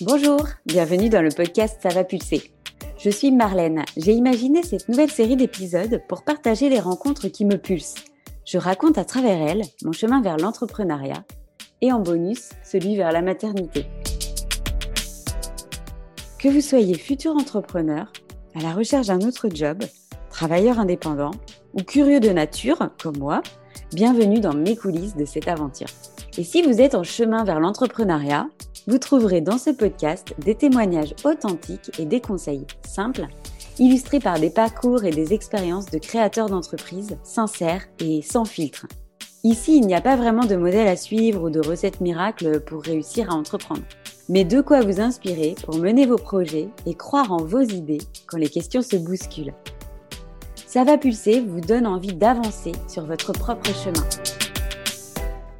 Bonjour, 0.00 0.44
bienvenue 0.66 1.08
dans 1.08 1.22
le 1.22 1.28
podcast 1.28 1.78
Ça 1.80 1.88
va 1.88 2.02
pulser. 2.02 2.52
Je 2.98 3.10
suis 3.10 3.30
Marlène. 3.30 3.84
J'ai 3.96 4.12
imaginé 4.12 4.64
cette 4.64 4.88
nouvelle 4.88 5.10
série 5.10 5.36
d'épisodes 5.36 6.02
pour 6.08 6.24
partager 6.24 6.68
les 6.68 6.80
rencontres 6.80 7.28
qui 7.28 7.44
me 7.44 7.58
pulsent. 7.58 7.94
Je 8.44 8.58
raconte 8.58 8.98
à 8.98 9.04
travers 9.04 9.40
elles 9.40 9.62
mon 9.84 9.92
chemin 9.92 10.20
vers 10.20 10.36
l'entrepreneuriat 10.36 11.24
et 11.80 11.92
en 11.92 12.00
bonus 12.00 12.50
celui 12.64 12.96
vers 12.96 13.12
la 13.12 13.22
maternité. 13.22 13.86
Que 16.40 16.48
vous 16.48 16.60
soyez 16.60 16.98
futur 16.98 17.36
entrepreneur, 17.36 18.12
à 18.56 18.62
la 18.62 18.72
recherche 18.72 19.06
d'un 19.06 19.20
autre 19.20 19.48
job, 19.48 19.78
travailleur 20.28 20.80
indépendant 20.80 21.30
ou 21.72 21.84
curieux 21.84 22.18
de 22.18 22.30
nature, 22.30 22.90
comme 23.00 23.18
moi, 23.18 23.42
bienvenue 23.92 24.40
dans 24.40 24.54
mes 24.54 24.74
coulisses 24.74 25.14
de 25.14 25.24
cette 25.24 25.46
aventure. 25.46 25.86
Et 26.36 26.42
si 26.42 26.62
vous 26.62 26.80
êtes 26.80 26.96
en 26.96 27.04
chemin 27.04 27.44
vers 27.44 27.60
l'entrepreneuriat, 27.60 28.48
vous 28.86 28.98
trouverez 28.98 29.40
dans 29.40 29.58
ce 29.58 29.70
podcast 29.70 30.34
des 30.38 30.54
témoignages 30.54 31.14
authentiques 31.24 31.98
et 31.98 32.04
des 32.04 32.20
conseils 32.20 32.66
simples, 32.86 33.26
illustrés 33.78 34.20
par 34.20 34.38
des 34.38 34.50
parcours 34.50 35.04
et 35.04 35.10
des 35.10 35.32
expériences 35.32 35.86
de 35.86 35.98
créateurs 35.98 36.48
d'entreprises 36.48 37.16
sincères 37.22 37.86
et 38.00 38.22
sans 38.22 38.44
filtre. 38.44 38.86
Ici, 39.42 39.76
il 39.76 39.86
n'y 39.86 39.94
a 39.94 40.00
pas 40.00 40.16
vraiment 40.16 40.46
de 40.46 40.56
modèle 40.56 40.88
à 40.88 40.96
suivre 40.96 41.44
ou 41.44 41.50
de 41.50 41.60
recettes 41.60 42.00
miracles 42.00 42.60
pour 42.60 42.82
réussir 42.82 43.30
à 43.30 43.34
entreprendre, 43.34 43.82
mais 44.28 44.44
de 44.44 44.60
quoi 44.60 44.80
vous 44.80 45.00
inspirer 45.00 45.54
pour 45.64 45.76
mener 45.76 46.06
vos 46.06 46.16
projets 46.16 46.68
et 46.86 46.94
croire 46.94 47.30
en 47.30 47.44
vos 47.44 47.60
idées 47.60 48.00
quand 48.26 48.38
les 48.38 48.48
questions 48.48 48.82
se 48.82 48.96
bousculent. 48.96 49.54
Ça 50.66 50.84
va 50.84 50.98
pulser 50.98 51.40
vous 51.40 51.60
donne 51.60 51.86
envie 51.86 52.14
d'avancer 52.14 52.72
sur 52.88 53.04
votre 53.04 53.32
propre 53.32 53.70
chemin. 53.74 54.53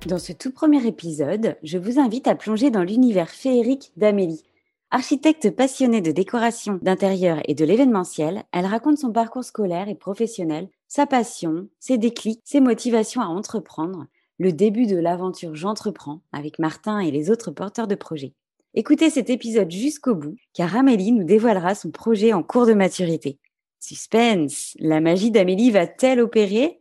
Dans 0.06 0.18
ce 0.18 0.34
tout 0.34 0.50
premier 0.50 0.86
épisode, 0.86 1.56
je 1.62 1.78
vous 1.78 1.98
invite 1.98 2.28
à 2.28 2.34
plonger 2.34 2.70
dans 2.70 2.82
l'univers 2.82 3.30
féerique 3.30 3.90
d'Amélie. 3.96 4.42
Architecte 4.90 5.50
passionnée 5.50 6.02
de 6.02 6.12
décoration, 6.12 6.78
d'intérieur 6.82 7.40
et 7.46 7.54
de 7.54 7.64
l'événementiel, 7.64 8.42
elle 8.52 8.66
raconte 8.66 8.98
son 8.98 9.12
parcours 9.12 9.44
scolaire 9.44 9.88
et 9.88 9.94
professionnel, 9.94 10.68
sa 10.88 11.06
passion, 11.06 11.68
ses 11.80 11.96
déclics, 11.96 12.42
ses 12.44 12.60
motivations 12.60 13.22
à 13.22 13.26
entreprendre, 13.26 14.04
le 14.38 14.52
début 14.52 14.86
de 14.86 14.96
l'aventure 14.96 15.54
J'entreprends 15.54 16.20
avec 16.32 16.58
Martin 16.58 16.98
et 16.98 17.10
les 17.10 17.30
autres 17.30 17.50
porteurs 17.50 17.88
de 17.88 17.94
projets. 17.94 18.34
Écoutez 18.74 19.08
cet 19.08 19.30
épisode 19.30 19.70
jusqu'au 19.70 20.14
bout, 20.14 20.36
car 20.52 20.76
Amélie 20.76 21.12
nous 21.12 21.24
dévoilera 21.24 21.74
son 21.74 21.90
projet 21.90 22.34
en 22.34 22.42
cours 22.42 22.66
de 22.66 22.74
maturité. 22.74 23.38
Suspense, 23.80 24.74
la 24.78 25.00
magie 25.00 25.30
d'Amélie 25.30 25.70
va-t-elle 25.70 26.20
opérer? 26.20 26.78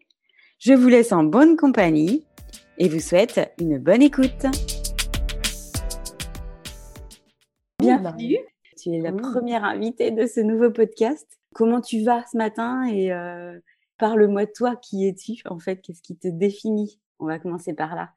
Je 0.60 0.74
vous 0.74 0.90
laisse 0.90 1.14
en 1.14 1.24
bonne 1.24 1.56
compagnie 1.56 2.26
et 2.78 2.90
vous 2.90 3.00
souhaite 3.00 3.54
une 3.60 3.78
bonne 3.78 4.02
écoute. 4.02 4.46
Bienvenue, 7.80 8.38
tu 8.78 8.90
es 8.92 9.00
la 9.00 9.12
première 9.12 9.64
invitée 9.64 10.12
de 10.12 10.26
ce 10.26 10.40
nouveau 10.40 10.72
podcast. 10.72 11.28
Comment 11.54 11.82
tu 11.82 12.04
vas 12.04 12.24
ce 12.32 12.38
matin 12.38 12.86
et 12.86 13.12
euh, 13.14 13.60
parle-moi 14.00 14.46
de 14.46 14.52
toi, 14.52 14.76
qui 14.76 15.08
es-tu 15.08 15.34
en 15.46 15.60
fait? 15.60 15.82
Qu'est-ce 15.82 16.02
qui 16.02 16.18
te 16.18 16.28
définit? 16.28 17.00
On 17.20 17.26
va 17.26 17.38
commencer 17.38 17.74
par 17.74 17.96
là. 17.96 18.10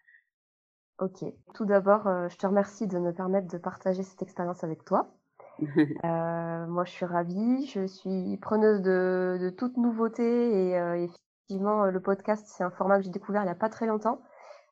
Ok, 0.99 1.25
tout 1.55 1.67
d'abord, 1.67 2.07
euh, 2.07 2.29
je 2.31 2.37
te 2.37 2.47
remercie 2.47 2.87
de 2.87 2.99
me 2.99 3.13
permettre 3.13 3.49
de 3.49 3.59
partager 3.59 4.03
cette 4.03 4.23
expérience 4.23 4.65
avec 4.65 4.85
toi. 4.85 5.13
Euh, 6.05 6.67
moi, 6.67 6.85
je 6.85 6.91
suis 6.91 7.07
ravie. 7.07 7.67
Je 7.67 7.87
suis 7.87 8.37
preneuse 8.39 8.83
de, 8.83 9.39
de 9.41 9.51
toute 9.51 9.77
nouveauté 9.77 10.23
et 10.25 10.77
effectivement, 11.05 11.87
le 11.87 12.01
podcast, 12.01 12.47
c'est 12.47 12.65
un 12.65 12.71
format 12.71 12.99
que 12.99 13.05
j'ai 13.05 13.11
découvert 13.11 13.43
il 13.43 13.47
n'y 13.47 13.51
a 13.51 13.55
pas 13.55 13.69
très 13.69 13.87
longtemps. 13.87 14.21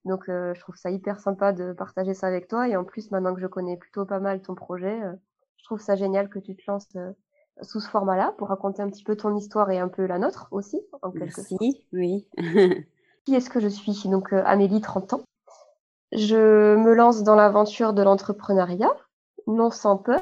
Donc, 0.04 0.28
euh, 0.28 0.52
je 0.54 0.60
trouve 0.60 0.76
ça 0.76 0.90
hyper 0.90 1.20
sympa 1.20 1.52
de 1.52 1.72
partager 1.72 2.14
ça 2.14 2.26
avec 2.26 2.48
toi. 2.48 2.68
Et 2.68 2.76
en 2.76 2.84
plus, 2.84 3.10
maintenant 3.10 3.34
que 3.34 3.40
je 3.40 3.46
connais 3.46 3.76
plutôt 3.76 4.04
pas 4.04 4.20
mal 4.20 4.42
ton 4.42 4.54
projet, 4.54 5.00
je 5.56 5.64
trouve 5.64 5.80
ça 5.80 5.96
génial 5.96 6.28
que 6.28 6.38
tu 6.38 6.54
te 6.56 6.62
lances 6.68 6.88
sous 7.62 7.80
ce 7.80 7.88
format-là 7.88 8.34
pour 8.36 8.48
raconter 8.48 8.82
un 8.82 8.90
petit 8.90 9.04
peu 9.04 9.16
ton 9.16 9.34
histoire 9.36 9.70
et 9.70 9.78
un 9.78 9.88
peu 9.88 10.06
la 10.06 10.18
nôtre 10.18 10.48
aussi, 10.50 10.80
en 11.02 11.10
quelque 11.10 11.36
Merci, 11.36 11.56
sorte. 11.56 11.62
oui. 11.92 12.28
Qui 13.24 13.34
est-ce 13.34 13.48
que 13.48 13.60
je 13.60 13.68
suis? 13.68 14.08
Donc, 14.08 14.32
Amélie, 14.32 14.80
30 14.80 15.14
ans. 15.14 15.24
Je 16.12 16.76
me 16.76 16.94
lance 16.94 17.22
dans 17.22 17.34
l'aventure 17.34 17.94
de 17.94 18.02
l'entrepreneuriat, 18.02 18.94
non 19.46 19.70
sans 19.70 19.96
peur 19.96 20.20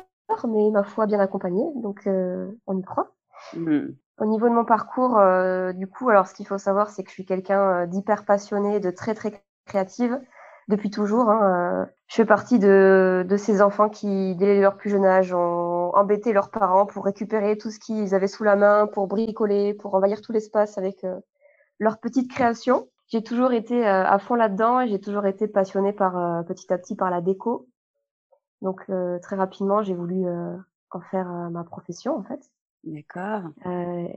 mais 0.49 0.71
ma 0.71 0.83
foi 0.83 1.07
bien 1.07 1.21
accompagnée, 1.21 1.65
donc 1.77 2.07
euh, 2.07 2.51
on 2.67 2.79
y 2.79 2.83
croit. 2.83 3.15
Mmh. 3.55 3.89
Au 4.19 4.25
niveau 4.27 4.49
de 4.49 4.55
mon 4.55 4.65
parcours, 4.65 5.19
euh, 5.19 5.73
du 5.73 5.87
coup, 5.87 6.09
alors 6.09 6.27
ce 6.27 6.35
qu'il 6.35 6.47
faut 6.47 6.59
savoir, 6.59 6.91
c'est 6.91 7.03
que 7.03 7.09
je 7.09 7.15
suis 7.15 7.25
quelqu'un 7.25 7.83
euh, 7.83 7.87
d'hyper 7.87 8.25
passionné, 8.25 8.81
de 8.81 8.91
très 8.91 9.15
très 9.15 9.43
créative 9.65 10.21
depuis 10.69 10.91
toujours. 10.91 11.31
Hein, 11.31 11.89
je 12.09 12.17
fais 12.17 12.25
partie 12.25 12.59
de, 12.59 13.25
de, 13.29 13.37
ces 13.37 13.63
enfants 13.63 13.89
qui, 13.89 14.35
dès 14.37 14.61
leur 14.61 14.77
plus 14.77 14.91
jeune 14.91 15.05
âge, 15.05 15.35
ont 15.35 15.95
embêté 15.95 16.33
leurs 16.33 16.51
parents 16.51 16.87
pour 16.87 17.05
récupérer 17.05 17.59
tout 17.59 17.71
ce 17.71 17.79
qu'ils 17.79 18.15
avaient 18.15 18.29
sous 18.29 18.45
la 18.45 18.57
main, 18.57 18.87
pour 18.87 19.07
bricoler, 19.07 19.75
pour 19.75 19.95
envahir 19.95 20.21
tout 20.23 20.33
l'espace 20.33 20.79
avec 20.79 21.05
leur 21.79 21.99
petite 21.99 22.31
création. 22.31 22.89
J'ai 23.09 23.23
toujours 23.23 23.53
été 23.53 23.87
à 23.87 24.19
fond 24.19 24.35
là-dedans 24.35 24.81
et 24.81 24.89
j'ai 24.89 25.01
toujours 25.01 25.27
été 25.27 25.49
passionnée 25.49 25.93
par 25.93 26.45
petit 26.47 26.73
à 26.73 26.79
petit 26.79 26.97
par 26.97 27.11
la 27.11 27.21
déco. 27.21 27.69
Donc 28.63 28.85
euh, 28.89 29.19
très 29.19 29.37
rapidement, 29.37 29.83
j'ai 29.83 29.95
voulu 29.95 30.27
euh, 30.27 30.57
en 30.91 31.01
faire 31.01 31.31
euh, 31.31 31.51
ma 31.51 31.65
profession 31.65 32.17
en 32.17 32.23
fait. 32.23 32.41
D'accord. 32.85 33.43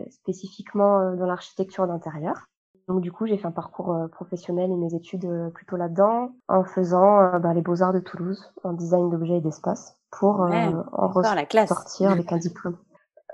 spécifiquement 0.09 1.13
dans 1.16 1.27
l'architecture 1.27 1.85
d'intérieur. 1.85 2.47
Donc 2.88 3.01
du 3.01 3.12
coup, 3.12 3.25
j'ai 3.25 3.38
fait 3.38 3.47
un 3.47 3.51
parcours 3.51 3.97
professionnel 4.12 4.72
et 4.72 4.75
mes 4.75 4.94
études 4.94 5.28
plutôt 5.53 5.75
là-dedans, 5.75 6.31
en 6.47 6.63
faisant 6.63 7.40
bah, 7.40 7.53
les 7.53 7.62
beaux-arts 7.62 7.94
de 7.94 8.00
Toulouse, 8.00 8.53
en 8.63 8.73
design 8.73 9.09
d'objets 9.09 9.38
et 9.38 9.41
d'espace, 9.41 9.97
pour 10.12 10.41
en 10.41 11.07
ressortir 11.07 12.12
avec 12.12 12.31
un 12.31 12.38
diplôme. 12.40 12.78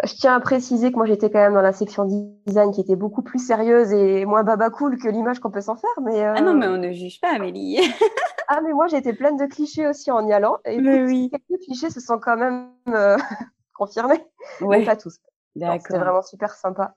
Je 0.06 0.13
tiens 0.16 0.35
à 0.35 0.40
préciser 0.40 0.91
que 0.91 0.95
moi 0.95 1.06
j'étais 1.06 1.29
quand 1.29 1.40
même 1.40 1.53
dans 1.53 1.61
la 1.61 1.73
section 1.73 2.06
design 2.45 2.72
qui 2.72 2.79
était 2.79 2.95
beaucoup 2.95 3.22
plus 3.22 3.45
sérieuse 3.45 3.91
et 3.91 4.25
moins 4.25 4.44
baba 4.44 4.69
cool 4.69 4.97
que 4.97 5.09
l'image 5.09 5.40
qu'on 5.40 5.51
peut 5.51 5.61
s'en 5.61 5.75
faire. 5.75 5.90
Mais 6.01 6.23
Ah 6.23 6.41
non, 6.41 6.53
mais 6.53 6.67
on 6.67 6.78
ne 6.78 6.91
juge 6.91 7.19
pas, 7.19 7.35
Amélie. 7.35 7.79
Ah, 8.53 8.59
mais 8.61 8.73
moi, 8.73 8.88
été 8.91 9.13
pleine 9.13 9.38
de 9.38 9.45
clichés 9.45 9.88
aussi 9.88 10.11
en 10.11 10.28
y 10.28 10.34
allant. 10.34 10.57
Et 10.66 10.78
oui. 10.78 11.29
quelques 11.31 11.61
clichés 11.61 11.90
se 11.90 12.01
sont 12.01 12.19
quand 12.19 12.35
même 12.35 12.67
euh, 12.90 13.16
confirmés. 13.73 14.28
Ouais. 14.59 14.84
pas 14.84 14.97
tous. 14.97 15.19
D'accord. 15.56 15.79
C'était 15.88 16.00
vraiment 16.00 16.22
super 16.22 16.53
sympa. 16.53 16.94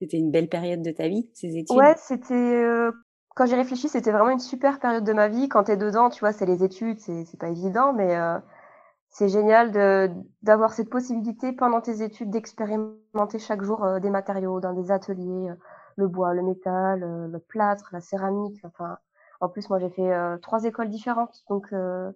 C'était 0.00 0.18
une 0.18 0.30
belle 0.30 0.48
période 0.48 0.82
de 0.82 0.90
ta 0.90 1.08
vie, 1.08 1.28
ces 1.34 1.56
études? 1.56 1.76
Ouais, 1.76 1.94
c'était. 1.96 2.34
Euh, 2.34 2.92
quand 3.34 3.46
j'y 3.46 3.54
réfléchis, 3.54 3.88
c'était 3.88 4.12
vraiment 4.12 4.30
une 4.30 4.38
super 4.38 4.80
période 4.80 5.04
de 5.04 5.12
ma 5.12 5.28
vie. 5.28 5.48
Quand 5.48 5.64
tu 5.64 5.72
es 5.72 5.76
dedans, 5.76 6.10
tu 6.10 6.20
vois, 6.20 6.32
c'est 6.32 6.46
les 6.46 6.64
études, 6.64 6.98
c'est 7.00 7.38
pas 7.38 7.48
évident, 7.48 7.92
mais 7.92 8.16
euh, 8.16 8.38
c'est 9.10 9.28
génial 9.28 9.70
d'avoir 10.42 10.72
cette 10.72 10.90
possibilité 10.90 11.52
pendant 11.52 11.80
tes 11.80 12.02
études 12.02 12.30
d'expérimenter 12.30 13.38
chaque 13.38 13.62
jour 13.62 14.00
des 14.00 14.10
matériaux 14.10 14.60
dans 14.60 14.72
des 14.72 14.90
ateliers, 14.90 15.50
le 15.96 16.08
bois, 16.08 16.34
le 16.34 16.42
métal, 16.42 17.00
le 17.30 17.38
plâtre, 17.38 17.90
la 17.92 18.00
céramique, 18.00 18.60
enfin 18.64 18.98
en 19.40 19.48
plus, 19.48 19.68
moi, 19.70 19.78
j'ai 19.78 19.90
fait 19.90 20.12
euh, 20.12 20.36
trois 20.38 20.64
écoles 20.64 20.88
différentes, 20.88 21.44
donc 21.48 21.72
euh, 21.72 22.10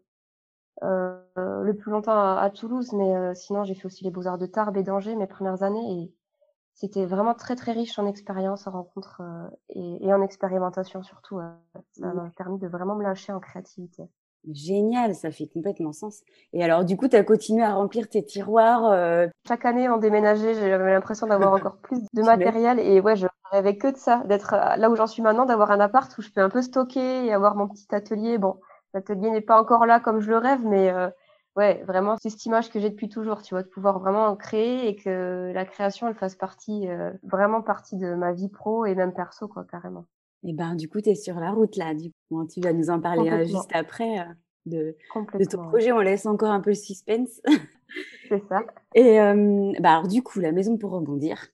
euh, 0.83 1.23
le 1.37 1.77
plus 1.77 1.93
longtemps 1.93 2.37
à, 2.37 2.51
Toulouse, 2.51 2.93
mais 2.93 3.35
sinon, 3.35 3.65
j'ai 3.65 3.75
fait 3.75 3.87
aussi 3.87 4.05
les 4.05 4.11
Beaux-Arts 4.11 4.39
de 4.39 4.47
Tarbes 4.47 4.77
et 4.77 4.83
d'Angers 4.83 5.15
mes 5.15 5.27
premières 5.27 5.63
années. 5.63 6.13
C'était 6.75 7.07
vraiment 7.07 7.35
très, 7.35 7.57
très 7.57 7.73
riche 7.73 7.99
en 7.99 8.07
expérience, 8.07 8.67
en 8.67 8.73
rencontres 8.73 9.23
et, 9.69 10.13
en 10.13 10.23
expérimentation 10.23 11.03
surtout. 11.03 11.39
ça 11.93 12.13
m'a 12.13 12.31
permis 12.37 12.59
de 12.59 12.67
vraiment 12.67 12.95
me 12.95 13.03
lâcher 13.03 13.33
en 13.33 13.41
créativité. 13.41 14.05
Génial, 14.51 15.15
ça 15.15 15.31
fait 15.31 15.47
complètement 15.47 15.93
sens. 15.93 16.23
Et 16.53 16.65
alors, 16.65 16.85
du 16.85 16.97
coup, 16.97 17.07
tu 17.07 17.15
as 17.15 17.23
continué 17.23 17.63
à 17.63 17.75
remplir 17.75 18.09
tes 18.09 18.25
tiroirs 18.25 19.29
Chaque 19.47 19.65
année, 19.65 19.89
on 19.89 19.99
déménageait, 19.99 20.55
j'avais 20.55 20.93
l'impression 20.93 21.27
d'avoir 21.29 21.53
encore 21.53 21.77
plus 21.77 22.01
de 22.13 22.23
matériel. 22.23 22.81
Et 22.81 23.01
ouais, 23.01 23.15
je 23.15 23.27
rêvais 23.53 23.77
que 23.77 23.89
de 23.89 23.97
ça, 23.97 24.23
d'être 24.27 24.55
euh, 24.55 24.77
là 24.77 24.91
où 24.91 24.97
j'en 24.97 25.07
suis 25.07 25.23
maintenant, 25.23 25.45
d'avoir 25.45 25.71
un 25.71 25.81
appart 25.81 26.17
où 26.19 26.23
je 26.23 26.31
peux 26.31 26.41
un 26.41 26.49
peu 26.49 26.63
stocker 26.63 27.27
et 27.27 27.33
avoir 27.33 27.55
mon 27.55 27.69
petit 27.69 27.95
atelier. 27.95 28.39
Bon, 28.39 28.59
l'atelier 28.95 29.31
n'est 29.31 29.43
pas 29.43 29.61
encore 29.61 29.87
là 29.87 30.01
comme 30.01 30.21
je 30.21 30.31
le 30.31 30.39
rêve, 30.39 30.61
mais 30.65 30.91
euh, 30.91 31.09
ouais, 31.57 31.83
vraiment, 31.87 32.17
c'est 32.21 32.31
cette 32.31 32.45
image 32.47 32.71
que 32.71 32.81
j'ai 32.81 32.91
depuis 32.91 33.09
toujours, 33.09 33.43
tu 33.43 33.55
vois, 33.55 33.63
de 33.63 33.69
pouvoir 33.69 33.99
vraiment 33.99 34.35
créer 34.37 34.89
et 34.89 34.97
que 34.97 35.53
la 35.53 35.65
création, 35.65 36.09
elle 36.09 36.15
fasse 36.15 36.37
partie, 36.37 36.89
euh, 36.89 37.11
vraiment 37.23 37.63
partie 37.63 37.97
de 37.97 38.15
ma 38.15 38.33
vie 38.33 38.49
pro 38.49 38.87
et 38.87 38.95
même 38.95 39.13
perso, 39.13 39.49
quoi, 39.49 39.65
carrément. 39.65 40.07
Et 40.45 40.53
ben, 40.53 40.75
du 40.75 40.89
coup, 40.89 41.01
tu 41.01 41.11
es 41.11 41.15
sur 41.15 41.39
la 41.39 41.51
route 41.51 41.77
là. 41.77 41.95
Du 41.95 42.11
coup, 42.29 42.47
tu 42.47 42.61
vas 42.61 42.73
nous 42.73 42.91
en 42.91 43.01
parler 43.01 43.47
juste 43.47 43.71
après 43.75 44.27
de, 44.67 44.97
de 45.35 45.45
ton 45.45 45.69
projet. 45.69 45.93
On 45.93 46.01
laisse 46.01 46.27
encore 46.27 46.51
un 46.51 46.61
peu 46.61 46.71
le 46.71 46.77
suspense. 46.77 47.41
C'est 48.29 48.43
ça. 48.49 48.63
Et 48.95 49.19
bah 49.81 49.93
alors, 49.93 50.09
du 50.09 50.23
coup, 50.23 50.41
la 50.41 50.51
maison 50.51 50.77
pour 50.77 50.91
rebondir. 50.91 51.47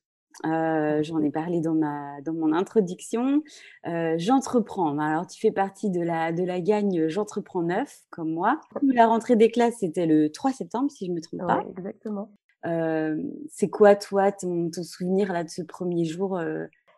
Euh, 0.46 1.02
j'en 1.02 1.20
ai 1.20 1.30
parlé 1.30 1.60
dans, 1.60 1.74
ma, 1.74 2.20
dans 2.22 2.32
mon 2.32 2.52
introduction. 2.52 3.42
Euh, 3.86 4.14
j'entreprends. 4.18 4.98
Alors, 4.98 5.26
tu 5.26 5.40
fais 5.40 5.50
partie 5.50 5.90
de 5.90 6.00
la, 6.00 6.32
de 6.32 6.44
la 6.44 6.60
gagne 6.60 7.08
J'entreprends 7.08 7.62
neuf, 7.62 8.02
comme 8.10 8.32
moi. 8.32 8.60
La 8.82 9.06
rentrée 9.06 9.36
des 9.36 9.50
classes, 9.50 9.76
c'était 9.80 10.06
le 10.06 10.30
3 10.30 10.52
septembre, 10.52 10.90
si 10.90 11.06
je 11.06 11.10
ne 11.10 11.16
me 11.16 11.20
trompe 11.20 11.46
pas. 11.46 11.62
exactement. 11.76 12.30
Euh, 12.66 13.16
c'est 13.48 13.70
quoi, 13.70 13.94
toi, 13.96 14.32
ton, 14.32 14.70
ton, 14.70 14.82
souvenir 14.82 15.32
là, 15.32 15.44
de 15.44 15.48
ce 15.48 15.62
premier 15.62 16.04
jour 16.04 16.40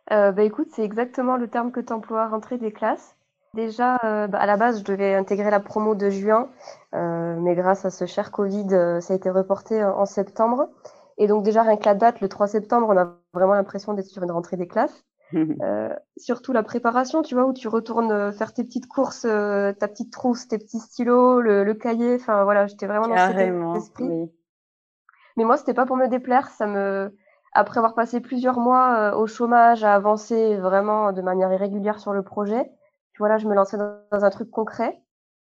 bah, 0.09 0.43
Écoute, 0.43 0.69
c'est 0.73 0.85
exactement 0.85 1.37
le 1.37 1.49
terme 1.49 1.73
que 1.73 1.81
tu 1.81 1.93
emploies, 1.93 2.29
rentrée 2.29 2.59
des 2.59 2.73
classes. 2.73 3.17
Déjà, 3.55 3.99
bah, 4.03 4.39
à 4.39 4.47
la 4.47 4.57
base, 4.57 4.81
je 4.81 4.85
devais 4.85 5.15
intégrer 5.15 5.51
la 5.51 5.61
promo 5.61 5.95
de 5.95 6.11
juin, 6.11 6.49
mais 6.93 7.55
grâce 7.55 7.85
à 7.85 7.91
ce 7.91 8.07
cher 8.07 8.33
Covid, 8.33 9.01
ça 9.01 9.13
a 9.13 9.17
été 9.17 9.31
reporté 9.31 9.83
en 9.83 10.07
septembre. 10.07 10.69
Et 11.21 11.27
donc 11.27 11.45
déjà, 11.45 11.63
rien 11.63 11.77
que 11.77 11.85
la 11.85 11.95
date, 11.95 12.21
le 12.21 12.29
3 12.29 12.49
septembre, 12.49 12.89
on 12.89 12.97
a 12.97 13.15
vraiment 13.35 13.55
l'impression 13.55 13.93
d'être 13.93 14.09
sur 14.09 14.23
une 14.23 14.33
rentrée 14.33 14.57
des 14.57 14.67
classes. 14.67 15.05
Euh, 15.63 15.95
surtout 16.17 16.53
la 16.53 16.65
préparation, 16.65 17.23
tu 17.23 17.37
vois, 17.37 17.45
où 17.45 17.53
tu 17.53 17.69
retournes 17.69 18.11
euh, 18.11 18.33
faire 18.33 18.53
tes 18.53 18.65
petites 18.65 18.89
courses, 18.89 19.25
euh, 19.25 19.73
ta 19.73 19.87
petite 19.87 20.13
trousse, 20.13 20.49
tes 20.49 20.59
petits 20.59 20.81
stylos, 20.81 21.41
le, 21.41 21.73
cahier. 21.75 22.17
Enfin 22.17 22.43
voilà, 22.43 22.67
j'étais 22.67 22.89
vraiment 22.89 23.07
dans 23.07 23.17
cet 23.17 23.39
esprit. 23.77 24.09
Mais 25.37 25.45
moi, 25.45 25.57
c'était 25.57 25.73
pas 25.73 25.87
pour 25.87 25.97
me 25.97 26.09
déplaire. 26.09 26.49
Ça 26.49 26.67
me, 26.67 27.17
après 27.53 27.79
avoir 27.79 27.95
passé 27.95 28.21
plusieurs 28.21 28.59
mois 28.59 29.17
au 29.17 29.29
chômage, 29.29 29.85
à 29.85 29.95
avancer 29.95 30.57
vraiment 30.57 31.13
de 31.13 31.23
manière 31.23 31.53
irrégulière 31.53 32.01
sur 32.01 32.13
le 32.13 32.25
projet, 32.25 32.69
voilà, 33.21 33.37
je 33.37 33.47
me 33.47 33.55
lançais 33.55 33.77
dans, 33.77 34.25
un 34.25 34.31
truc 34.31 34.51
concret. 34.51 35.01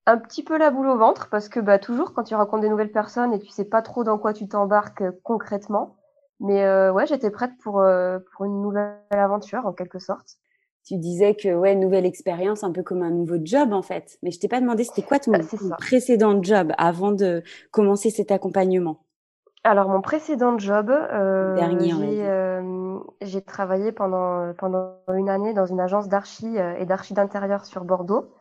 Un 0.09 0.17
petit 0.17 0.41
peu 0.41 0.57
la 0.57 0.71
boule 0.71 0.87
au 0.87 0.97
ventre 0.97 1.29
parce 1.29 1.49
que 1.49 1.59
bah 1.59 1.77
toujours 1.77 2.13
quand 2.13 2.23
tu 2.23 2.33
rencontres 2.33 2.63
des 2.63 2.69
nouvelles 2.69 2.91
personnes 2.91 3.31
et 3.31 3.37
tu 3.37 3.49
sais 3.49 3.63
pas 3.63 3.83
trop 3.83 4.03
dans 4.03 4.17
quoi 4.17 4.33
tu 4.33 4.47
t'embarques 4.47 5.03
concrètement, 5.21 5.97
mais 6.39 6.63
euh, 6.63 6.91
ouais, 6.91 7.05
j'étais 7.05 7.29
prête 7.29 7.51
pour, 7.61 7.79
euh, 7.79 8.17
pour 8.33 8.45
une 8.45 8.59
nouvelle 8.59 8.95
aventure, 9.11 9.67
en 9.67 9.71
quelque 9.71 9.99
sorte. 9.99 10.37
Tu 10.83 10.97
disais 10.97 11.35
que, 11.35 11.53
ouais, 11.53 11.75
nouvelle 11.75 12.07
expérience, 12.07 12.63
un 12.63 12.71
peu 12.71 12.81
comme 12.81 13.03
un 13.03 13.11
nouveau 13.11 13.35
job, 13.43 13.71
en 13.71 13.83
fait. 13.83 14.17
Mais 14.23 14.31
je 14.31 14.39
t'ai 14.39 14.47
pas 14.47 14.59
demandé, 14.59 14.83
c'était 14.83 15.03
quoi 15.03 15.19
ton, 15.19 15.31
bah, 15.31 15.75
précédent 15.77 16.41
job 16.41 16.71
avant 16.79 17.11
de 17.11 17.43
commencer 17.69 18.09
cet 18.09 18.31
accompagnement? 18.31 18.97
Alors, 19.63 19.89
mon 19.89 20.01
précédent 20.01 20.57
job, 20.57 20.89
euh, 20.89 21.55
j'ai 23.21 23.41
travaillé 23.43 23.91
pendant, 23.91 24.53
pendant 24.57 24.95
une 25.13 25.29
année 25.29 25.53
dans 25.53 25.67
une 25.67 25.79
agence 25.79 26.07
d'archi 26.07 26.57
et 26.57 26.85
d'archi 26.85 27.13
d'intérieur 27.13 27.65
sur 27.65 27.83
Bordeaux. 27.83 28.33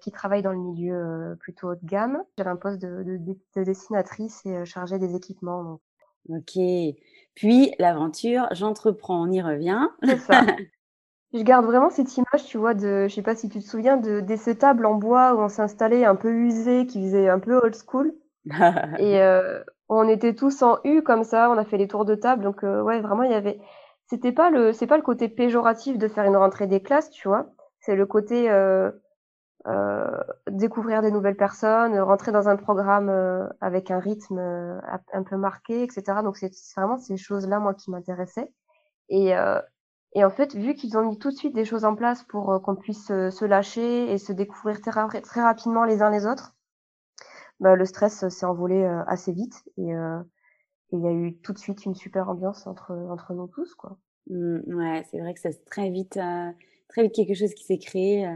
Qui 0.00 0.10
travaille 0.10 0.42
dans 0.42 0.52
le 0.52 0.58
milieu 0.58 1.36
plutôt 1.40 1.70
haut 1.70 1.74
de 1.74 1.84
gamme. 1.84 2.22
J'avais 2.36 2.50
un 2.50 2.56
poste 2.56 2.80
de, 2.80 3.02
de, 3.02 3.36
de 3.56 3.64
dessinatrice 3.64 4.44
et 4.46 4.64
chargée 4.64 4.98
des 4.98 5.14
équipements. 5.14 5.62
Donc 5.62 5.80
Ok. 6.28 6.58
Puis 7.34 7.74
l'aventure, 7.78 8.48
j'entreprends, 8.52 9.22
on 9.22 9.30
y 9.30 9.40
revient. 9.40 9.88
C'est 10.02 10.18
ça. 10.18 10.42
je 11.32 11.42
garde 11.42 11.64
vraiment 11.64 11.90
cette 11.90 12.14
image, 12.16 12.44
tu 12.46 12.58
vois, 12.58 12.74
de, 12.74 13.06
je 13.08 13.14
sais 13.14 13.22
pas 13.22 13.34
si 13.34 13.48
tu 13.48 13.60
te 13.60 13.64
souviens, 13.64 13.96
de, 13.96 14.20
de 14.20 14.36
ce 14.36 14.50
table 14.50 14.86
en 14.86 14.94
bois 14.94 15.34
où 15.34 15.38
on 15.38 15.48
s'est 15.48 15.62
installé 15.62 16.04
un 16.04 16.16
peu 16.16 16.30
usé, 16.30 16.86
qui 16.86 17.02
faisait 17.02 17.28
un 17.28 17.38
peu 17.38 17.56
old 17.56 17.74
school. 17.74 18.14
et 18.98 19.20
euh, 19.22 19.62
on 19.88 20.08
était 20.08 20.34
tous 20.34 20.62
en 20.62 20.78
U 20.84 21.02
comme 21.02 21.24
ça, 21.24 21.50
on 21.50 21.58
a 21.58 21.64
fait 21.64 21.78
les 21.78 21.88
tours 21.88 22.04
de 22.04 22.14
table. 22.14 22.44
Donc 22.44 22.62
euh, 22.64 22.82
ouais, 22.82 23.00
vraiment, 23.00 23.22
il 23.22 23.30
y 23.30 23.34
avait. 23.34 23.58
C'était 24.06 24.32
pas 24.32 24.50
le, 24.50 24.72
c'est 24.72 24.86
pas 24.86 24.96
le 24.96 25.02
côté 25.02 25.28
péjoratif 25.28 25.98
de 25.98 26.08
faire 26.08 26.24
une 26.24 26.36
rentrée 26.36 26.66
des 26.66 26.82
classes, 26.82 27.10
tu 27.10 27.28
vois. 27.28 27.46
C'est 27.80 27.94
le 27.94 28.06
côté 28.06 28.50
euh, 28.50 28.90
euh, 28.90 28.90
découvrir 30.50 31.02
des 31.02 31.10
nouvelles 31.10 31.36
personnes, 31.36 31.98
rentrer 31.98 32.32
dans 32.32 32.48
un 32.48 32.56
programme 32.56 33.08
euh, 33.08 33.46
avec 33.60 33.90
un 33.90 33.98
rythme 33.98 34.38
euh, 34.38 34.80
un 35.12 35.22
peu 35.22 35.36
marqué, 35.36 35.82
etc. 35.82 36.22
Donc 36.22 36.36
c'est 36.36 36.52
vraiment 36.76 36.98
ces 36.98 37.16
choses-là 37.16 37.58
moi 37.58 37.74
qui 37.74 37.90
m'intéressaient. 37.90 38.52
Et, 39.10 39.32
et 40.14 40.22
en 40.22 40.28
fait, 40.28 40.54
vu 40.54 40.74
qu'ils 40.74 40.98
ont 40.98 41.02
mis 41.02 41.18
tout 41.18 41.30
de 41.30 41.34
suite 41.34 41.54
des 41.54 41.64
choses 41.64 41.86
en 41.86 41.94
place 41.94 42.24
pour 42.24 42.60
qu'on 42.62 42.76
puisse 42.76 43.06
se 43.06 43.44
lâcher 43.46 44.12
et 44.12 44.18
se 44.18 44.34
découvrir 44.34 44.82
très, 44.82 45.22
très 45.22 45.40
rapidement 45.40 45.84
les 45.84 46.02
uns 46.02 46.10
les 46.10 46.26
autres, 46.26 46.54
bah, 47.58 47.74
le 47.74 47.86
stress 47.86 48.28
s'est 48.28 48.44
envolé 48.44 48.84
assez 49.06 49.32
vite 49.32 49.64
et 49.78 49.92
il 50.92 51.00
y 51.00 51.06
a 51.06 51.10
eu 51.10 51.38
tout 51.38 51.54
de 51.54 51.58
suite 51.58 51.86
une 51.86 51.94
super 51.94 52.28
ambiance 52.28 52.66
entre 52.66 52.92
entre 53.10 53.32
nous 53.32 53.46
tous 53.46 53.74
quoi. 53.74 53.96
Mmh, 54.28 54.74
ouais, 54.74 55.06
c'est 55.10 55.20
vrai 55.20 55.32
que 55.32 55.40
c'est 55.40 55.64
très 55.64 55.90
très 55.90 55.90
vite 57.02 57.14
quelque 57.14 57.34
chose 57.34 57.54
qui 57.54 57.64
s'est 57.64 57.78
créé. 57.78 58.28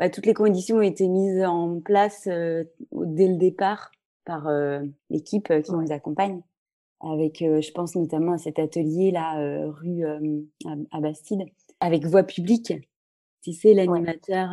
Bah, 0.00 0.08
toutes 0.08 0.24
les 0.24 0.32
conditions 0.32 0.78
ont 0.78 0.80
été 0.80 1.08
mises 1.08 1.44
en 1.44 1.78
place 1.78 2.26
euh, 2.26 2.64
dès 2.90 3.28
le 3.28 3.36
départ 3.36 3.90
par 4.24 4.48
euh, 4.48 4.80
l'équipe 5.10 5.50
euh, 5.50 5.60
qui 5.60 5.72
nous 5.72 5.92
accompagne. 5.92 6.40
Avec, 7.00 7.40
je 7.40 7.72
pense 7.72 7.96
notamment 7.96 8.32
à 8.32 8.38
cet 8.38 8.58
atelier 8.58 9.10
là, 9.10 9.34
rue 9.70 10.04
à, 10.04 11.00
Bastide, 11.00 11.46
avec 11.80 12.04
voix 12.04 12.24
publique. 12.24 12.74
Tu 13.42 13.54
sais, 13.54 13.72
l'animateur 13.72 14.50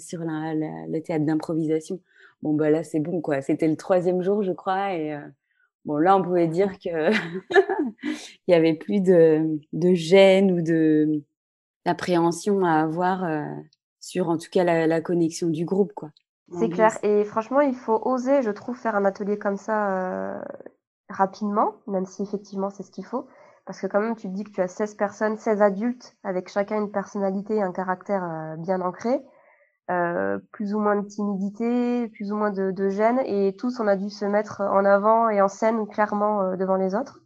sur 0.00 0.24
la, 0.24 0.54
le 0.54 0.98
théâtre 1.02 1.24
d'improvisation. 1.24 2.00
Bon, 2.42 2.52
bah 2.52 2.68
là, 2.68 2.82
c'est 2.82 2.98
bon, 2.98 3.20
quoi. 3.20 3.42
C'était 3.42 3.68
le 3.68 3.76
troisième 3.76 4.22
jour, 4.22 4.42
je 4.42 4.50
crois. 4.50 4.96
Et 4.96 5.16
bon, 5.84 5.98
là, 5.98 6.16
on 6.16 6.22
pouvait 6.24 6.48
dire 6.48 6.80
que 6.80 7.12
il 8.02 8.48
y 8.48 8.54
avait 8.54 8.74
plus 8.74 9.00
de, 9.00 9.60
de 9.72 9.94
gêne 9.94 10.50
ou 10.50 10.62
de 10.62 11.22
d'appréhension 11.84 12.64
à 12.64 12.80
avoir 12.80 13.24
sur 14.04 14.28
en 14.28 14.36
tout 14.36 14.50
cas 14.50 14.64
la, 14.64 15.00
connexion 15.00 15.48
du 15.48 15.64
groupe, 15.64 15.92
quoi. 15.94 16.10
C'est 16.58 16.68
clair. 16.68 16.92
Et 17.02 17.24
franchement, 17.24 17.60
il 17.60 17.74
faut 17.74 17.98
oser, 18.04 18.42
je 18.42 18.50
trouve, 18.50 18.76
faire 18.76 18.96
un 18.96 19.06
atelier 19.06 19.38
comme 19.38 19.56
ça 19.56 19.88
euh, 19.96 20.42
rapidement, 21.08 21.76
même 21.86 22.04
si 22.04 22.22
effectivement 22.22 22.68
c'est 22.68 22.82
ce 22.82 22.90
qu'il 22.90 23.06
faut. 23.06 23.26
Parce 23.64 23.80
que 23.80 23.86
quand 23.86 24.00
même, 24.00 24.14
tu 24.14 24.28
te 24.28 24.34
dis 24.34 24.44
que 24.44 24.50
tu 24.50 24.60
as 24.60 24.68
16 24.68 24.96
personnes, 24.96 25.38
16 25.38 25.62
adultes, 25.62 26.16
avec 26.22 26.50
chacun 26.50 26.78
une 26.82 26.90
personnalité, 26.90 27.62
un 27.62 27.72
caractère 27.72 28.22
euh, 28.24 28.56
bien 28.56 28.82
ancré, 28.82 29.22
euh, 29.90 30.38
plus 30.52 30.74
ou 30.74 30.80
moins 30.80 30.96
de 30.96 31.06
timidité, 31.06 32.08
plus 32.08 32.30
ou 32.30 32.36
moins 32.36 32.50
de, 32.50 32.72
de, 32.72 32.90
gêne, 32.90 33.20
et 33.24 33.56
tous, 33.56 33.80
on 33.80 33.86
a 33.86 33.96
dû 33.96 34.10
se 34.10 34.26
mettre 34.26 34.60
en 34.60 34.84
avant 34.84 35.30
et 35.30 35.40
en 35.40 35.48
scène 35.48 35.86
clairement 35.86 36.56
devant 36.56 36.76
les 36.76 36.94
autres. 36.94 37.20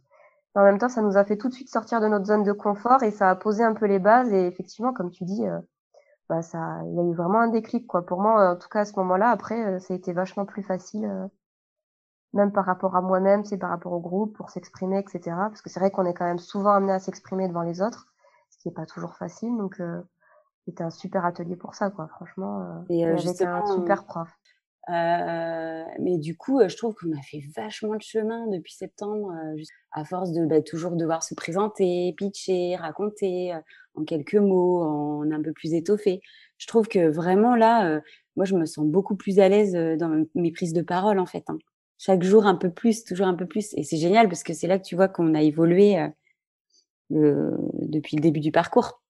en 0.55 0.63
même 0.63 0.77
temps, 0.77 0.87
ça 0.87 1.01
nous 1.01 1.17
a 1.17 1.25
fait 1.25 1.35
tout 1.35 1.49
de 1.49 1.53
suite 1.53 1.69
sortir 1.69 1.99
de 1.99 2.07
notre 2.07 2.25
zone 2.25 2.43
de 2.43 2.53
confort 2.53 3.03
et 3.03 3.11
ça 3.11 3.29
a 3.29 3.35
posé 3.35 3.65
un 3.65 3.73
peu 3.73 3.85
les 3.85 3.99
bases. 3.99 4.31
Et 4.31 4.47
effectivement, 4.47 4.93
comme 4.93 5.11
tu 5.11 5.25
dis, 5.25 5.43
bah 6.29 6.43
ça, 6.43 6.81
il 6.85 6.93
y 6.95 6.99
a 6.99 7.03
eu 7.03 7.13
vraiment 7.13 7.39
un 7.39 7.47
déclic 7.47 7.87
quoi. 7.87 8.05
Pour 8.05 8.21
moi, 8.21 8.51
en 8.51 8.55
tout 8.55 8.69
cas 8.69 8.81
à 8.81 8.85
ce 8.85 8.93
moment-là, 8.97 9.31
après, 9.31 9.65
euh, 9.65 9.79
ça 9.79 9.93
a 9.93 9.97
été 9.97 10.13
vachement 10.13 10.45
plus 10.45 10.61
facile, 10.61 11.05
euh, 11.05 11.27
même 12.33 12.51
par 12.51 12.65
rapport 12.65 12.95
à 12.95 13.01
moi-même, 13.01 13.43
c'est 13.43 13.57
par 13.57 13.71
rapport 13.71 13.93
au 13.93 13.99
groupe 13.99 14.37
pour 14.37 14.51
s'exprimer, 14.51 14.99
etc. 14.99 15.21
Parce 15.25 15.63
que 15.63 15.69
c'est 15.69 15.79
vrai 15.79 15.89
qu'on 15.89 16.05
est 16.05 16.13
quand 16.13 16.25
même 16.25 16.39
souvent 16.39 16.71
amené 16.71 16.93
à 16.93 16.99
s'exprimer 16.99 17.47
devant 17.47 17.63
les 17.63 17.81
autres, 17.81 18.13
ce 18.51 18.59
qui 18.59 18.69
est 18.69 18.73
pas 18.73 18.85
toujours 18.85 19.15
facile. 19.15 19.57
Donc 19.57 19.79
euh, 19.79 20.01
c'était 20.65 20.83
un 20.83 20.91
super 20.91 21.25
atelier 21.25 21.55
pour 21.55 21.73
ça 21.73 21.89
quoi. 21.89 22.07
Franchement, 22.07 22.85
et 22.89 23.05
avec 23.05 23.41
un 23.41 23.65
super 23.65 24.05
prof. 24.05 24.29
Euh, 24.87 25.83
mais 25.99 26.17
du 26.17 26.35
coup, 26.35 26.61
je 26.67 26.75
trouve 26.75 26.95
qu'on 26.95 27.11
a 27.11 27.21
fait 27.21 27.43
vachement 27.55 27.95
de 27.95 28.01
chemin 28.01 28.47
depuis 28.47 28.73
septembre, 28.73 29.33
à 29.91 30.05
force 30.05 30.31
de 30.31 30.45
bah, 30.45 30.61
toujours 30.61 30.95
devoir 30.95 31.23
se 31.23 31.35
présenter, 31.35 32.13
pitcher, 32.17 32.75
raconter 32.75 33.53
en 33.95 34.03
quelques 34.03 34.35
mots, 34.35 34.81
en 34.81 35.31
un 35.31 35.41
peu 35.41 35.53
plus 35.53 35.73
étoffé. 35.73 36.21
Je 36.57 36.67
trouve 36.67 36.87
que 36.87 37.07
vraiment 37.07 37.55
là, 37.55 38.01
moi, 38.35 38.45
je 38.45 38.55
me 38.55 38.65
sens 38.65 38.85
beaucoup 38.85 39.15
plus 39.15 39.39
à 39.39 39.49
l'aise 39.49 39.73
dans 39.73 40.25
mes 40.33 40.51
prises 40.51 40.73
de 40.73 40.81
parole, 40.81 41.19
en 41.19 41.25
fait. 41.25 41.43
Hein. 41.49 41.59
Chaque 41.97 42.23
jour, 42.23 42.45
un 42.45 42.55
peu 42.55 42.71
plus, 42.71 43.03
toujours 43.03 43.27
un 43.27 43.35
peu 43.35 43.45
plus. 43.45 43.73
Et 43.75 43.83
c'est 43.83 43.97
génial 43.97 44.27
parce 44.27 44.43
que 44.43 44.53
c'est 44.53 44.67
là 44.67 44.79
que 44.79 44.85
tu 44.85 44.95
vois 44.95 45.09
qu'on 45.09 45.35
a 45.35 45.41
évolué 45.41 46.03
depuis 47.09 48.15
le 48.15 48.21
début 48.21 48.39
du 48.39 48.51
parcours. 48.51 49.01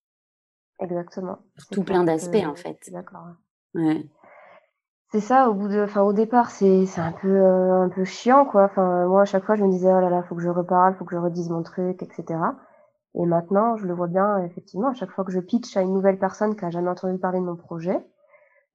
Exactement. 0.79 1.39
Tout 1.71 1.83
plein 1.83 2.03
d'aspects, 2.03 2.45
en 2.45 2.55
fait. 2.55 2.89
D'accord. 2.91 3.27
Ouais. 3.75 4.03
C'est 5.11 5.21
ça, 5.21 5.49
au 5.49 5.55
bout 5.55 5.67
de, 5.67 5.83
enfin, 5.83 6.01
au 6.01 6.13
départ, 6.13 6.51
c'est, 6.51 6.85
c'est 6.85 7.01
un 7.01 7.11
peu, 7.11 7.27
euh, 7.27 7.81
un 7.81 7.89
peu 7.89 8.03
chiant, 8.05 8.45
quoi. 8.45 8.65
Enfin, 8.65 9.07
moi, 9.07 9.23
à 9.23 9.25
chaque 9.25 9.43
fois, 9.43 9.55
je 9.55 9.63
me 9.63 9.71
disais, 9.71 9.87
oh 9.91 9.99
là 9.99 10.09
là, 10.09 10.21
faut 10.23 10.35
que 10.35 10.41
je 10.41 10.49
reparle, 10.49 10.95
faut 10.95 11.05
que 11.05 11.15
je 11.15 11.19
redise 11.19 11.49
mon 11.49 11.63
truc, 11.63 12.03
etc. 12.03 12.39
Et 13.15 13.25
maintenant, 13.25 13.75
je 13.75 13.87
le 13.87 13.93
vois 13.95 14.07
bien, 14.07 14.37
effectivement, 14.43 14.89
à 14.89 14.93
chaque 14.93 15.09
fois 15.09 15.23
que 15.25 15.31
je 15.31 15.39
pitch 15.39 15.75
à 15.75 15.81
une 15.81 15.93
nouvelle 15.93 16.19
personne 16.19 16.55
qui 16.55 16.63
a 16.63 16.69
jamais 16.69 16.89
entendu 16.89 17.17
parler 17.17 17.39
de 17.39 17.45
mon 17.45 17.55
projet, 17.55 17.99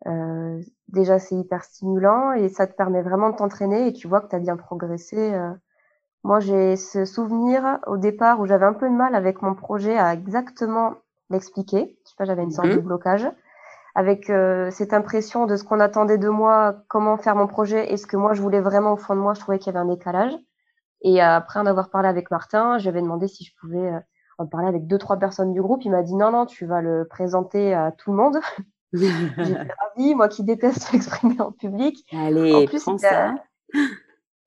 euh, 0.06 0.60
déjà, 0.88 1.20
c'est 1.20 1.36
hyper 1.36 1.62
stimulant 1.64 2.32
et 2.32 2.48
ça 2.48 2.66
te 2.66 2.74
permet 2.74 3.02
vraiment 3.02 3.30
de 3.30 3.36
t'entraîner 3.36 3.88
et 3.88 3.92
tu 3.92 4.08
vois 4.08 4.20
que 4.20 4.28
tu 4.28 4.36
as 4.36 4.40
bien 4.40 4.56
progressé. 4.56 5.34
Euh. 5.34 5.52
Moi, 6.24 6.40
j'ai 6.40 6.76
ce 6.76 7.04
souvenir 7.04 7.78
au 7.86 7.96
départ 7.96 8.40
où 8.40 8.46
j'avais 8.46 8.66
un 8.66 8.72
peu 8.72 8.88
de 8.88 8.94
mal 8.94 9.14
avec 9.14 9.42
mon 9.42 9.54
projet 9.54 9.96
à 9.98 10.14
exactement 10.14 10.94
l'expliquer. 11.30 11.96
Je 12.04 12.10
sais 12.10 12.16
pas, 12.18 12.24
j'avais 12.24 12.42
une 12.42 12.50
sorte 12.50 12.68
de 12.68 12.76
mmh 12.76 12.80
blocage 12.80 13.28
avec 13.94 14.28
euh, 14.28 14.70
cette 14.70 14.92
impression 14.92 15.46
de 15.46 15.56
ce 15.56 15.64
qu'on 15.64 15.80
attendait 15.80 16.18
de 16.18 16.28
moi, 16.28 16.82
comment 16.88 17.16
faire 17.16 17.36
mon 17.36 17.46
projet 17.46 17.92
et 17.92 17.96
ce 17.96 18.06
que 18.06 18.16
moi 18.16 18.34
je 18.34 18.42
voulais 18.42 18.60
vraiment 18.60 18.92
au 18.92 18.96
fond 18.96 19.14
de 19.14 19.20
moi, 19.20 19.34
je 19.34 19.40
trouvais 19.40 19.58
qu'il 19.58 19.72
y 19.72 19.76
avait 19.76 19.86
un 19.86 19.92
décalage. 19.92 20.32
Et 21.02 21.20
après 21.20 21.60
en 21.60 21.66
avoir 21.66 21.90
parlé 21.90 22.08
avec 22.08 22.30
Martin, 22.30 22.78
j'avais 22.78 23.02
demandé 23.02 23.28
si 23.28 23.44
je 23.44 23.52
pouvais 23.60 23.92
euh, 23.92 24.00
en 24.38 24.46
parler 24.46 24.66
avec 24.66 24.86
deux 24.86 24.98
trois 24.98 25.18
personnes 25.18 25.52
du 25.52 25.62
groupe. 25.62 25.84
Il 25.84 25.92
m'a 25.92 26.02
dit 26.02 26.16
non 26.16 26.32
non, 26.32 26.46
tu 26.46 26.66
vas 26.66 26.80
le 26.80 27.06
présenter 27.08 27.72
à 27.72 27.92
tout 27.92 28.10
le 28.10 28.16
monde. 28.16 28.38
J'étais 28.92 29.74
ravie, 29.96 30.14
moi 30.14 30.28
qui 30.28 30.42
déteste 30.42 30.88
m'exprimer 30.92 31.40
en 31.40 31.52
public. 31.52 32.04
Allez, 32.12 32.54
en 32.54 32.66
plus, 32.66 32.82
prends 32.82 32.98
ça. 32.98 33.34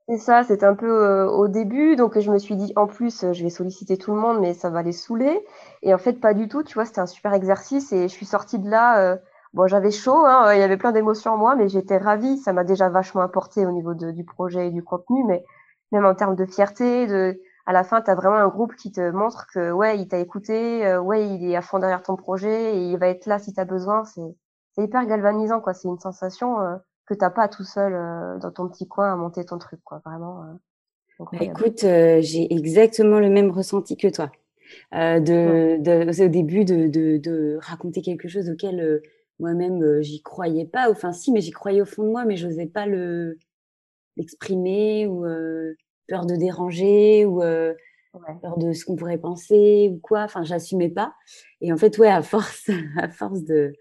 C'est 0.10 0.20
ça, 0.20 0.44
c'était 0.46 0.66
un 0.66 0.75
peu 0.75 0.89
euh, 0.89 1.27
au 1.30 1.50
début, 1.50 1.98
donc 1.98 2.18
je 2.18 2.32
me 2.32 2.38
suis 2.38 2.56
dit 2.56 2.72
en 2.77 2.88
plus 2.88 3.25
je 3.34 3.44
vais 3.44 3.50
solliciter 3.50 3.98
tout 3.98 4.13
le 4.13 4.18
monde, 4.22 4.39
mais 4.39 4.54
ça 4.54 4.70
va 4.70 4.82
les 4.82 4.94
saouler. 4.94 5.46
Et 5.84 5.94
en 5.94 5.98
fait 5.98 6.22
pas 6.22 6.34
du 6.34 6.48
tout, 6.48 6.63
tu 6.63 6.75
vois, 6.75 6.86
c'était 6.86 7.01
un 7.01 7.08
super 7.08 7.34
exercice 7.34 7.92
et 7.92 8.04
je 8.04 8.13
suis 8.13 8.25
sortie 8.25 8.58
de 8.58 8.70
là 8.70 9.20
Bon, 9.57 9.65
j'avais 9.65 9.89
chaud, 9.89 10.23
hein, 10.23 10.53
il 10.53 10.59
y 10.59 10.61
avait 10.61 10.77
plein 10.77 10.91
d'émotions 10.91 11.31
en 11.31 11.37
moi, 11.37 11.55
mais 11.55 11.67
j'étais 11.67 11.97
ravie. 11.97 12.37
Ça 12.37 12.53
m'a 12.53 12.63
déjà 12.63 12.89
vachement 12.89 13.21
apporté 13.21 13.65
au 13.65 13.71
niveau 13.71 13.95
de, 13.95 14.11
du 14.11 14.23
projet 14.23 14.67
et 14.67 14.69
du 14.69 14.83
contenu, 14.83 15.23
mais 15.23 15.43
même 15.91 16.05
en 16.05 16.13
termes 16.13 16.35
de 16.35 16.45
fierté, 16.45 17.07
de, 17.07 17.41
à 17.65 17.73
la 17.73 17.83
fin, 17.83 18.03
tu 18.03 18.11
as 18.11 18.13
vraiment 18.13 18.35
un 18.35 18.49
groupe 18.49 18.75
qui 18.75 18.91
te 18.91 19.09
montre 19.09 19.47
que 19.51 19.71
ouais, 19.71 19.97
il 19.97 20.07
t'a 20.07 20.19
écouté, 20.19 20.85
euh, 20.85 21.01
ouais, 21.01 21.27
il 21.27 21.43
est 21.49 21.55
à 21.55 21.63
fond 21.63 21.79
derrière 21.79 22.03
ton 22.03 22.15
projet 22.15 22.75
et 22.75 22.91
il 22.91 22.99
va 22.99 23.07
être 23.07 23.25
là 23.25 23.39
si 23.39 23.51
tu 23.51 23.59
as 23.59 23.65
besoin. 23.65 24.03
C'est 24.05 24.21
hyper 24.77 25.07
galvanisant, 25.07 25.59
quoi. 25.59 25.73
C'est 25.73 25.87
une 25.87 25.97
sensation 25.97 26.61
euh, 26.61 26.75
que 27.07 27.15
t'as 27.15 27.31
pas 27.31 27.47
tout 27.47 27.63
seul 27.63 27.95
euh, 27.95 28.37
dans 28.37 28.51
ton 28.51 28.67
petit 28.67 28.87
coin 28.87 29.11
à 29.11 29.15
monter 29.15 29.43
ton 29.43 29.57
truc, 29.57 29.79
quoi. 29.83 30.03
Vraiment. 30.05 30.45
Bah, 31.19 31.39
écoute, 31.41 31.79
j'ai 31.79 32.53
exactement 32.53 33.19
le 33.19 33.31
même 33.31 33.49
ressenti 33.49 33.97
que 33.97 34.07
toi. 34.07 34.29
de, 34.91 35.81
de, 35.81 36.23
au 36.23 36.27
début 36.27 36.63
de, 36.63 36.85
de, 36.87 37.17
de, 37.17 37.57
raconter 37.59 38.03
quelque 38.03 38.27
chose 38.27 38.51
auquel 38.51 39.01
moi-même 39.39 40.01
j'y 40.01 40.22
croyais 40.22 40.65
pas. 40.65 40.89
Enfin, 40.89 41.13
si, 41.13 41.32
mais 41.32 41.41
j'y 41.41 41.51
croyais 41.51 41.82
au 41.82 41.86
fond 41.86 42.03
de 42.03 42.10
moi, 42.10 42.25
mais 42.25 42.38
j'osais 42.38 42.67
pas 42.67 42.86
le 42.86 43.38
l'exprimer 44.17 45.08
ou 45.08 45.25
peur 46.08 46.25
de 46.25 46.36
déranger 46.36 47.25
ou 47.25 47.41
peur 48.41 48.58
de 48.58 48.74
ce 48.74 48.86
qu'on 48.86 48.96
pourrait 48.96 49.20
penser 49.20 49.91
ou 49.94 50.00
quoi. 50.00 50.24
Enfin, 50.24 50.44
j'assumais 50.44 50.89
pas. 50.89 51.13
Et 51.62 51.72
en 51.72 51.77
fait, 51.77 51.98
ouais, 51.98 52.10
à 52.10 52.22
force, 52.22 52.70
à 52.98 53.10
force 53.10 53.44
de, 53.44 53.74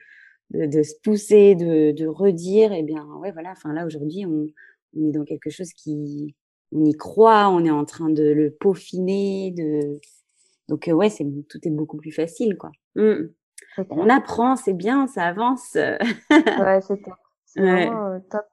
de, 0.50 0.82
se 0.82 0.94
pousser, 1.02 1.54
de, 1.54 1.92
de 1.92 2.06
redire, 2.06 2.72
et 2.72 2.80
eh 2.80 2.82
bien, 2.82 3.04
ouais, 3.20 3.32
voilà. 3.32 3.52
Enfin, 3.52 3.72
là, 3.72 3.86
aujourd'hui, 3.86 4.26
on, 4.26 4.46
on, 4.96 5.08
est 5.08 5.12
dans 5.12 5.24
quelque 5.24 5.50
chose 5.50 5.72
qui, 5.72 6.34
on 6.72 6.84
y 6.84 6.94
croit, 6.94 7.48
on 7.48 7.64
est 7.64 7.70
en 7.70 7.84
train 7.84 8.10
de 8.10 8.24
le 8.24 8.50
peaufiner, 8.50 9.52
de, 9.52 10.00
donc, 10.68 10.90
ouais, 10.92 11.10
c'est, 11.10 11.24
tout 11.48 11.58
est 11.62 11.70
beaucoup 11.70 11.96
plus 11.96 12.12
facile, 12.12 12.56
quoi. 12.56 12.72
On 13.90 14.08
apprend, 14.08 14.56
c'est 14.56 14.72
bien, 14.72 15.06
ça 15.06 15.24
avance. 15.24 15.74
ouais, 15.74 16.80
c'est 16.80 17.02
top. 17.02 17.14
C'est 17.44 17.60
vraiment 17.60 18.20
top. 18.30 18.46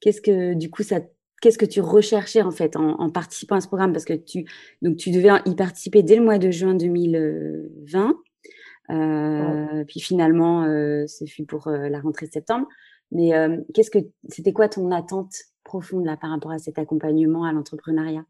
Qu'est-ce 0.00 0.20
que, 0.20 0.54
du 0.54 0.70
coup, 0.70 0.82
ça 0.82 1.00
qu'est-ce 1.42 1.58
que 1.58 1.66
tu 1.66 1.80
recherchais 1.80 2.40
en 2.40 2.52
fait 2.52 2.76
en, 2.76 3.10
participant 3.10 3.56
à 3.56 3.60
ce 3.60 3.66
programme? 3.66 3.92
Parce 3.92 4.06
que 4.06 4.14
tu, 4.14 4.46
donc, 4.80 4.96
tu 4.96 5.10
devais 5.10 5.28
y 5.44 5.54
participer 5.54 6.02
dès 6.02 6.16
le 6.16 6.22
mois 6.22 6.38
de 6.38 6.50
juin 6.50 6.74
2020. 6.74 8.14
Euh, 8.90 9.84
Puis 9.86 10.00
finalement, 10.00 10.62
euh, 10.62 11.06
ce 11.06 11.26
fut 11.26 11.44
pour 11.44 11.66
euh, 11.66 11.88
la 11.88 12.00
rentrée 12.00 12.26
septembre. 12.26 12.66
Mais 13.10 13.34
euh, 13.34 13.58
qu'est-ce 13.74 13.90
que 13.90 13.98
c'était 14.28 14.52
quoi 14.52 14.68
ton 14.68 14.90
attente 14.90 15.34
profonde 15.64 16.06
là 16.06 16.16
par 16.16 16.30
rapport 16.30 16.52
à 16.52 16.58
cet 16.58 16.78
accompagnement 16.78 17.44
à 17.44 17.52
l'entrepreneuriat? 17.52 18.24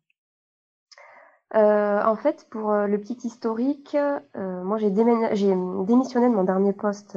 En 1.54 2.16
fait, 2.16 2.46
pour 2.50 2.72
le 2.72 2.98
petit 2.98 3.26
historique, 3.26 3.96
moi 4.34 4.78
j'ai 4.78 4.90
démissionné 4.90 6.28
de 6.28 6.34
mon 6.34 6.44
dernier 6.44 6.72
poste 6.72 7.16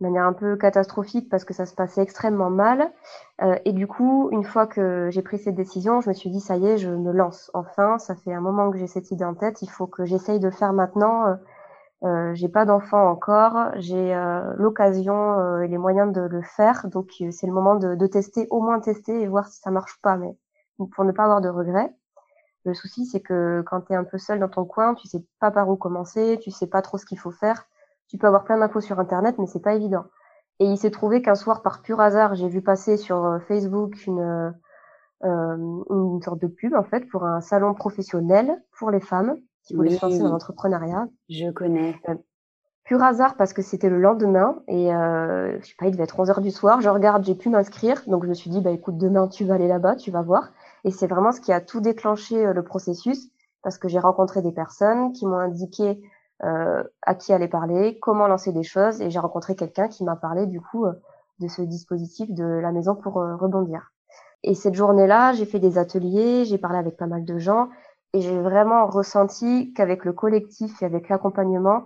de 0.00 0.06
manière 0.06 0.24
un 0.24 0.32
peu 0.32 0.56
catastrophique 0.56 1.28
parce 1.28 1.44
que 1.44 1.54
ça 1.54 1.66
se 1.66 1.74
passait 1.74 2.02
extrêmement 2.02 2.50
mal. 2.50 2.92
Euh, 3.42 3.56
et 3.64 3.72
du 3.72 3.86
coup, 3.86 4.28
une 4.30 4.44
fois 4.44 4.66
que 4.66 5.08
j'ai 5.10 5.22
pris 5.22 5.38
cette 5.38 5.56
décision, 5.56 6.00
je 6.00 6.08
me 6.08 6.14
suis 6.14 6.30
dit, 6.30 6.40
ça 6.40 6.56
y 6.56 6.66
est, 6.66 6.78
je 6.78 6.90
me 6.90 7.12
lance. 7.12 7.50
Enfin, 7.54 7.98
ça 7.98 8.14
fait 8.14 8.32
un 8.32 8.40
moment 8.40 8.70
que 8.70 8.78
j'ai 8.78 8.86
cette 8.86 9.10
idée 9.10 9.24
en 9.24 9.34
tête, 9.34 9.62
il 9.62 9.70
faut 9.70 9.86
que 9.86 10.04
j'essaye 10.04 10.40
de 10.40 10.50
faire 10.50 10.72
maintenant. 10.72 11.26
Euh, 11.26 11.34
euh 12.04 12.34
j'ai 12.34 12.48
pas 12.48 12.64
d'enfant 12.64 13.08
encore, 13.10 13.72
j'ai 13.76 14.14
euh, 14.14 14.54
l'occasion 14.56 15.38
euh, 15.40 15.62
et 15.62 15.68
les 15.68 15.78
moyens 15.78 16.12
de 16.12 16.20
le 16.20 16.42
faire, 16.42 16.86
donc 16.88 17.10
c'est 17.30 17.46
le 17.46 17.52
moment 17.52 17.74
de, 17.74 17.96
de, 17.96 18.06
tester, 18.06 18.46
au 18.50 18.60
moins 18.60 18.78
tester 18.80 19.20
et 19.20 19.26
voir 19.26 19.48
si 19.48 19.60
ça 19.60 19.70
marche 19.70 20.00
pas, 20.02 20.16
mais 20.16 20.36
pour 20.94 21.04
ne 21.04 21.12
pas 21.12 21.24
avoir 21.24 21.40
de 21.40 21.48
regrets. 21.48 21.92
Le 22.68 22.74
souci, 22.74 23.06
c'est 23.06 23.20
que 23.20 23.62
quand 23.66 23.80
tu 23.82 23.92
es 23.92 23.96
un 23.96 24.04
peu 24.04 24.18
seul 24.18 24.38
dans 24.38 24.48
ton 24.48 24.64
coin, 24.64 24.94
tu 24.94 25.08
sais 25.08 25.24
pas 25.40 25.50
par 25.50 25.68
où 25.68 25.76
commencer, 25.76 26.38
tu 26.40 26.50
sais 26.50 26.66
pas 26.66 26.82
trop 26.82 26.98
ce 26.98 27.06
qu'il 27.06 27.18
faut 27.18 27.30
faire 27.30 27.66
tu 28.08 28.18
peux 28.18 28.26
avoir 28.26 28.44
plein 28.44 28.58
d'infos 28.58 28.80
sur 28.80 28.98
Internet, 28.98 29.36
mais 29.38 29.46
c'est 29.46 29.62
pas 29.62 29.74
évident. 29.74 30.04
Et 30.60 30.66
il 30.66 30.76
s'est 30.76 30.90
trouvé 30.90 31.22
qu'un 31.22 31.34
soir, 31.34 31.62
par 31.62 31.82
pur 31.82 32.00
hasard, 32.00 32.34
j'ai 32.34 32.48
vu 32.48 32.62
passer 32.62 32.96
sur 32.96 33.24
euh, 33.24 33.38
Facebook 33.38 34.06
une, 34.06 34.54
euh, 35.24 35.56
une 35.90 36.20
sorte 36.22 36.40
de 36.40 36.48
pub, 36.48 36.74
en 36.74 36.82
fait, 36.82 37.08
pour 37.08 37.24
un 37.24 37.40
salon 37.40 37.74
professionnel 37.74 38.60
pour 38.78 38.90
les 38.90 39.00
femmes 39.00 39.36
qui 39.62 39.74
voulaient 39.74 39.90
se 39.90 40.04
lancer 40.04 40.18
dans 40.18 40.30
l'entrepreneuriat. 40.30 41.06
Je 41.28 41.50
connais. 41.50 41.94
Euh, 42.08 42.14
pur 42.84 43.02
hasard 43.02 43.36
parce 43.36 43.52
que 43.52 43.60
c'était 43.60 43.90
le 43.90 44.00
lendemain 44.00 44.62
et 44.66 44.94
euh, 44.94 45.60
je 45.60 45.66
sais 45.66 45.74
pas, 45.78 45.86
il 45.86 45.92
devait 45.92 46.04
être 46.04 46.18
11 46.18 46.30
heures 46.30 46.40
du 46.40 46.50
soir. 46.50 46.80
Je 46.80 46.88
regarde, 46.88 47.22
j'ai 47.22 47.34
pu 47.34 47.50
m'inscrire, 47.50 48.02
donc 48.06 48.24
je 48.24 48.28
me 48.30 48.34
suis 48.34 48.48
dit 48.48 48.62
bah 48.62 48.70
écoute, 48.70 48.96
demain 48.96 49.28
tu 49.28 49.44
vas 49.44 49.54
aller 49.54 49.68
là-bas, 49.68 49.96
tu 49.96 50.10
vas 50.10 50.22
voir. 50.22 50.50
Et 50.88 50.90
c'est 50.90 51.06
vraiment 51.06 51.32
ce 51.32 51.40
qui 51.42 51.52
a 51.52 51.60
tout 51.60 51.82
déclenché 51.82 52.46
euh, 52.46 52.54
le 52.54 52.64
processus 52.64 53.28
parce 53.62 53.76
que 53.76 53.88
j'ai 53.88 53.98
rencontré 53.98 54.40
des 54.40 54.52
personnes 54.52 55.12
qui 55.12 55.26
m'ont 55.26 55.38
indiqué 55.38 56.00
euh, 56.44 56.82
à 57.02 57.14
qui 57.14 57.34
aller 57.34 57.46
parler, 57.46 57.98
comment 58.00 58.26
lancer 58.26 58.52
des 58.52 58.62
choses. 58.62 59.02
Et 59.02 59.10
j'ai 59.10 59.18
rencontré 59.18 59.54
quelqu'un 59.54 59.88
qui 59.88 60.02
m'a 60.02 60.16
parlé 60.16 60.46
du 60.46 60.62
coup 60.62 60.86
euh, 60.86 60.94
de 61.40 61.48
ce 61.48 61.60
dispositif 61.60 62.32
de 62.32 62.42
la 62.42 62.72
maison 62.72 62.94
pour 62.94 63.16
rebondir. 63.16 63.92
Et 64.44 64.54
cette 64.54 64.72
journée-là, 64.72 65.34
j'ai 65.34 65.44
fait 65.44 65.58
des 65.58 65.76
ateliers, 65.76 66.46
j'ai 66.46 66.56
parlé 66.56 66.78
avec 66.78 66.96
pas 66.96 67.06
mal 67.06 67.26
de 67.26 67.38
gens 67.38 67.68
et 68.14 68.22
j'ai 68.22 68.40
vraiment 68.40 68.86
ressenti 68.86 69.74
qu'avec 69.74 70.06
le 70.06 70.14
collectif 70.14 70.80
et 70.80 70.86
avec 70.86 71.10
l'accompagnement, 71.10 71.82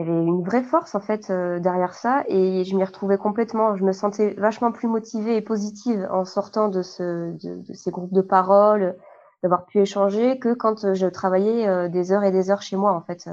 il 0.00 0.06
y 0.06 0.10
avait 0.10 0.24
une 0.24 0.42
vraie 0.42 0.62
force 0.62 0.94
en 0.94 1.00
fait 1.00 1.30
derrière 1.30 1.94
ça 1.94 2.24
et 2.26 2.64
je 2.64 2.74
m'y 2.74 2.84
retrouvais 2.84 3.18
complètement. 3.18 3.76
Je 3.76 3.84
me 3.84 3.92
sentais 3.92 4.34
vachement 4.34 4.72
plus 4.72 4.88
motivée 4.88 5.36
et 5.36 5.42
positive 5.42 6.08
en 6.10 6.24
sortant 6.24 6.68
de, 6.68 6.82
ce, 6.82 7.32
de, 7.32 7.62
de 7.62 7.72
ces 7.74 7.90
groupes 7.90 8.12
de 8.12 8.22
parole, 8.22 8.96
d'avoir 9.42 9.66
pu 9.66 9.80
échanger 9.80 10.38
que 10.38 10.54
quand 10.54 10.94
je 10.94 11.06
travaillais 11.06 11.88
des 11.88 12.12
heures 12.12 12.24
et 12.24 12.30
des 12.30 12.50
heures 12.50 12.62
chez 12.62 12.76
moi 12.76 12.92
en 12.92 13.02
fait. 13.02 13.28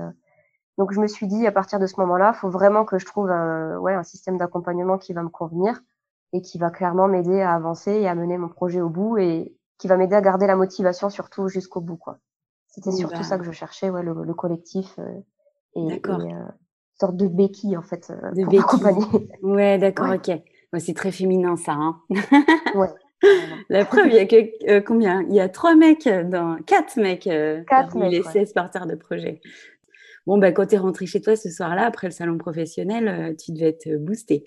Donc 0.77 0.93
je 0.93 0.99
me 0.99 1.07
suis 1.07 1.27
dit 1.27 1.47
à 1.47 1.51
partir 1.51 1.79
de 1.79 1.87
ce 1.87 1.99
moment-là, 1.99 2.33
faut 2.33 2.49
vraiment 2.49 2.85
que 2.85 2.99
je 2.99 3.05
trouve 3.05 3.31
un, 3.31 3.77
ouais, 3.79 3.93
un 3.93 4.03
système 4.03 4.37
d'accompagnement 4.37 4.97
qui 4.97 5.13
va 5.13 5.23
me 5.23 5.29
convenir 5.29 5.81
et 6.33 6.41
qui 6.41 6.57
va 6.57 6.69
clairement 6.69 7.07
m'aider 7.07 7.41
à 7.41 7.53
avancer 7.53 7.91
et 7.91 8.07
à 8.07 8.15
mener 8.15 8.37
mon 8.37 8.49
projet 8.49 8.81
au 8.81 8.89
bout 8.89 9.17
et 9.17 9.55
qui 9.77 9.87
va 9.87 9.97
m'aider 9.97 10.15
à 10.15 10.21
garder 10.21 10.45
la 10.45 10.55
motivation 10.55 11.09
surtout 11.09 11.47
jusqu'au 11.47 11.81
bout 11.81 11.97
quoi. 11.97 12.19
C'était 12.67 12.91
surtout 12.91 13.17
bah 13.17 13.23
ça 13.23 13.37
que 13.39 13.43
je 13.43 13.51
cherchais, 13.51 13.89
ouais, 13.89 14.03
le, 14.03 14.33
collectif 14.35 14.99
euh, 14.99 15.19
et, 15.75 15.79
et 15.79 16.09
euh, 16.09 16.19
une 16.19 16.53
sorte 16.99 17.17
de 17.17 17.27
béquille 17.27 17.77
en 17.77 17.83
fait 17.83 18.09
euh, 18.11 18.31
de 18.31 18.43
pour 18.43 18.55
m'accompagner. 18.81 19.29
Ouais, 19.41 19.77
d'accord, 19.77 20.13
ok. 20.15 20.31
c'est 20.79 20.95
très 20.95 21.11
féminin 21.11 21.55
ça. 21.55 21.73
Hein 21.73 22.01
ouais. 22.75 22.89
La 23.69 23.83
preuve, 23.83 24.07
il 24.09 24.13
y 24.13 24.19
a 24.19 24.27
que, 24.27 24.69
euh, 24.69 24.79
combien? 24.79 25.23
Il 25.23 25.33
y 25.33 25.39
a 25.39 25.49
trois 25.49 25.73
mecs 25.73 26.07
dans 26.07 26.57
quatre 26.67 26.97
mecs 26.97 27.23
quatre 27.23 27.65
parmi 27.67 28.01
mecs, 28.01 28.11
les 28.11 28.23
16 28.23 28.53
parterres 28.53 28.85
de 28.85 28.93
projet. 28.93 29.41
Bon, 30.27 30.37
bah, 30.37 30.51
quand 30.51 30.65
tu 30.67 30.75
es 30.75 30.77
rentré 30.77 31.05
chez 31.05 31.21
toi 31.21 31.37
ce 31.37 31.49
soir-là, 31.49 31.85
après 31.85 32.07
le 32.07 32.11
salon 32.11 32.37
professionnel, 32.37 33.07
euh, 33.07 33.33
tu 33.33 33.53
devais 33.53 33.69
être 33.69 33.87
euh, 33.87 33.97
boosté, 33.97 34.43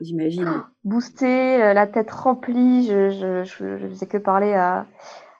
j'imagine. 0.00 0.46
Oh, 0.48 0.62
boosté, 0.84 1.62
euh, 1.62 1.74
la 1.74 1.86
tête 1.86 2.10
remplie. 2.10 2.86
Je, 2.86 3.10
je, 3.10 3.44
je, 3.44 3.88
faisais 3.88 4.06
que 4.06 4.16
parler 4.16 4.54
à, 4.54 4.86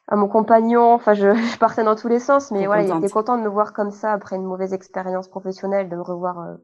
à 0.08 0.16
mon 0.16 0.28
compagnon. 0.28 0.92
Enfin, 0.94 1.14
je, 1.14 1.34
je, 1.52 1.58
partais 1.58 1.84
dans 1.84 1.94
tous 1.94 2.08
les 2.08 2.18
sens, 2.18 2.50
mais 2.50 2.66
voilà, 2.66 2.82
il 2.82 2.96
était 2.96 3.12
content 3.12 3.38
de 3.38 3.42
me 3.42 3.48
voir 3.48 3.72
comme 3.72 3.90
ça 3.90 4.12
après 4.12 4.36
une 4.36 4.44
mauvaise 4.44 4.72
expérience 4.72 5.28
professionnelle, 5.28 5.88
de 5.88 5.96
me 5.96 6.02
revoir 6.02 6.40
euh, 6.40 6.54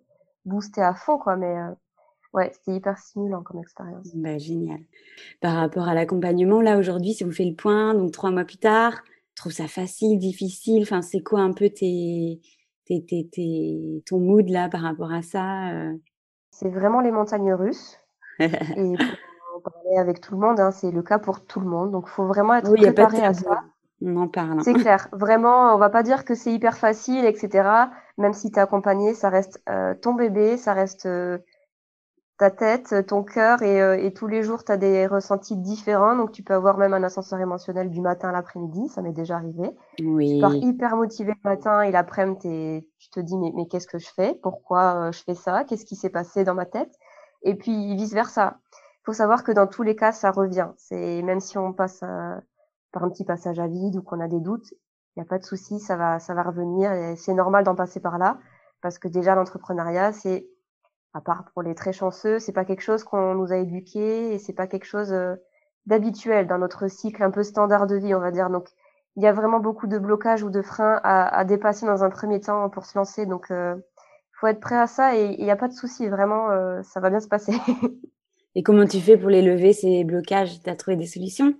boosté 0.44 0.82
à 0.82 0.94
fond, 0.94 1.18
quoi. 1.18 1.36
Mais 1.36 1.54
ouais, 2.32 2.50
c'était 2.52 2.76
hyper 2.76 2.98
stimulant 2.98 3.42
comme 3.42 3.60
expérience. 3.60 4.08
Bah, 4.14 4.38
génial. 4.38 4.80
Par 5.40 5.54
rapport 5.54 5.88
à 5.88 5.94
l'accompagnement, 5.94 6.60
là 6.60 6.78
aujourd'hui, 6.78 7.14
si 7.14 7.24
vous 7.24 7.32
faites 7.32 7.48
le 7.48 7.54
point, 7.54 7.94
donc 7.94 8.12
trois 8.12 8.30
mois 8.30 8.44
plus 8.44 8.58
tard, 8.58 9.02
tu 9.04 9.34
trouves 9.36 9.52
ça 9.52 9.68
facile, 9.68 10.18
difficile? 10.18 10.82
Enfin, 10.82 11.02
c'est 11.02 11.22
quoi 11.22 11.40
un 11.40 11.52
peu 11.52 11.70
tes 11.70 12.40
ton 14.06 14.20
mood 14.20 14.48
là 14.50 14.68
par 14.68 14.82
rapport 14.82 15.10
à 15.10 15.22
ça 15.22 15.70
euh? 15.72 15.94
C'est 16.50 16.68
vraiment 16.68 17.00
les 17.00 17.10
montagnes 17.10 17.54
russes. 17.54 17.98
et 18.38 18.94
parler 19.64 19.96
avec 19.98 20.20
tout 20.20 20.34
le 20.34 20.40
monde, 20.40 20.60
hein, 20.60 20.70
c'est 20.70 20.90
le 20.90 21.02
cas 21.02 21.18
pour 21.18 21.44
tout 21.44 21.60
le 21.60 21.66
monde. 21.66 21.90
Donc, 21.90 22.04
il 22.06 22.10
faut 22.10 22.26
vraiment 22.26 22.54
être 22.54 22.72
préparé 22.72 23.24
à 23.24 23.34
ça. 23.34 23.62
On 24.02 24.16
en 24.16 24.28
parle. 24.28 24.58
Hein. 24.58 24.62
C'est 24.62 24.74
clair. 24.74 25.08
Vraiment, 25.12 25.74
on 25.74 25.78
va 25.78 25.90
pas 25.90 26.02
dire 26.02 26.24
que 26.24 26.34
c'est 26.34 26.52
hyper 26.52 26.76
facile, 26.76 27.24
etc. 27.24 27.68
Même 28.18 28.32
si 28.32 28.50
tu 28.50 28.58
es 28.58 28.62
accompagné, 28.62 29.14
ça 29.14 29.28
reste 29.28 29.62
euh, 29.68 29.94
ton 29.94 30.14
bébé, 30.14 30.56
ça 30.56 30.72
reste 30.74 31.06
euh, 31.06 31.38
ta 32.36 32.50
tête, 32.50 33.06
ton 33.06 33.22
cœur 33.22 33.62
et, 33.62 33.80
euh, 33.80 33.96
et 33.96 34.12
tous 34.12 34.26
les 34.26 34.42
jours 34.42 34.64
tu 34.64 34.72
as 34.72 34.76
des 34.76 35.06
ressentis 35.06 35.56
différents 35.56 36.16
donc 36.16 36.32
tu 36.32 36.42
peux 36.42 36.54
avoir 36.54 36.78
même 36.78 36.92
un 36.92 37.04
ascenseur 37.04 37.38
émotionnel 37.38 37.90
du 37.90 38.00
matin 38.00 38.30
à 38.30 38.32
l'après-midi, 38.32 38.88
ça 38.88 39.02
m'est 39.02 39.12
déjà 39.12 39.36
arrivé. 39.36 39.70
Oui. 40.02 40.34
Tu 40.34 40.40
pars 40.40 40.54
hyper 40.56 40.96
motivé 40.96 41.32
le 41.32 41.48
matin 41.48 41.82
et 41.82 41.92
l'après-midi 41.92 42.84
tu 42.98 43.10
te 43.10 43.20
dis 43.20 43.38
mais, 43.38 43.52
mais 43.54 43.66
qu'est-ce 43.66 43.86
que 43.86 43.98
je 43.98 44.08
fais? 44.14 44.34
Pourquoi 44.42 45.12
je 45.12 45.22
fais 45.22 45.34
ça? 45.34 45.62
Qu'est-ce 45.64 45.84
qui 45.84 45.94
s'est 45.94 46.10
passé 46.10 46.42
dans 46.42 46.54
ma 46.54 46.66
tête? 46.66 46.92
Et 47.42 47.54
puis 47.54 47.94
vice 47.94 48.12
versa. 48.12 48.58
Il 48.63 48.63
faut 49.04 49.12
savoir 49.12 49.44
que 49.44 49.52
dans 49.52 49.66
tous 49.66 49.82
les 49.82 49.96
cas 49.96 50.12
ça 50.12 50.30
revient. 50.30 50.68
C'est 50.76 51.22
même 51.22 51.40
si 51.40 51.58
on 51.58 51.72
passe 51.72 52.00
par 52.92 53.04
un 53.04 53.10
petit 53.10 53.24
passage 53.24 53.58
à 53.58 53.66
vide 53.66 53.96
ou 53.96 54.02
qu'on 54.02 54.20
a 54.20 54.28
des 54.28 54.40
doutes, 54.40 54.70
il 55.16 55.20
n'y 55.20 55.22
a 55.22 55.26
pas 55.26 55.38
de 55.38 55.44
souci, 55.44 55.80
ça 55.80 55.96
va 55.96 56.18
ça 56.18 56.34
va 56.34 56.42
revenir 56.42 57.16
c'est 57.16 57.34
normal 57.34 57.64
d'en 57.64 57.74
passer 57.74 58.00
par 58.00 58.18
là 58.18 58.38
parce 58.80 58.98
que 58.98 59.08
déjà 59.08 59.34
l'entrepreneuriat 59.34 60.12
c'est 60.12 60.46
à 61.14 61.20
part 61.20 61.44
pour 61.52 61.62
les 61.62 61.74
très 61.74 61.92
chanceux, 61.92 62.40
c'est 62.40 62.52
pas 62.52 62.64
quelque 62.64 62.82
chose 62.82 63.04
qu'on 63.04 63.34
nous 63.34 63.52
a 63.52 63.56
éduqué 63.56 64.34
et 64.34 64.38
c'est 64.38 64.52
pas 64.52 64.66
quelque 64.66 64.84
chose 64.84 65.12
euh, 65.12 65.36
d'habituel 65.86 66.46
dans 66.48 66.58
notre 66.58 66.88
cycle 66.88 67.22
un 67.22 67.30
peu 67.30 67.44
standard 67.44 67.86
de 67.86 67.96
vie, 67.96 68.14
on 68.14 68.20
va 68.20 68.32
dire. 68.32 68.50
Donc, 68.50 68.68
il 69.16 69.22
y 69.22 69.26
a 69.28 69.32
vraiment 69.32 69.60
beaucoup 69.60 69.86
de 69.86 69.98
blocages 69.98 70.42
ou 70.42 70.50
de 70.50 70.60
freins 70.60 71.00
à, 71.04 71.28
à 71.28 71.44
dépasser 71.44 71.86
dans 71.86 72.02
un 72.02 72.10
premier 72.10 72.40
temps 72.40 72.68
pour 72.68 72.84
se 72.84 72.98
lancer. 72.98 73.26
Donc, 73.26 73.50
euh, 73.52 73.76
faut 74.32 74.48
être 74.48 74.60
prêt 74.60 74.76
à 74.76 74.88
ça 74.88 75.16
et 75.16 75.36
il 75.38 75.44
n'y 75.44 75.52
a 75.52 75.56
pas 75.56 75.68
de 75.68 75.72
souci, 75.72 76.08
vraiment, 76.08 76.50
euh, 76.50 76.82
ça 76.82 76.98
va 77.00 77.10
bien 77.10 77.20
se 77.20 77.28
passer. 77.28 77.52
et 78.54 78.62
comment 78.62 78.86
tu 78.86 79.00
fais 79.00 79.16
pour 79.16 79.30
les 79.30 79.42
lever 79.42 79.72
ces 79.72 80.04
blocages? 80.04 80.62
Tu 80.62 80.70
as 80.70 80.76
trouvé 80.76 80.96
des 80.96 81.06
solutions? 81.06 81.54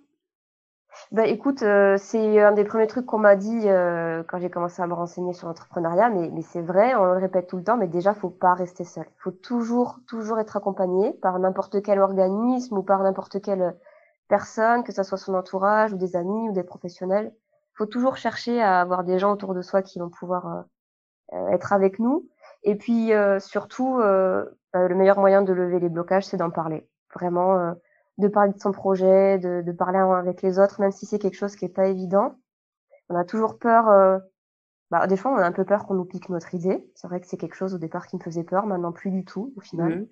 Bah 1.11 1.27
écoute, 1.27 1.63
euh, 1.63 1.97
c'est 1.99 2.41
un 2.41 2.53
des 2.53 2.65
premiers 2.65 2.87
trucs 2.87 3.07
qu'on 3.07 3.19
m'a 3.19 3.37
dit 3.37 3.69
euh, 3.69 4.23
quand 4.29 4.39
j'ai 4.39 4.51
commencé 4.51 4.81
à 4.81 4.87
me 4.87 4.95
renseigner 4.95 5.33
sur 5.33 5.49
l'entrepreneuriat, 5.49 6.09
mais, 6.09 6.31
mais 6.33 6.43
c'est 6.43 6.63
vrai, 6.63 6.95
on 6.95 7.05
le 7.05 7.19
répète 7.19 7.49
tout 7.49 7.57
le 7.57 7.65
temps, 7.65 7.77
mais 7.77 7.89
déjà, 7.89 8.15
faut 8.15 8.31
pas 8.31 8.55
rester 8.55 8.85
seul. 8.85 9.05
Faut 9.19 9.33
toujours, 9.33 9.99
toujours 10.07 10.39
être 10.39 10.57
accompagné 10.57 11.13
par 11.15 11.39
n'importe 11.39 11.83
quel 11.83 11.99
organisme 11.99 12.79
ou 12.79 12.83
par 12.83 13.03
n'importe 13.03 13.43
quelle 13.43 13.77
personne, 14.29 14.85
que 14.85 14.93
ce 14.93 15.03
soit 15.03 15.19
son 15.19 15.35
entourage 15.35 15.93
ou 15.93 15.97
des 15.97 16.17
amis 16.17 16.49
ou 16.49 16.53
des 16.53 16.63
professionnels. 16.63 17.35
Faut 17.75 17.87
toujours 17.87 18.17
chercher 18.17 18.63
à 18.63 18.81
avoir 18.81 19.05
des 19.05 19.19
gens 19.19 19.33
autour 19.33 19.55
de 19.55 19.63
soi 19.63 19.83
qui 19.83 19.99
vont 19.99 20.11
pouvoir 20.11 20.65
euh, 21.33 21.49
être 21.49 21.73
avec 21.73 21.99
nous. 21.99 22.29
Et 22.65 22.77
puis 22.77 23.13
surtout, 23.39 23.99
bah, 23.99 24.89
le 24.89 24.95
meilleur 24.95 25.19
moyen 25.19 25.43
de 25.43 25.53
lever 25.53 25.79
les 25.79 25.89
blocages, 25.89 26.27
c'est 26.27 26.37
d'en 26.37 26.51
parler. 26.51 26.89
Vraiment 27.15 27.75
de 28.19 28.29
parler 28.29 28.53
de 28.53 28.61
son 28.61 28.73
projet, 28.73 29.39
de, 29.39 29.63
de, 29.63 29.73
parler 29.73 29.99
avec 29.99 30.43
les 30.43 30.59
autres, 30.59 30.81
même 30.81 30.93
si 30.93 31.07
c'est 31.07 31.19
quelque 31.19 31.37
chose 31.37 31.57
qui 31.57 31.65
est 31.65 31.69
pas 31.69 31.87
évident. 31.87 32.37
On 33.09 33.17
a 33.17 33.25
toujours 33.25 33.59
peur. 33.59 33.89
Euh, 33.89 34.19
bah, 34.91 35.07
des 35.07 35.17
fois, 35.17 35.33
on 35.33 35.37
a 35.37 35.45
un 35.45 35.53
peu 35.53 35.65
peur 35.65 35.87
qu'on 35.87 35.95
nous 35.95 36.05
pique 36.05 36.29
notre 36.29 36.55
idée. 36.55 36.89
C'est 36.95 37.09
vrai 37.09 37.21
que 37.21 37.27
c'est 37.27 37.37
quelque 37.37 37.57
chose 37.57 37.75
au 37.75 37.79
départ 37.79 38.07
qui 38.07 38.17
me 38.17 38.23
faisait 38.23 38.45
peur, 38.45 38.67
maintenant 38.67 38.93
plus 38.93 39.11
du 39.11 39.25
tout 39.25 39.53
au 39.57 39.61
final. 39.61 40.01
Mmh. 40.01 40.07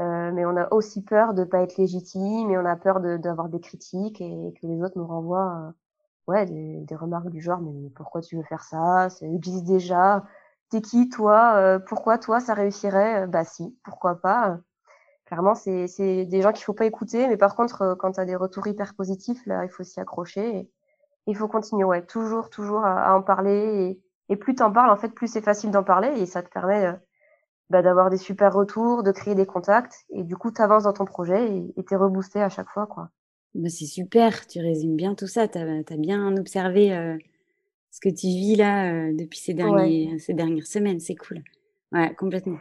Euh, 0.00 0.32
mais 0.32 0.44
on 0.44 0.56
a 0.56 0.72
aussi 0.72 1.02
peur 1.02 1.34
de 1.34 1.42
pas 1.42 1.62
être 1.62 1.76
légitime 1.76 2.50
et 2.50 2.58
on 2.58 2.64
a 2.64 2.76
peur 2.76 3.00
d'avoir 3.00 3.48
des 3.48 3.58
critiques 3.58 4.20
et 4.20 4.54
que 4.60 4.66
les 4.66 4.80
autres 4.80 4.96
nous 4.96 5.06
renvoient 5.06 5.56
euh, 5.56 5.72
ouais 6.28 6.46
des, 6.46 6.84
des, 6.84 6.94
remarques 6.94 7.30
du 7.30 7.40
genre 7.40 7.60
mais 7.60 7.90
pourquoi 7.96 8.20
tu 8.20 8.36
veux 8.36 8.44
faire 8.44 8.62
ça? 8.62 9.10
Ça 9.10 9.26
existe 9.26 9.64
déjà 9.64 10.24
t'es 10.70 10.80
qui 10.80 11.08
toi 11.08 11.54
euh, 11.56 11.78
pourquoi 11.78 12.18
toi 12.18 12.40
ça 12.40 12.54
réussirait 12.54 13.26
bah 13.26 13.44
si 13.44 13.76
pourquoi 13.84 14.20
pas 14.20 14.60
clairement, 15.28 15.54
c'est 15.54 16.24
des 16.24 16.42
gens 16.42 16.52
qu'il 16.52 16.64
faut 16.64 16.72
pas 16.72 16.86
écouter. 16.86 17.28
Mais 17.28 17.36
par 17.36 17.54
contre, 17.54 17.82
euh, 17.82 17.94
quand 17.94 18.12
tu 18.12 18.20
as 18.20 18.24
des 18.24 18.34
retours 18.34 18.66
hyper 18.66 18.94
positifs, 18.94 19.44
là, 19.46 19.64
il 19.64 19.70
faut 19.70 19.84
s'y 19.84 20.00
accrocher. 20.00 20.70
Il 21.26 21.36
faut 21.36 21.48
continuer, 21.48 21.84
ouais, 21.84 22.04
toujours, 22.06 22.48
toujours 22.48 22.84
à, 22.84 23.14
en 23.14 23.22
parler. 23.22 24.00
Et, 24.30 24.36
plus 24.36 24.54
t'en 24.54 24.72
parles, 24.72 24.90
en 24.90 24.96
fait, 24.96 25.10
plus 25.10 25.28
c'est 25.28 25.42
facile 25.42 25.70
d'en 25.70 25.84
parler. 25.84 26.08
Et 26.18 26.26
ça 26.26 26.42
te 26.42 26.48
permet 26.48 26.86
euh, 26.86 26.92
bah, 27.68 27.82
d'avoir 27.82 28.08
des 28.08 28.16
super 28.16 28.54
retours, 28.54 29.02
de 29.02 29.12
créer 29.12 29.34
des 29.34 29.44
contacts. 29.44 30.06
Et 30.10 30.24
du 30.24 30.36
coup, 30.36 30.50
tu 30.50 30.62
avances 30.62 30.84
dans 30.84 30.94
ton 30.94 31.04
projet 31.04 31.70
et 31.76 31.84
tu 31.84 31.94
es 31.94 31.96
reboosté 31.96 32.40
à 32.40 32.48
chaque 32.48 32.70
fois. 32.70 32.86
quoi. 32.86 33.10
Bah, 33.54 33.68
c'est 33.68 33.84
super, 33.84 34.46
tu 34.46 34.60
résumes 34.60 34.96
bien 34.96 35.14
tout 35.14 35.26
ça. 35.26 35.46
Tu 35.46 35.58
as, 35.58 35.96
bien 35.98 36.34
observé 36.38 36.96
euh, 36.96 37.18
ce 37.90 38.00
que 38.00 38.08
tu 38.08 38.26
vis 38.26 38.56
là 38.56 39.12
depuis 39.12 39.38
ces, 39.38 39.54
derniers, 39.54 40.18
ces 40.18 40.34
dernières 40.34 40.66
semaines. 40.66 41.00
C'est 41.00 41.16
cool. 41.16 41.42
Ouais, 41.92 42.14
complètement. 42.14 42.58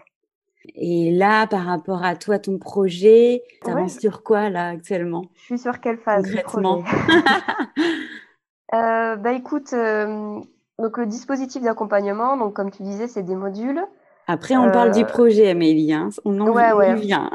Et 0.76 1.12
là, 1.12 1.48
par 1.48 1.66
rapport 1.66 2.04
à 2.04 2.16
toi, 2.16 2.40
ton 2.40 2.58
projet, 2.58 3.44
tu 3.64 3.72
avances 3.72 4.00
sur 4.00 4.24
quoi 4.24 4.50
là 4.50 4.70
actuellement? 4.70 5.26
Je 5.36 5.42
suis 5.44 5.60
sur 5.60 5.80
quelle 5.80 5.98
phase 5.98 6.30
concrètement 6.30 6.84
euh, 8.74 9.16
Bah 9.16 9.34
écoute, 9.34 9.74
euh, 9.74 10.40
donc 10.80 10.98
le 10.98 11.06
dispositif 11.06 11.62
d'accompagnement, 11.62 12.38
donc 12.38 12.54
comme 12.54 12.72
tu 12.72 12.84
disais, 12.84 13.08
c'est 13.08 13.24
des 13.24 13.36
modules. 13.36 13.82
Après, 14.28 14.58
on 14.58 14.70
parle 14.72 14.92
du 14.92 15.04
euh, 15.04 15.06
projet, 15.06 15.50
Amélie. 15.50 15.94
Hein. 15.94 16.10
On 16.26 16.38
en 16.42 16.50
ouais, 16.50 16.96
vient. 16.96 17.30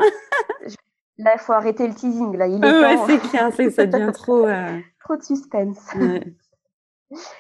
là, 1.19 1.33
il 1.35 1.41
faut 1.41 1.55
arrêter 1.55 1.89
le 1.89 1.95
teasing. 1.95 2.37
Là, 2.37 2.47
il 2.47 2.63
est 2.63 2.81
ouais, 2.81 2.97
c'est 3.07 3.19
clair, 3.31 3.51
ça 3.71 3.87
devient 3.87 4.13
trop. 4.13 4.47
trop 5.05 5.17
de 5.17 5.23
suspense. 5.23 5.95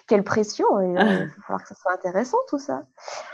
Quelle 0.06 0.24
pression 0.24 0.64
Il 0.80 0.94
va 0.94 1.04
falloir 1.46 1.62
que 1.62 1.68
ça 1.68 1.74
soit 1.74 1.92
intéressant 1.92 2.38
tout 2.48 2.58
ça. 2.58 2.84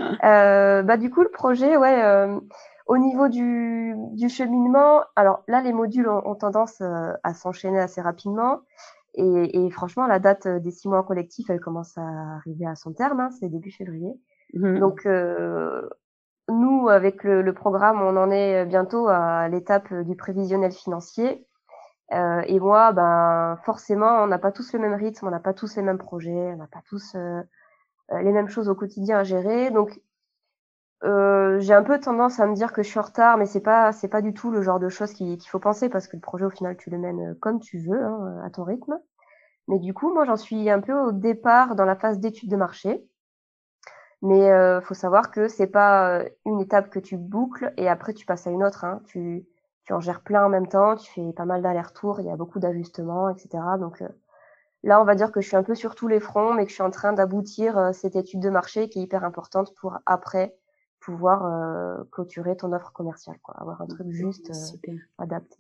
Euh, 0.00 0.82
bah 0.82 0.96
du 0.96 1.10
coup 1.10 1.22
le 1.22 1.30
projet, 1.30 1.76
ouais, 1.76 2.02
euh, 2.02 2.38
au 2.86 2.98
niveau 2.98 3.28
du, 3.28 3.94
du, 4.12 4.28
cheminement, 4.28 5.02
alors 5.16 5.42
là 5.48 5.60
les 5.62 5.72
modules 5.72 6.08
ont, 6.08 6.34
tendance 6.34 6.80
euh, 6.80 7.12
à 7.22 7.34
s'enchaîner 7.34 7.80
assez 7.80 8.00
rapidement 8.00 8.60
et, 9.14 9.64
et, 9.64 9.70
franchement 9.70 10.06
la 10.06 10.18
date 10.18 10.46
des 10.46 10.70
six 10.70 10.88
mois 10.88 11.02
collectifs 11.02 11.50
elle 11.50 11.60
commence 11.60 11.96
à 11.98 12.36
arriver 12.36 12.66
à 12.66 12.74
son 12.74 12.92
terme, 12.92 13.20
hein, 13.20 13.30
c'est 13.38 13.48
début 13.48 13.70
février. 13.70 14.12
Mmh. 14.54 14.78
Donc 14.78 15.08
nous 16.50 16.88
avec 16.88 17.24
le, 17.24 17.42
le, 17.42 17.52
programme 17.52 18.00
on 18.00 18.16
en 18.16 18.30
est 18.30 18.64
bientôt 18.64 19.08
à 19.08 19.48
l'étape 19.48 19.92
du 19.92 20.16
prévisionnel 20.16 20.72
financier 20.72 21.47
euh, 22.12 22.42
et 22.46 22.58
moi, 22.58 22.92
ben 22.92 23.58
forcément, 23.64 24.22
on 24.22 24.26
n'a 24.26 24.38
pas 24.38 24.52
tous 24.52 24.72
le 24.72 24.78
même 24.78 24.94
rythme, 24.94 25.26
on 25.26 25.30
n'a 25.30 25.40
pas 25.40 25.52
tous 25.52 25.76
les 25.76 25.82
mêmes 25.82 25.98
projets, 25.98 26.52
on 26.54 26.56
n'a 26.56 26.66
pas 26.66 26.82
tous 26.88 27.14
euh, 27.14 27.42
euh, 28.12 28.22
les 28.22 28.32
mêmes 28.32 28.48
choses 28.48 28.68
au 28.68 28.74
quotidien 28.74 29.18
à 29.18 29.24
gérer. 29.24 29.70
Donc, 29.70 30.00
j'ai 31.02 31.74
un 31.74 31.82
peu 31.82 32.00
tendance 32.00 32.40
à 32.40 32.46
me 32.46 32.54
dire 32.54 32.72
que 32.72 32.82
je 32.82 32.88
suis 32.88 32.98
en 32.98 33.02
retard, 33.02 33.36
mais 33.38 33.46
c'est 33.46 33.60
pas 33.60 33.92
c'est 33.92 34.08
pas 34.08 34.22
du 34.22 34.34
tout 34.34 34.50
le 34.50 34.62
genre 34.62 34.80
de 34.80 34.88
choses 34.88 35.12
qu'il 35.12 35.40
faut 35.48 35.60
penser 35.60 35.88
parce 35.88 36.08
que 36.08 36.16
le 36.16 36.20
projet 36.20 36.44
au 36.44 36.50
final 36.50 36.76
tu 36.76 36.90
le 36.90 36.98
mènes 36.98 37.36
comme 37.40 37.60
tu 37.60 37.78
veux, 37.78 38.02
hein, 38.02 38.42
à 38.44 38.50
ton 38.50 38.64
rythme. 38.64 38.98
Mais 39.68 39.78
du 39.78 39.94
coup, 39.94 40.12
moi, 40.14 40.24
j'en 40.24 40.36
suis 40.36 40.70
un 40.70 40.80
peu 40.80 40.94
au 40.94 41.12
départ 41.12 41.76
dans 41.76 41.84
la 41.84 41.96
phase 41.96 42.18
d'étude 42.20 42.50
de 42.50 42.56
marché. 42.56 43.04
Mais 44.22 44.50
faut 44.82 44.94
savoir 44.94 45.30
que 45.30 45.48
c'est 45.48 45.68
pas 45.68 46.24
une 46.44 46.60
étape 46.60 46.90
que 46.90 46.98
tu 46.98 47.16
boucles 47.16 47.72
et 47.76 47.88
après 47.88 48.14
tu 48.14 48.26
passes 48.26 48.46
à 48.46 48.50
une 48.50 48.64
autre. 48.64 48.84
Hein. 48.84 49.00
Tu 49.06 49.46
tu 49.88 49.94
en 49.94 50.00
gères 50.00 50.20
plein 50.20 50.44
en 50.44 50.50
même 50.50 50.68
temps, 50.68 50.96
tu 50.96 51.10
fais 51.10 51.32
pas 51.32 51.46
mal 51.46 51.62
d'allers-retours, 51.62 52.20
il 52.20 52.26
y 52.26 52.30
a 52.30 52.36
beaucoup 52.36 52.58
d'ajustements, 52.58 53.30
etc. 53.30 53.48
Donc 53.80 54.02
euh, 54.02 54.08
là, 54.82 55.00
on 55.00 55.04
va 55.04 55.14
dire 55.14 55.32
que 55.32 55.40
je 55.40 55.48
suis 55.48 55.56
un 55.56 55.62
peu 55.62 55.74
sur 55.74 55.94
tous 55.94 56.08
les 56.08 56.20
fronts, 56.20 56.52
mais 56.52 56.64
que 56.64 56.68
je 56.68 56.74
suis 56.74 56.82
en 56.82 56.90
train 56.90 57.14
d'aboutir 57.14 57.78
euh, 57.78 57.92
cette 57.92 58.14
étude 58.14 58.40
de 58.40 58.50
marché 58.50 58.90
qui 58.90 58.98
est 58.98 59.02
hyper 59.04 59.24
importante 59.24 59.72
pour 59.80 59.96
après 60.04 60.54
pouvoir 61.00 61.46
euh, 61.46 62.04
clôturer 62.12 62.54
ton 62.54 62.74
offre 62.74 62.92
commerciale, 62.92 63.38
quoi, 63.42 63.54
avoir 63.56 63.80
un 63.80 63.86
truc 63.86 64.10
juste 64.10 64.52
adapté. 65.16 65.56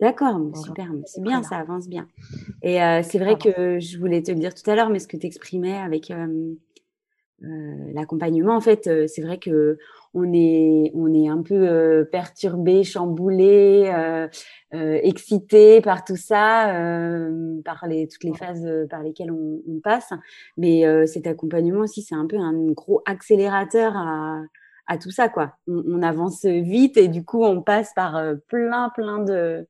D'accord, 0.00 0.40
super, 0.54 0.90
c'est 1.04 1.22
bien, 1.22 1.42
ça 1.42 1.56
avance 1.56 1.86
bien. 1.86 2.06
Et 2.62 2.78
c'est 3.02 3.18
vrai 3.18 3.36
que 3.36 3.78
je 3.78 3.98
voulais 3.98 4.22
te 4.22 4.30
le 4.30 4.38
dire 4.38 4.54
tout 4.54 4.70
à 4.70 4.74
l'heure, 4.74 4.90
mais 4.90 4.98
ce 4.98 5.08
que 5.08 5.16
tu 5.16 5.26
exprimais 5.26 5.76
avec 5.76 6.12
l'accompagnement, 7.40 8.56
en 8.56 8.60
fait, 8.60 8.88
c'est 9.08 9.22
vrai 9.22 9.38
que 9.38 9.78
on 10.16 10.32
est, 10.32 10.90
on 10.94 11.12
est 11.12 11.28
un 11.28 11.42
peu 11.42 11.68
euh, 11.68 12.04
perturbé, 12.04 12.84
chamboulé, 12.84 13.92
euh, 13.94 14.26
euh, 14.74 14.98
excité 15.02 15.82
par 15.82 16.04
tout 16.04 16.16
ça, 16.16 16.74
euh, 16.74 17.60
par 17.64 17.86
les, 17.86 18.08
toutes 18.08 18.24
les 18.24 18.32
phases 18.32 18.66
par 18.88 19.02
lesquelles 19.02 19.30
on, 19.30 19.60
on 19.68 19.80
passe. 19.80 20.10
Mais 20.56 20.84
cet 21.06 21.26
accompagnement 21.26 21.80
aussi, 21.80 22.02
c'est 22.02 22.14
un 22.14 22.26
peu 22.26 22.38
un 22.38 22.54
gros 22.72 23.02
accélérateur 23.04 23.94
à, 23.94 24.40
à 24.86 24.96
tout 24.96 25.10
ça, 25.10 25.28
quoi. 25.28 25.56
On, 25.68 25.82
on, 25.86 26.02
avance 26.02 26.46
vite 26.46 26.96
et 26.96 27.08
du 27.08 27.22
coup, 27.24 27.44
on 27.44 27.60
passe 27.60 27.92
par 27.94 28.18
plein, 28.48 28.90
plein 28.94 29.18
de 29.18 29.68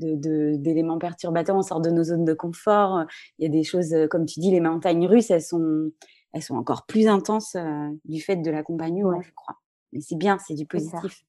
d'éléments 0.00 0.94
de, 0.94 1.00
perturbateurs, 1.00 1.56
on 1.56 1.62
sort 1.62 1.80
de 1.80 1.90
nos 1.90 2.04
zones 2.04 2.24
de 2.24 2.34
confort. 2.34 3.04
Il 3.38 3.44
y 3.44 3.48
a 3.48 3.50
des 3.50 3.64
choses, 3.64 3.92
comme 4.10 4.26
tu 4.26 4.38
dis, 4.38 4.52
les 4.52 4.60
montagnes 4.60 5.08
russes, 5.08 5.28
elles 5.32 5.42
sont, 5.42 5.90
elles 6.32 6.42
sont 6.42 6.56
encore 6.56 6.86
plus 6.86 7.08
intenses 7.08 7.56
du 8.04 8.20
fait 8.20 8.36
de 8.36 8.50
l'accompagnement, 8.50 9.20
je 9.20 9.32
crois. 9.34 9.56
Mais 9.92 10.00
c'est 10.00 10.16
bien, 10.16 10.38
c'est 10.38 10.54
du 10.54 10.66
positif. 10.66 11.24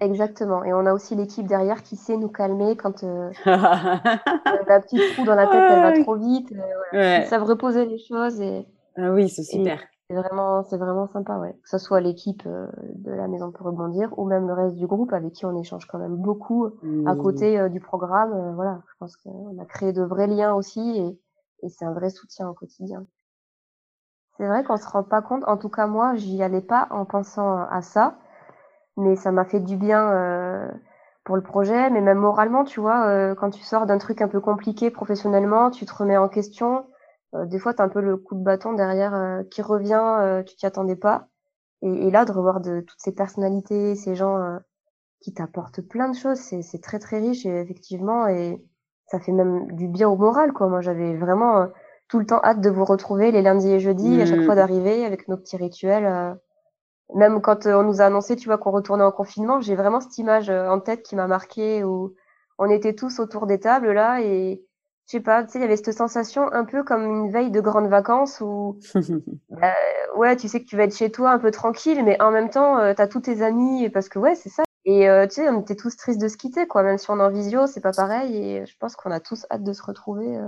Exactement. 0.00 0.64
Et 0.64 0.72
on 0.72 0.86
a 0.86 0.92
aussi 0.92 1.14
l'équipe 1.14 1.46
derrière 1.46 1.82
qui 1.82 1.96
sait 1.96 2.16
nous 2.16 2.28
calmer 2.28 2.76
quand 2.76 3.04
euh, 3.04 3.30
la 3.46 4.80
petite 4.80 5.00
trou 5.14 5.24
dans 5.24 5.34
la 5.36 5.46
tête, 5.46 5.62
elle 5.70 5.82
va 5.82 6.02
trop 6.02 6.16
vite. 6.16 6.52
Euh, 6.92 7.18
Ils 7.20 7.26
savent 7.26 7.44
reposer 7.44 7.86
les 7.86 7.98
choses. 7.98 8.40
Et, 8.40 8.66
ah 8.96 9.12
oui, 9.12 9.28
c'est 9.28 9.44
super. 9.44 9.80
C'est 10.10 10.16
vraiment, 10.16 10.62
c'est 10.64 10.76
vraiment 10.76 11.06
sympa, 11.06 11.38
ouais. 11.38 11.52
Que 11.62 11.68
ce 11.68 11.78
soit 11.78 12.00
l'équipe 12.00 12.42
euh, 12.46 12.66
de 12.96 13.12
la 13.12 13.28
Maison 13.28 13.52
pour 13.52 13.66
rebondir 13.66 14.10
ou 14.18 14.26
même 14.26 14.46
le 14.46 14.52
reste 14.52 14.76
du 14.76 14.86
groupe 14.86 15.12
avec 15.12 15.32
qui 15.32 15.46
on 15.46 15.58
échange 15.58 15.86
quand 15.86 15.98
même 15.98 16.16
beaucoup 16.16 16.70
à 17.06 17.14
côté 17.14 17.58
euh, 17.58 17.68
du 17.68 17.80
programme. 17.80 18.54
voilà, 18.54 18.82
je 18.86 18.94
pense 18.98 19.16
qu'on 19.16 19.56
a 19.58 19.64
créé 19.64 19.92
de 19.92 20.02
vrais 20.02 20.26
liens 20.26 20.54
aussi 20.54 20.80
et, 20.80 21.18
et 21.62 21.68
c'est 21.70 21.84
un 21.84 21.94
vrai 21.94 22.10
soutien 22.10 22.48
au 22.48 22.52
quotidien. 22.52 23.06
C'est 24.36 24.46
vrai 24.46 24.64
qu'on 24.64 24.76
se 24.76 24.88
rend 24.88 25.04
pas 25.04 25.22
compte. 25.22 25.44
En 25.46 25.56
tout 25.56 25.68
cas, 25.68 25.86
moi, 25.86 26.14
j'y 26.16 26.42
allais 26.42 26.60
pas 26.60 26.88
en 26.90 27.04
pensant 27.04 27.58
à 27.70 27.82
ça, 27.82 28.18
mais 28.96 29.16
ça 29.16 29.32
m'a 29.32 29.44
fait 29.44 29.60
du 29.60 29.76
bien 29.76 30.10
euh, 30.12 30.68
pour 31.24 31.36
le 31.36 31.42
projet, 31.42 31.90
mais 31.90 32.00
même 32.00 32.18
moralement, 32.18 32.64
tu 32.64 32.80
vois, 32.80 33.06
euh, 33.06 33.34
quand 33.34 33.50
tu 33.50 33.62
sors 33.62 33.86
d'un 33.86 33.98
truc 33.98 34.22
un 34.22 34.28
peu 34.28 34.40
compliqué 34.40 34.90
professionnellement, 34.90 35.70
tu 35.70 35.86
te 35.86 35.94
remets 35.94 36.16
en 36.16 36.28
question. 36.28 36.86
Euh, 37.34 37.46
des 37.46 37.58
fois, 37.58 37.74
tu 37.74 37.82
as 37.82 37.84
un 37.84 37.88
peu 37.88 38.00
le 38.00 38.16
coup 38.16 38.34
de 38.34 38.42
bâton 38.42 38.72
derrière 38.74 39.42
qui 39.50 39.62
revient, 39.62 40.42
tu 40.46 40.56
t'y 40.56 40.66
attendais 40.66 40.96
pas. 40.96 41.28
Et, 41.82 42.08
et, 42.08 42.10
là, 42.10 42.24
de 42.24 42.32
revoir 42.32 42.60
de 42.60 42.80
toutes 42.80 43.00
ces 43.00 43.12
personnalités, 43.14 43.94
ces 43.94 44.14
gens 44.16 44.58
qui 45.20 45.32
t'apportent 45.34 45.80
plein 45.82 46.08
de 46.08 46.16
choses, 46.16 46.38
c'est 46.38 46.82
très 46.82 46.98
très 46.98 47.18
riche 47.18 47.46
et 47.46 47.60
effectivement, 47.60 48.26
et 48.28 48.62
ça 49.06 49.20
fait 49.20 49.32
même 49.32 49.70
du 49.72 49.88
bien 49.88 50.08
au 50.08 50.16
moral, 50.16 50.52
quoi. 50.52 50.68
Moi, 50.68 50.80
j'avais 50.80 51.16
vraiment 51.16 51.68
tout 52.08 52.18
le 52.18 52.26
temps 52.26 52.40
hâte 52.42 52.60
de 52.60 52.70
vous 52.70 52.84
retrouver 52.84 53.30
les 53.30 53.42
lundis 53.42 53.72
et 53.72 53.80
jeudis, 53.80 54.20
à 54.20 54.26
chaque 54.26 54.44
fois 54.44 54.54
mmh. 54.54 54.58
d'arriver 54.58 55.04
avec 55.04 55.28
nos 55.28 55.36
petits 55.36 55.56
rituels. 55.56 56.06
Euh. 56.06 56.34
Même 57.14 57.40
quand 57.40 57.66
euh, 57.66 57.74
on 57.74 57.82
nous 57.82 58.00
a 58.00 58.06
annoncé, 58.06 58.36
tu 58.36 58.48
vois, 58.48 58.58
qu'on 58.58 58.70
retournait 58.70 59.04
en 59.04 59.12
confinement, 59.12 59.60
j'ai 59.60 59.74
vraiment 59.74 60.00
cette 60.00 60.16
image 60.18 60.50
euh, 60.50 60.68
en 60.68 60.80
tête 60.80 61.02
qui 61.02 61.16
m'a 61.16 61.26
marqué 61.26 61.84
où 61.84 62.14
on 62.58 62.70
était 62.70 62.94
tous 62.94 63.18
autour 63.20 63.46
des 63.46 63.60
tables 63.60 63.92
là 63.92 64.20
et 64.20 64.64
je 65.06 65.10
sais 65.10 65.20
pas, 65.20 65.44
tu 65.44 65.50
sais, 65.50 65.58
il 65.58 65.62
y 65.62 65.64
avait 65.64 65.76
cette 65.76 65.92
sensation 65.92 66.50
un 66.52 66.64
peu 66.64 66.82
comme 66.82 67.02
une 67.02 67.30
veille 67.30 67.50
de 67.50 67.60
grandes 67.60 67.88
vacances 67.88 68.40
où, 68.40 68.78
bah, 69.50 69.74
ouais, 70.16 70.34
tu 70.36 70.48
sais 70.48 70.60
que 70.60 70.66
tu 70.66 70.78
vas 70.78 70.84
être 70.84 70.96
chez 70.96 71.10
toi 71.10 71.30
un 71.30 71.38
peu 71.38 71.50
tranquille, 71.50 72.02
mais 72.02 72.20
en 72.22 72.30
même 72.30 72.48
temps, 72.48 72.78
tu 72.94 73.02
as 73.02 73.06
tous 73.06 73.20
tes 73.20 73.42
amis 73.42 73.90
parce 73.90 74.08
que 74.08 74.18
ouais, 74.18 74.34
c'est 74.34 74.48
ça. 74.48 74.62
Et 74.86 75.06
tu 75.28 75.34
sais, 75.34 75.48
on 75.50 75.60
était 75.60 75.76
tous 75.76 75.94
tristes 75.94 76.20
de 76.22 76.28
se 76.28 76.38
quitter, 76.38 76.66
quoi. 76.66 76.82
Même 76.82 76.96
si 76.96 77.10
on 77.10 77.20
est 77.20 77.22
en 77.22 77.30
visio, 77.30 77.66
c'est 77.66 77.82
pas 77.82 77.92
pareil. 77.92 78.34
Et 78.34 78.64
je 78.64 78.74
pense 78.78 78.96
qu'on 78.96 79.10
a 79.10 79.20
tous 79.20 79.44
hâte 79.50 79.62
de 79.62 79.72
se 79.74 79.82
retrouver 79.82 80.38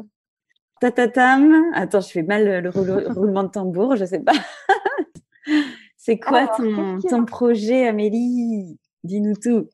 Tatatam. 0.81 1.73
Attends, 1.75 2.01
je 2.01 2.11
fais 2.11 2.23
mal 2.23 2.62
le 2.62 2.71
roulement 3.12 3.45
de 3.45 3.49
tambour, 3.49 3.97
je 3.97 4.05
sais 4.05 4.21
pas. 4.21 4.33
C'est 5.97 6.21
quoi 6.21 6.47
ton, 6.47 7.25
projet, 7.25 7.89
Amélie? 7.89 8.79
Dis-nous 9.03 9.35
tout. 9.35 9.69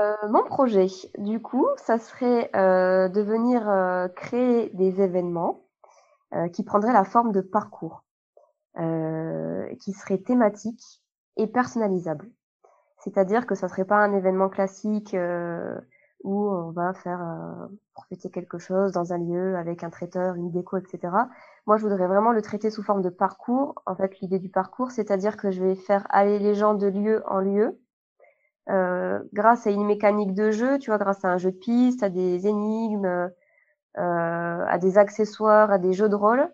Euh, 0.00 0.28
mon 0.28 0.42
projet, 0.42 0.86
du 1.18 1.40
coup, 1.40 1.66
ça 1.76 1.98
serait 1.98 2.50
euh, 2.56 3.08
de 3.08 3.20
venir 3.20 3.68
euh, 3.68 4.08
créer 4.08 4.70
des 4.74 5.00
événements 5.00 5.60
qui 6.52 6.64
prendraient 6.64 6.92
la 6.92 7.04
forme 7.04 7.30
de 7.30 7.40
parcours, 7.40 8.02
qui 8.74 9.92
seraient 9.92 10.18
thématiques 10.18 11.00
et 11.36 11.46
personnalisables. 11.46 12.28
C'est-à-dire 12.98 13.46
que 13.46 13.54
ça 13.54 13.68
serait 13.68 13.84
pas 13.84 13.98
un 13.98 14.12
événement 14.12 14.48
classique 14.48 15.14
où 16.24 16.48
on 16.48 16.70
va 16.70 16.94
faire 16.94 17.22
euh, 17.22 17.66
profiter 17.92 18.30
quelque 18.30 18.58
chose 18.58 18.92
dans 18.92 19.12
un 19.12 19.18
lieu 19.18 19.56
avec 19.56 19.84
un 19.84 19.90
traiteur, 19.90 20.34
une 20.34 20.50
déco, 20.50 20.78
etc. 20.78 21.12
Moi, 21.66 21.76
je 21.76 21.82
voudrais 21.82 22.06
vraiment 22.08 22.32
le 22.32 22.42
traiter 22.42 22.70
sous 22.70 22.82
forme 22.82 23.02
de 23.02 23.10
parcours. 23.10 23.74
En 23.86 23.94
fait, 23.94 24.18
l'idée 24.20 24.38
du 24.38 24.48
parcours, 24.48 24.90
c'est-à-dire 24.90 25.36
que 25.36 25.50
je 25.50 25.62
vais 25.62 25.74
faire 25.76 26.06
aller 26.10 26.38
les 26.38 26.54
gens 26.54 26.74
de 26.74 26.86
lieu 26.86 27.22
en 27.26 27.40
lieu 27.40 27.78
euh, 28.70 29.22
grâce 29.34 29.66
à 29.66 29.70
une 29.70 29.84
mécanique 29.84 30.34
de 30.34 30.50
jeu, 30.50 30.78
tu 30.78 30.90
vois, 30.90 30.98
grâce 30.98 31.24
à 31.24 31.28
un 31.28 31.38
jeu 31.38 31.52
de 31.52 31.56
piste, 31.56 32.02
à 32.02 32.08
des 32.08 32.46
énigmes, 32.46 33.04
euh, 33.04 33.30
à 34.66 34.78
des 34.78 34.96
accessoires, 34.98 35.70
à 35.70 35.78
des 35.78 35.92
jeux 35.92 36.08
de 36.08 36.14
rôle, 36.14 36.50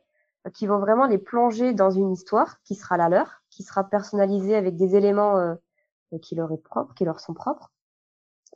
qui 0.52 0.66
vont 0.66 0.78
vraiment 0.78 1.06
les 1.06 1.18
plonger 1.18 1.72
dans 1.74 1.90
une 1.90 2.11
histoire 2.11 2.61
qui 2.64 2.74
sera 2.74 2.96
la 2.96 3.09
leur, 3.09 3.42
qui 3.50 3.62
sera 3.62 3.85
personnalisée 3.85 4.56
avec 4.56 4.76
des 4.76 4.96
éléments 4.96 5.37
euh, 5.38 5.54
qui 6.22 6.35
leur 6.35 6.50
est 6.52 6.62
propre, 6.62 6.94
qui 6.94 7.04
leur 7.04 7.20
sont 7.20 7.35
propres. 7.35 7.70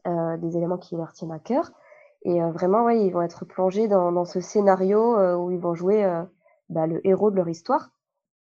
Euh, 0.06 0.36
des 0.36 0.58
éléments 0.58 0.76
qui 0.76 0.96
leur 0.96 1.14
tiennent 1.14 1.32
à 1.32 1.38
cœur. 1.38 1.72
Et 2.24 2.42
euh, 2.42 2.50
vraiment, 2.50 2.84
ouais, 2.84 3.06
ils 3.06 3.10
vont 3.10 3.22
être 3.22 3.46
plongés 3.46 3.88
dans, 3.88 4.26
ce 4.26 4.38
scénario 4.38 5.16
euh, 5.16 5.34
où 5.34 5.50
ils 5.50 5.58
vont 5.58 5.74
jouer 5.74 6.04
bah, 6.68 6.86
le 6.86 7.00
héros 7.06 7.30
de 7.30 7.36
leur 7.36 7.48
histoire. 7.48 7.88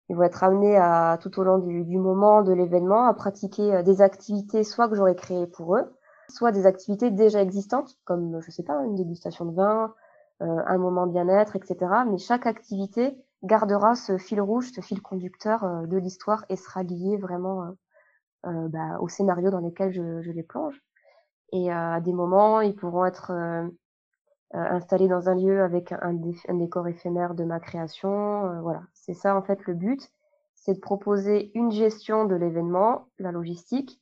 Ils 0.10 0.16
vont 0.16 0.24
être 0.24 0.44
amenés 0.44 0.78
à 0.78 1.20
tout 1.22 1.40
au 1.40 1.44
long 1.44 1.60
du, 1.60 1.98
moment 2.00 2.42
de 2.42 2.54
l'événement 2.54 3.06
à 3.06 3.14
pratiquer 3.14 3.84
des 3.84 4.02
activités 4.02 4.64
soit 4.64 4.90
que 4.90 4.96
j'aurais 4.96 5.16
créées 5.16 5.46
pour 5.46 5.76
eux, 5.76 5.94
soit 6.28 6.52
des 6.52 6.66
activités 6.66 7.12
déjà 7.12 7.42
existantes, 7.44 8.00
comme 8.04 8.42
je 8.42 8.50
sais 8.50 8.64
pas 8.64 8.84
une 8.84 8.96
dégustation 8.96 9.46
de 9.46 9.56
vin, 9.56 9.94
un 10.40 10.78
moment 10.80 11.06
bien-être, 11.06 11.56
etc. 11.56 11.78
Mais 12.10 12.18
chaque 12.18 12.48
activité 12.48 13.16
gardera 13.44 13.94
ce 13.96 14.18
fil 14.18 14.42
rouge, 14.42 14.72
ce 14.74 14.82
fil 14.82 15.02
conducteur 15.04 15.84
de 15.88 15.98
l'histoire 15.98 16.46
et 16.50 16.56
sera 16.56 16.84
lié 16.84 17.18
vraiment 17.18 17.76
bah, 18.44 18.98
au 19.00 19.08
scénario 19.08 19.52
dans 19.52 19.62
lequel 19.62 19.94
je 19.94 20.32
les 20.32 20.44
plonge. 20.44 20.82
Et 21.54 21.72
euh, 21.72 21.94
à 21.94 22.02
des 22.02 22.14
moments, 22.14 22.62
ils 22.62 22.76
pourront 22.76 23.06
être 23.06 23.32
euh, 23.32 23.62
euh, 24.56 24.70
installés 24.72 25.08
dans 25.08 25.30
un 25.30 25.36
lieu 25.36 25.62
avec 25.62 25.92
un, 25.92 26.14
décor 26.50 26.88
éphémère 26.88 27.36
de 27.36 27.44
ma 27.44 27.60
création. 27.60 28.60
voilà, 28.62 28.82
c'est 28.94 29.14
ça 29.14 29.36
en 29.36 29.44
fait 29.44 29.66
le 29.68 29.76
but, 29.76 30.12
c'est 30.56 30.74
de 30.74 30.80
proposer 30.80 31.52
une 31.54 31.72
gestion 31.72 32.26
de 32.26 32.36
l'événement, 32.36 33.08
la 33.20 33.32
logistique, 33.32 34.02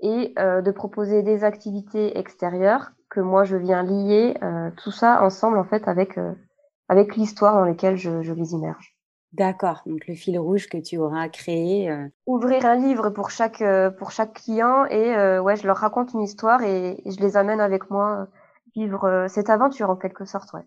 et 0.00 0.34
de 0.36 0.70
proposer 0.72 1.22
des 1.22 1.42
activités 1.42 2.18
extérieures 2.18 2.92
que 3.08 3.20
moi 3.20 3.44
je 3.44 3.56
viens 3.56 3.82
lier 3.82 4.34
tout 4.76 4.90
ça 4.90 5.22
ensemble 5.22 5.56
en 5.56 5.64
fait 5.64 5.88
avec 5.88 7.16
l'histoire 7.16 7.54
dans 7.54 7.64
laquelle 7.64 7.96
je 7.96 8.32
les 8.32 8.52
immerge. 8.52 8.95
D'accord, 9.32 9.82
donc 9.86 10.06
le 10.06 10.14
fil 10.14 10.38
rouge 10.38 10.68
que 10.68 10.78
tu 10.78 10.96
auras 10.98 11.28
créé. 11.28 11.90
Euh. 11.90 12.06
Ouvrir 12.26 12.64
un 12.64 12.76
livre 12.76 13.10
pour 13.10 13.30
chaque, 13.30 13.60
euh, 13.60 13.90
pour 13.90 14.10
chaque 14.10 14.34
client 14.34 14.86
et 14.86 15.14
euh, 15.14 15.42
ouais, 15.42 15.56
je 15.56 15.66
leur 15.66 15.76
raconte 15.76 16.14
une 16.14 16.22
histoire 16.22 16.62
et, 16.62 17.02
je 17.04 17.20
les 17.20 17.36
amène 17.36 17.60
avec 17.60 17.90
moi 17.90 18.28
vivre 18.74 19.26
cette 19.28 19.50
aventure 19.50 19.90
en 19.90 19.96
quelque 19.96 20.24
sorte. 20.24 20.52
Ouais. 20.52 20.62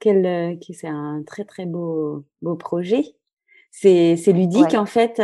Quel, 0.00 0.58
c'est 0.72 0.88
un 0.88 1.22
très 1.26 1.44
très 1.44 1.66
beau, 1.66 2.24
beau 2.40 2.56
projet. 2.56 3.02
C'est, 3.70 4.16
c'est 4.16 4.32
ludique 4.32 4.74
en 4.74 4.86
fait, 4.86 5.20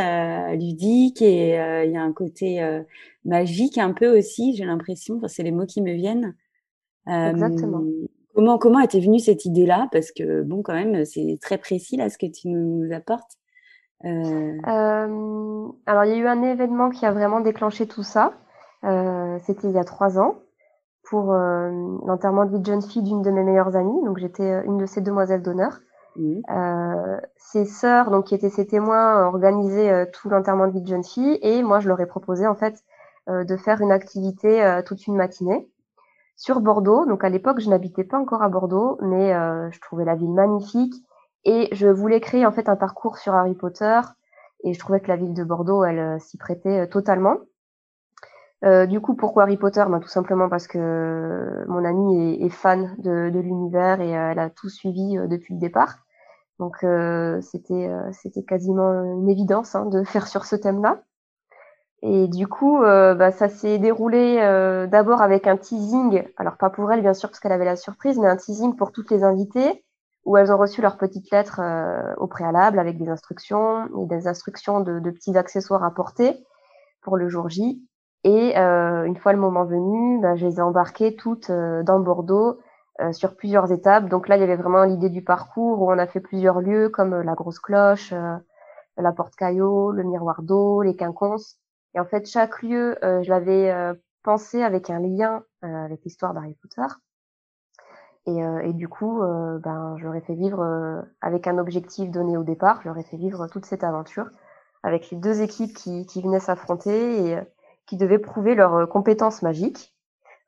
ludique 0.55 1.23
et 1.23 1.55
il 1.85 1.91
y 1.91 1.97
a 1.97 2.03
un 2.03 2.13
côté 2.13 2.83
magique 3.25 3.79
un 3.79 3.93
peu 3.93 4.19
aussi, 4.19 4.55
j'ai 4.55 4.65
l'impression, 4.65 5.21
c'est 5.27 5.43
les 5.43 5.51
mots 5.51 5.67
qui 5.67 5.81
me 5.81 5.93
viennent. 5.93 6.35
Exactement. 7.07 7.83
Comment, 8.35 8.59
comment 8.59 8.81
était 8.81 9.01
venue 9.01 9.21
cette 9.21 9.45
idée-là? 9.45 9.89
Parce 9.93 10.11
que, 10.11 10.43
bon, 10.43 10.63
quand 10.63 10.75
même, 10.75 11.05
c'est 11.05 11.39
très 11.41 11.57
précis 11.57 11.97
là 11.97 12.09
ce 12.11 12.19
que 12.19 12.27
tu 12.27 12.49
nous 12.49 12.93
apportes. 12.93 13.39
Euh... 14.05 14.59
Euh, 14.67 15.69
alors, 15.87 16.05
il 16.05 16.11
y 16.11 16.15
a 16.15 16.17
eu 16.17 16.27
un 16.27 16.43
événement 16.43 16.91
qui 16.91 17.07
a 17.07 17.13
vraiment 17.13 17.41
déclenché 17.41 17.87
tout 17.87 18.03
ça. 18.03 18.33
Euh, 18.85 19.39
C'était 19.45 19.69
il 19.69 19.75
y 19.75 19.79
a 19.79 19.85
trois 19.85 20.19
ans 20.19 20.35
pour 21.05 21.33
euh, 21.33 21.71
l'enterrement 22.07 22.45
de 22.45 22.51
vie 22.51 22.61
de 22.61 22.67
jeune 22.67 22.83
fille 22.83 23.03
d'une 23.03 23.23
de 23.23 23.31
mes 23.31 23.45
meilleures 23.45 23.77
amies. 23.77 24.05
Donc, 24.05 24.19
j'étais 24.19 24.65
une 24.65 24.79
de 24.79 24.87
ses 24.87 25.01
demoiselles 25.01 25.43
d'honneur. 25.43 25.79
Mmh. 26.17 26.41
Euh, 26.51 27.21
ses 27.37 27.65
sœurs, 27.65 28.11
donc 28.11 28.27
qui 28.27 28.35
étaient 28.35 28.51
ses 28.51 28.67
témoins, 28.67 29.27
organisaient 29.27 30.11
tout 30.13 30.29
l'enterrement 30.29 30.67
de 30.67 30.73
vie 30.73 30.83
de 30.83 30.89
jeune 30.89 31.05
fille 31.05 31.39
et 31.43 31.63
moi, 31.63 31.81
je 31.81 31.89
leur 31.89 32.01
ai 32.01 32.07
proposé 32.07 32.47
en 32.47 32.55
fait 32.55 32.85
de 33.27 33.57
faire 33.57 33.81
une 33.81 33.91
activité 33.91 34.81
toute 34.87 35.07
une 35.09 35.17
matinée 35.17 35.69
sur 36.37 36.61
Bordeaux. 36.61 37.07
Donc 37.07 37.25
à 37.25 37.29
l'époque, 37.29 37.61
je 37.61 37.71
n'habitais 37.71 38.05
pas 38.05 38.19
encore 38.19 38.43
à 38.43 38.49
Bordeaux, 38.49 38.99
mais 39.03 39.35
euh, 39.35 39.71
je 39.71 39.81
trouvais 39.81 40.05
la 40.05 40.15
ville 40.15 40.33
magnifique 40.33 40.95
et 41.45 41.69
je 41.73 41.89
voulais 41.89 42.21
créer 42.21 42.47
en 42.47 42.53
fait 42.53 42.69
un 42.69 42.77
parcours 42.77 43.19
sur 43.19 43.35
Harry 43.35 43.55
Potter 43.55 44.01
et 44.65 44.73
je 44.73 44.79
trouvais 44.79 45.01
que 45.01 45.09
la 45.09 45.17
ville 45.17 45.35
de 45.35 45.45
Bordeaux, 45.45 45.85
elle 45.85 45.99
euh, 45.99 46.19
s'y 46.19 46.39
prêtait 46.39 46.81
euh, 46.81 46.87
totalement. 46.87 47.39
du 48.63 49.01
coup, 49.01 49.15
pourquoi 49.15 49.43
Harry 49.43 49.59
Potter? 49.59 49.85
Ben, 49.89 50.01
Tout 50.01 50.09
simplement 50.09 50.49
parce 50.49 50.67
que 50.67 51.65
mon 51.69 51.85
amie 51.85 52.43
est, 52.43 52.49
fan 52.49 52.95
de, 52.99 53.29
l'univers 53.29 54.01
et 54.01 54.11
elle 54.11 54.39
a 54.39 54.49
tout 54.49 54.71
suivi 54.71 55.19
depuis 55.29 55.55
le 55.55 55.61
départ. 55.61 55.99
Donc 56.59 56.79
c'était 57.43 57.91
c'était 58.13 58.43
quasiment 58.43 58.91
une 59.03 59.29
évidence 59.29 59.75
hein, 59.75 59.85
de 59.87 60.03
faire 60.13 60.27
sur 60.27 60.47
ce 60.47 60.57
thème-là. 60.57 61.03
Et 62.07 62.29
du 62.29 62.47
coup, 62.47 62.83
euh, 62.83 63.15
bah, 63.15 63.33
ça 63.33 63.49
s'est 63.49 63.79
déroulé 63.79 64.37
euh, 64.43 64.87
d'abord 64.87 65.23
avec 65.23 65.47
un 65.47 65.57
teasing, 65.57 66.23
alors 66.37 66.59
pas 66.59 66.69
pour 66.69 66.93
elle 66.93 67.01
bien 67.01 67.15
sûr 67.15 67.31
parce 67.31 67.41
qu'elle 67.41 67.51
avait 67.51 67.65
la 67.65 67.77
surprise, 67.77 68.19
mais 68.19 68.27
un 68.27 68.37
teasing 68.37 68.77
pour 68.77 68.93
toutes 68.93 69.11
les 69.11 69.25
invitées, 69.25 69.83
où 70.27 70.37
elles 70.37 70.53
ont 70.53 70.59
reçu 70.59 70.83
leur 70.83 70.99
petite 70.99 71.31
lettre 71.31 71.61
euh, 71.63 72.15
au 72.19 72.27
préalable 72.27 72.79
avec 72.79 72.99
des 72.99 73.09
instructions 73.09 73.87
et 74.03 74.05
des 74.05 74.29
instructions 74.29 74.81
de, 74.81 75.11
petits 75.11 75.35
accessoires 75.39 75.83
à 75.83 75.95
porter 75.95 76.45
pour 77.01 77.17
le 77.17 77.31
jour 77.31 77.49
J. 77.49 77.83
Et 78.23 78.55
une 78.57 79.17
fois 79.17 79.33
le 79.33 79.39
moment 79.39 79.65
venu, 79.65 80.21
bah, 80.21 80.35
je 80.37 80.47
les 80.47 80.57
ai 80.57 80.63
embarquées 80.63 81.15
toutes 81.15 81.51
dans 81.51 82.01
Bordeaux 82.01 82.59
sur 83.13 83.37
plusieurs 83.37 83.71
étapes. 83.71 84.09
Donc 84.09 84.29
là, 84.29 84.37
il 84.37 84.41
y 84.41 84.45
avait 84.45 84.57
vraiment 84.57 84.85
l'idée 84.85 85.11
du 85.11 85.23
parcours 85.23 85.83
où 85.83 85.93
on 85.93 85.99
a 85.99 86.07
fait 86.07 86.21
plusieurs 86.21 86.63
lieux 86.63 86.89
comme 86.89 87.21
la 87.21 87.35
Grosse 87.35 87.59
Cloche, 87.59 88.15
la 88.97 89.13
Porte 89.13 89.37
Caillot, 89.37 89.91
le 89.91 90.05
Miroir 90.05 90.41
d'eau, 90.43 90.81
les 90.81 90.97
Quinconces. 90.97 91.59
Et 91.95 92.01
en 92.01 92.05
fait, 92.05 92.27
chaque 92.27 92.63
lieu, 92.63 92.97
euh, 93.05 93.23
je 93.23 93.31
l'avais 93.31 93.71
euh, 93.71 93.95
pensé 94.23 94.63
avec 94.63 94.91
un 94.91 95.01
lien 95.01 95.45
euh, 95.65 95.85
avec 95.85 96.03
l'histoire 96.05 96.35
d'Harry 96.35 96.57
Potter. 96.61 96.93
Et, 98.27 98.39
et, 98.39 98.73
du 98.73 98.89
coup, 98.89 99.21
ben, 99.21 99.97
je 99.99 100.05
leur 100.05 100.15
ai 100.15 100.23
fait 100.23 100.35
vivre 100.35 101.05
avec 101.21 101.47
un 101.47 101.59
objectif 101.59 102.11
donné 102.11 102.39
au 102.39 102.43
départ. 102.43 102.81
Je 102.81 102.89
leur 102.89 102.97
ai 102.97 103.03
fait 103.03 103.19
vivre 103.19 103.49
toute 103.49 103.67
cette 103.67 103.85
aventure 103.85 104.31
avec 104.83 105.11
les 105.11 105.19
deux 105.19 105.43
équipes 105.43 105.75
qui, 105.75 106.07
qui 106.07 106.23
venaient 106.23 106.41
s'affronter 106.41 107.33
et 107.33 107.39
qui 107.85 107.99
devaient 107.99 108.19
prouver 108.19 108.55
leurs 108.55 108.89
compétences 108.89 109.43
magiques 109.43 109.95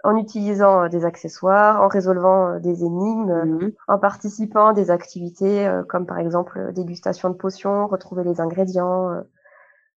en 0.04 0.16
utilisant 0.16 0.88
des 0.88 1.04
accessoires, 1.04 1.82
en 1.82 1.88
résolvant 1.88 2.58
des 2.60 2.82
énigmes, 2.82 3.44
mmh 3.44 3.72
en 3.88 3.98
participant 3.98 4.68
à 4.68 4.72
des 4.72 4.90
activités 4.90 5.70
comme 5.86 6.06
par 6.06 6.18
exemple 6.18 6.72
dégustation 6.72 7.28
de 7.28 7.34
potions, 7.34 7.88
retrouver 7.88 8.24
les 8.24 8.40
ingrédients, 8.40 9.22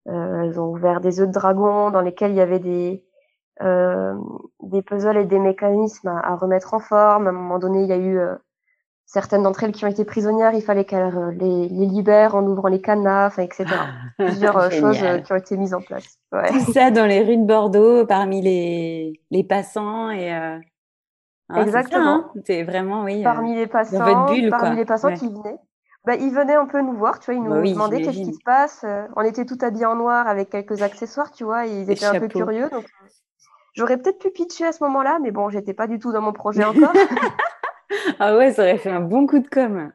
euh, 0.07 0.43
elles 0.43 0.59
ont 0.59 0.71
ouvert 0.71 1.01
des 1.01 1.19
œufs 1.19 1.27
de 1.27 1.33
dragon 1.33 1.91
dans 1.91 2.01
lesquels 2.01 2.31
il 2.31 2.37
y 2.37 2.41
avait 2.41 2.59
des, 2.59 3.03
euh, 3.61 4.15
des 4.63 4.81
puzzles 4.81 5.17
et 5.17 5.25
des 5.25 5.39
mécanismes 5.39 6.07
à, 6.07 6.35
remettre 6.35 6.73
en 6.73 6.79
forme. 6.79 7.27
À 7.27 7.29
un 7.29 7.33
moment 7.33 7.59
donné, 7.59 7.83
il 7.83 7.87
y 7.87 7.93
a 7.93 7.97
eu 7.97 8.17
euh, 8.17 8.35
certaines 9.05 9.43
d'entre 9.43 9.63
elles 9.63 9.71
qui 9.71 9.85
ont 9.85 9.89
été 9.89 10.05
prisonnières. 10.05 10.53
Il 10.53 10.61
fallait 10.61 10.85
qu'elles 10.85 11.35
les, 11.39 11.67
les 11.67 11.85
libèrent 11.85 12.35
en 12.35 12.45
ouvrant 12.45 12.69
les 12.69 12.81
cadenas, 12.81 13.35
etc. 13.37 13.65
Plusieurs 14.17 14.71
choses 14.71 15.03
qui 15.23 15.33
ont 15.33 15.37
été 15.37 15.57
mises 15.57 15.73
en 15.73 15.81
place. 15.81 16.17
Ouais. 16.31 16.49
Tout 16.49 16.71
ça 16.71 16.91
dans 16.91 17.05
les 17.05 17.21
rues 17.21 17.37
de 17.37 17.45
Bordeaux, 17.45 18.05
parmi 18.05 18.41
les, 18.41 19.21
les 19.31 19.43
passants 19.43 20.09
et. 20.09 20.31
Hein, 20.31 20.61
Exactement. 21.55 22.25
C'est 22.45 22.63
vraiment 22.63 23.03
oui. 23.03 23.23
Parmi 23.23 23.55
les 23.55 23.65
passants, 23.65 23.97
parmi 23.97 24.41
les 24.75 24.85
passants 24.85 25.13
qui 25.13 25.27
venaient 25.27 25.57
bah, 26.09 26.15
ils 26.15 26.33
venaient 26.33 26.55
un 26.55 26.65
peu 26.65 26.81
nous 26.81 26.97
voir, 26.97 27.19
tu 27.19 27.25
vois, 27.25 27.35
ils 27.35 27.43
nous 27.43 27.51
bah 27.51 27.61
demandaient 27.61 28.01
qu'est-ce 28.01 28.23
qui 28.23 28.33
se 28.33 28.43
passe. 28.43 28.83
Euh, 28.83 29.05
on 29.15 29.21
était 29.21 29.45
tout 29.45 29.59
habillés 29.61 29.85
en 29.85 29.95
noir 29.95 30.27
avec 30.27 30.49
quelques 30.49 30.81
accessoires, 30.81 31.29
tu 31.29 31.43
vois, 31.43 31.67
et 31.67 31.81
ils 31.81 31.91
étaient 31.91 32.05
un 32.05 32.19
peu 32.19 32.27
curieux. 32.27 32.67
Donc, 32.71 32.85
euh, 32.85 33.07
j'aurais 33.75 33.97
peut-être 33.97 34.17
pu 34.17 34.31
pitcher 34.31 34.65
à 34.65 34.71
ce 34.71 34.83
moment-là, 34.85 35.19
mais 35.21 35.29
bon, 35.29 35.51
j'étais 35.51 35.75
pas 35.75 35.85
du 35.85 35.99
tout 35.99 36.11
dans 36.11 36.21
mon 36.21 36.33
projet 36.33 36.63
encore. 36.65 36.93
ah 38.17 38.35
ouais, 38.35 38.51
ça 38.53 38.63
aurait 38.63 38.79
fait 38.79 38.89
un 38.89 39.01
bon 39.01 39.27
coup 39.27 39.37
de 39.37 39.47
com. 39.47 39.91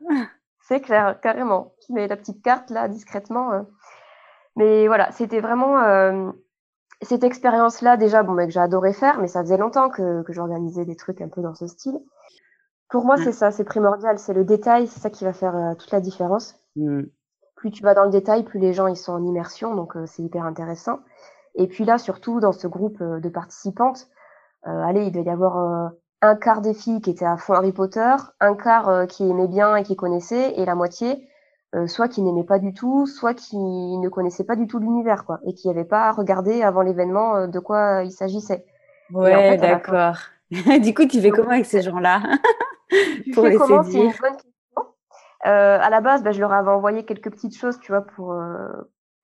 C'est 0.61 0.81
clair, 0.81 1.18
carrément. 1.20 1.72
Tu 1.85 1.92
mets 1.92 2.07
la 2.07 2.16
petite 2.16 2.44
carte 2.44 2.70
là, 2.70 2.87
discrètement. 2.87 3.53
Euh. 3.53 3.62
Mais 4.55 4.87
voilà, 4.87 5.11
c'était 5.11 5.40
vraiment 5.40 6.33
cette 7.03 7.24
expérience-là, 7.24 7.96
déjà, 7.96 8.22
bon, 8.22 8.37
que 8.37 8.50
j'ai 8.50 8.61
adoré 8.61 8.92
faire, 8.92 9.18
mais 9.18 9.27
ça 9.27 9.40
faisait 9.40 9.59
longtemps 9.59 9.90
que, 9.90 10.22
que 10.22 10.33
j'organisais 10.33 10.85
des 10.85 10.94
trucs 10.94 11.20
un 11.20 11.29
peu 11.29 11.42
dans 11.42 11.57
ce 11.57 11.66
style. 11.66 11.98
Pour 12.90 13.05
moi, 13.05 13.16
c'est 13.16 13.33
ça, 13.33 13.51
c'est 13.51 13.64
primordial. 13.64 14.18
C'est 14.18 14.35
le 14.35 14.44
détail, 14.44 14.87
c'est 14.87 15.01
ça 15.01 15.11
qui 15.11 15.25
va 15.25 15.33
faire 15.33 15.57
euh, 15.57 15.75
toute 15.75 15.90
la 15.90 16.01
différence. 16.01 16.57
Mmh. 16.77 17.03
Plus 17.57 17.70
tu 17.70 17.83
vas 17.83 17.94
dans 17.94 18.05
le 18.05 18.11
détail, 18.11 18.44
plus 18.44 18.61
les 18.61 18.73
gens 18.73 18.87
ils 18.87 18.97
sont 18.97 19.12
en 19.12 19.25
immersion, 19.25 19.75
donc 19.75 19.97
euh, 19.97 20.05
c'est 20.07 20.23
hyper 20.23 20.44
intéressant. 20.44 21.01
Et 21.55 21.66
puis 21.66 21.85
là, 21.85 21.99
surtout 21.99 22.40
dans 22.40 22.53
ce 22.53 22.66
groupe 22.66 23.01
euh, 23.01 23.20
de 23.20 23.29
participantes, 23.29 24.09
allez, 24.62 25.05
il 25.07 25.12
doit 25.12 25.23
y 25.23 25.29
avoir 25.29 25.92
un 26.23 26.37
quart 26.37 26.62
des 26.62 26.73
filles 26.73 27.03
qui 27.03 27.11
étaient 27.11 27.27
à 27.27 27.37
fond 27.37 27.53
Harry 27.53 27.73
Potter, 27.73 28.14
un 28.40 28.55
quart 28.55 29.07
qui 29.09 29.29
aimait 29.29 29.47
bien 29.47 29.77
et 29.77 29.83
qui 29.83 29.94
connaissait, 29.94 30.59
et 30.59 30.64
la 30.64 30.75
moitié 30.75 31.29
soit 31.87 32.09
qui 32.09 32.23
n'aimait 32.23 32.44
pas 32.44 32.59
du 32.59 32.73
tout, 32.73 33.05
soit 33.05 33.35
qui 33.35 33.59
ne 33.59 34.09
connaissait 34.09 34.44
pas 34.44 34.57
du 34.57 34.66
tout 34.66 34.79
l'univers, 34.79 35.27
quoi, 35.27 35.40
et 35.47 35.53
qui 35.53 35.68
n'avait 35.68 35.85
pas 35.85 36.12
regardé 36.12 36.62
avant 36.62 36.81
l'événement 36.81 37.47
de 37.47 37.59
quoi 37.59 38.05
il 38.05 38.11
s'agissait. 38.11 38.64
Ouais, 39.12 39.59
d'accord. 39.59 40.16
du 40.82 40.94
coup, 40.94 41.06
tu 41.06 41.20
fais 41.20 41.30
comment 41.30 41.50
avec 41.50 41.66
ces 41.66 41.82
gens-là? 41.82 42.22
Pour 43.34 43.46
les 43.46 43.56
comment? 43.56 43.82
C'est 43.82 43.98
une 43.98 44.04
bonne 44.04 44.36
question. 44.36 44.82
Euh, 45.46 45.78
à 45.80 45.90
la 45.90 46.00
base, 46.00 46.22
bah, 46.22 46.32
je 46.32 46.40
leur 46.40 46.52
avais 46.52 46.70
envoyé 46.70 47.04
quelques 47.04 47.30
petites 47.30 47.56
choses, 47.56 47.78
tu 47.78 47.92
vois, 47.92 48.02
pour 48.02 48.32
euh, 48.32 48.68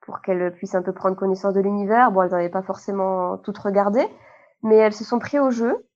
pour 0.03 0.21
qu'elles 0.21 0.53
puissent 0.53 0.75
un 0.75 0.83
peu 0.83 0.93
prendre 0.93 1.17
connaissance 1.17 1.55
de 1.55 1.61
l'univers. 1.61 2.13
Bon, 2.13 2.23
elles 2.23 2.31
n'avaient 2.31 2.51
pas 2.51 2.63
forcément 2.63 3.39
toutes 3.39 3.59
regardé, 3.59 4.07
mais 4.63 4.77
elles 4.77 4.93
se 4.93 5.05
sont 5.05 5.19
pris 5.19 5.39
au 5.39 5.51
jeu. 5.51 5.87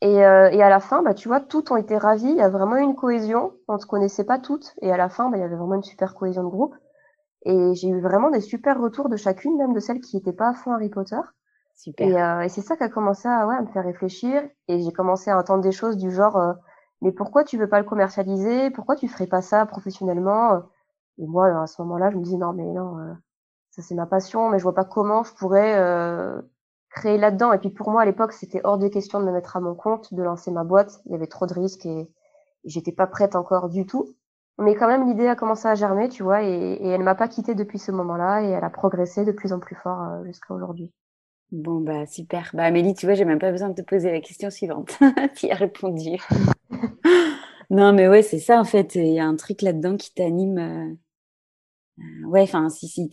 Et, 0.00 0.24
euh, 0.24 0.50
et 0.50 0.62
à 0.62 0.68
la 0.68 0.80
fin, 0.80 1.02
bah, 1.02 1.14
tu 1.14 1.28
vois, 1.28 1.40
toutes 1.40 1.70
ont 1.70 1.76
été 1.76 1.96
ravies. 1.96 2.30
Il 2.30 2.36
y 2.36 2.42
a 2.42 2.48
vraiment 2.48 2.76
une 2.76 2.94
cohésion. 2.94 3.54
On 3.68 3.74
ne 3.74 3.78
se 3.78 3.86
connaissait 3.86 4.24
pas 4.24 4.38
toutes. 4.38 4.74
Et 4.82 4.92
à 4.92 4.96
la 4.96 5.08
fin, 5.08 5.30
bah, 5.30 5.36
il 5.36 5.40
y 5.40 5.44
avait 5.44 5.56
vraiment 5.56 5.74
une 5.74 5.82
super 5.82 6.14
cohésion 6.14 6.42
de 6.42 6.48
groupe. 6.48 6.74
Et 7.46 7.74
j'ai 7.74 7.88
eu 7.88 8.00
vraiment 8.00 8.30
des 8.30 8.40
super 8.40 8.80
retours 8.80 9.08
de 9.08 9.16
chacune, 9.16 9.56
même 9.56 9.74
de 9.74 9.80
celles 9.80 10.00
qui 10.00 10.16
n'étaient 10.16 10.32
pas 10.32 10.48
à 10.48 10.54
fond 10.54 10.72
Harry 10.72 10.88
Potter. 10.88 11.20
Super. 11.74 12.08
Et, 12.08 12.22
euh, 12.22 12.40
et 12.42 12.48
c'est 12.48 12.62
ça 12.62 12.76
qui 12.76 12.84
a 12.84 12.88
commencé 12.88 13.28
à, 13.28 13.46
ouais, 13.46 13.56
à 13.56 13.62
me 13.62 13.66
faire 13.68 13.84
réfléchir. 13.84 14.42
Et 14.68 14.80
j'ai 14.80 14.92
commencé 14.92 15.30
à 15.30 15.38
entendre 15.38 15.62
des 15.62 15.72
choses 15.72 15.96
du 15.96 16.10
genre, 16.10 16.36
euh, 16.36 16.52
mais 17.02 17.12
pourquoi 17.12 17.44
tu 17.44 17.58
veux 17.58 17.68
pas 17.68 17.78
le 17.78 17.86
commercialiser? 17.86 18.70
Pourquoi 18.70 18.96
tu 18.96 19.08
ferais 19.08 19.26
pas 19.26 19.42
ça 19.42 19.66
professionnellement? 19.66 20.62
Et 21.18 21.26
moi, 21.26 21.62
à 21.62 21.66
ce 21.66 21.80
moment-là, 21.82 22.10
je 22.10 22.16
me 22.16 22.22
dis 22.22 22.36
non, 22.36 22.52
mais 22.52 22.64
non, 22.64 22.98
euh, 22.98 23.12
ça 23.70 23.82
c'est 23.82 23.94
ma 23.94 24.06
passion, 24.06 24.48
mais 24.50 24.58
je 24.58 24.62
vois 24.64 24.74
pas 24.74 24.84
comment 24.84 25.22
je 25.24 25.34
pourrais 25.34 25.78
euh, 25.78 26.40
créer 26.90 27.18
là-dedans. 27.18 27.52
Et 27.52 27.58
puis 27.58 27.70
pour 27.70 27.90
moi, 27.90 28.02
à 28.02 28.04
l'époque, 28.04 28.32
c'était 28.32 28.60
hors 28.64 28.78
de 28.78 28.88
question 28.88 29.20
de 29.20 29.26
me 29.26 29.32
mettre 29.32 29.56
à 29.56 29.60
mon 29.60 29.74
compte, 29.74 30.12
de 30.14 30.22
lancer 30.22 30.50
ma 30.50 30.64
boîte. 30.64 31.00
Il 31.06 31.12
y 31.12 31.14
avait 31.14 31.26
trop 31.26 31.46
de 31.46 31.54
risques 31.54 31.86
et, 31.86 32.10
j'étais 32.64 32.92
pas 32.92 33.06
prête 33.06 33.36
encore 33.36 33.68
du 33.68 33.86
tout. 33.86 34.08
Mais 34.58 34.74
quand 34.74 34.88
même, 34.88 35.06
l'idée 35.06 35.26
a 35.28 35.36
commencé 35.36 35.68
à 35.68 35.74
germer, 35.74 36.08
tu 36.08 36.22
vois, 36.22 36.42
et, 36.42 36.48
et 36.48 36.88
elle 36.88 37.02
m'a 37.02 37.14
pas 37.14 37.28
quittée 37.28 37.54
depuis 37.54 37.78
ce 37.78 37.92
moment-là, 37.92 38.42
et 38.42 38.48
elle 38.50 38.64
a 38.64 38.70
progressé 38.70 39.24
de 39.24 39.32
plus 39.32 39.52
en 39.52 39.58
plus 39.60 39.74
fort 39.74 40.24
jusqu'à 40.24 40.54
aujourd'hui. 40.54 40.92
Bon, 41.52 41.80
bah 41.80 42.06
super. 42.06 42.50
Bah 42.54 42.64
Amélie, 42.64 42.94
tu 42.94 43.06
vois, 43.06 43.14
j'ai 43.14 43.24
même 43.24 43.38
pas 43.38 43.52
besoin 43.52 43.68
de 43.68 43.74
te 43.74 43.82
poser 43.82 44.10
la 44.10 44.20
question 44.20 44.50
suivante. 44.50 44.98
tu 45.36 45.46
y 45.46 45.52
as 45.52 45.56
répondu. 45.56 46.18
non, 47.70 47.92
mais 47.92 48.08
ouais, 48.08 48.22
c'est 48.22 48.38
ça 48.40 48.58
en 48.58 48.64
fait. 48.64 48.94
Il 48.96 49.12
y 49.12 49.20
a 49.20 49.24
un 49.24 49.36
truc 49.36 49.62
là-dedans 49.62 49.96
qui 49.96 50.12
t'anime. 50.12 50.58
Euh, 50.58 50.94
euh, 52.00 52.26
ouais, 52.26 52.42
enfin, 52.42 52.70
si, 52.70 52.88
si, 52.88 53.08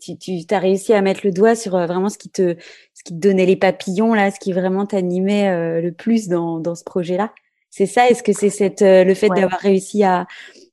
tu, 0.00 0.16
tu 0.18 0.54
as 0.54 0.58
réussi 0.58 0.94
à 0.94 1.02
mettre 1.02 1.20
le 1.24 1.32
doigt 1.32 1.54
sur 1.54 1.74
euh, 1.74 1.86
vraiment 1.86 2.08
ce 2.08 2.16
qui 2.16 2.30
te, 2.30 2.56
ce 2.94 3.02
qui 3.04 3.12
te 3.12 3.18
donnait 3.18 3.44
les 3.44 3.56
papillons 3.56 4.14
là, 4.14 4.30
ce 4.30 4.40
qui 4.40 4.54
vraiment 4.54 4.86
t'animait 4.86 5.82
le 5.82 5.92
plus 5.92 6.28
dans, 6.28 6.60
dans 6.60 6.74
ce 6.74 6.84
projet-là. 6.84 7.34
C'est 7.68 7.86
ça? 7.86 8.08
Est-ce 8.08 8.22
que 8.22 8.32
c'est 8.32 8.50
cette 8.50 8.80
le 8.80 9.14
fait 9.14 9.28
d'avoir 9.28 9.60
réussi 9.60 10.02
à, 10.02 10.26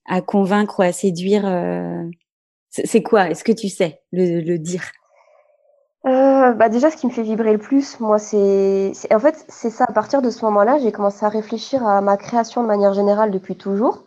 à 0.05 0.21
convaincre 0.21 0.79
ou 0.79 0.83
à 0.83 0.93
séduire 0.93 1.43
C'est 2.69 3.03
quoi? 3.03 3.29
Est-ce 3.29 3.43
que 3.43 3.51
tu 3.51 3.67
sais 3.67 4.01
le 4.13 4.57
dire? 4.57 4.89
Euh, 6.05 6.53
bah 6.53 6.69
déjà, 6.69 6.89
ce 6.89 6.97
qui 6.97 7.07
me 7.07 7.11
fait 7.11 7.23
vibrer 7.23 7.51
le 7.51 7.59
plus, 7.59 7.99
moi, 7.99 8.19
c'est, 8.19 8.93
en 9.11 9.19
fait, 9.19 9.45
c'est 9.49 9.69
ça. 9.69 9.85
À 9.87 9.91
partir 9.91 10.21
de 10.21 10.29
ce 10.29 10.45
moment-là, 10.45 10.77
j'ai 10.77 10.91
commencé 10.91 11.25
à 11.25 11.29
réfléchir 11.29 11.85
à 11.85 11.99
ma 12.01 12.15
création 12.15 12.63
de 12.63 12.67
manière 12.67 12.93
générale 12.93 13.31
depuis 13.31 13.57
toujours. 13.57 14.05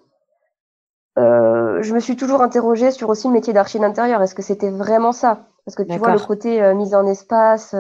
Euh, 1.19 1.83
je 1.83 1.95
me 1.95 2.01
suis 2.01 2.17
toujours 2.17 2.41
interrogée 2.41 2.91
sur 2.91 3.11
aussi 3.11 3.27
le 3.27 3.35
métier 3.35 3.53
d'archi 3.53 3.79
d'intérieur. 3.79 4.23
Est-ce 4.23 4.35
que 4.35 4.43
c'était 4.43 4.71
vraiment 4.71 5.13
ça? 5.13 5.49
Parce 5.67 5.77
que 5.77 5.83
tu 5.83 5.99
vois, 5.99 6.13
le 6.13 6.19
côté 6.19 6.63
euh, 6.63 6.75
mise 6.75 6.95
en 6.95 7.07
espace, 7.07 7.75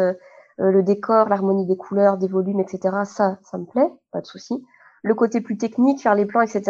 le 0.58 0.82
décor, 0.82 1.30
l'harmonie 1.30 1.66
des 1.66 1.78
couleurs, 1.78 2.18
des 2.18 2.28
volumes, 2.28 2.60
etc., 2.60 2.94
ça, 3.04 3.38
ça 3.42 3.56
me 3.56 3.64
plaît, 3.64 3.90
pas 4.12 4.20
de 4.20 4.26
souci. 4.26 4.62
Le 5.02 5.14
côté 5.14 5.40
plus 5.40 5.56
technique, 5.56 6.02
faire 6.02 6.14
les 6.14 6.26
plans, 6.26 6.42
etc., 6.42 6.62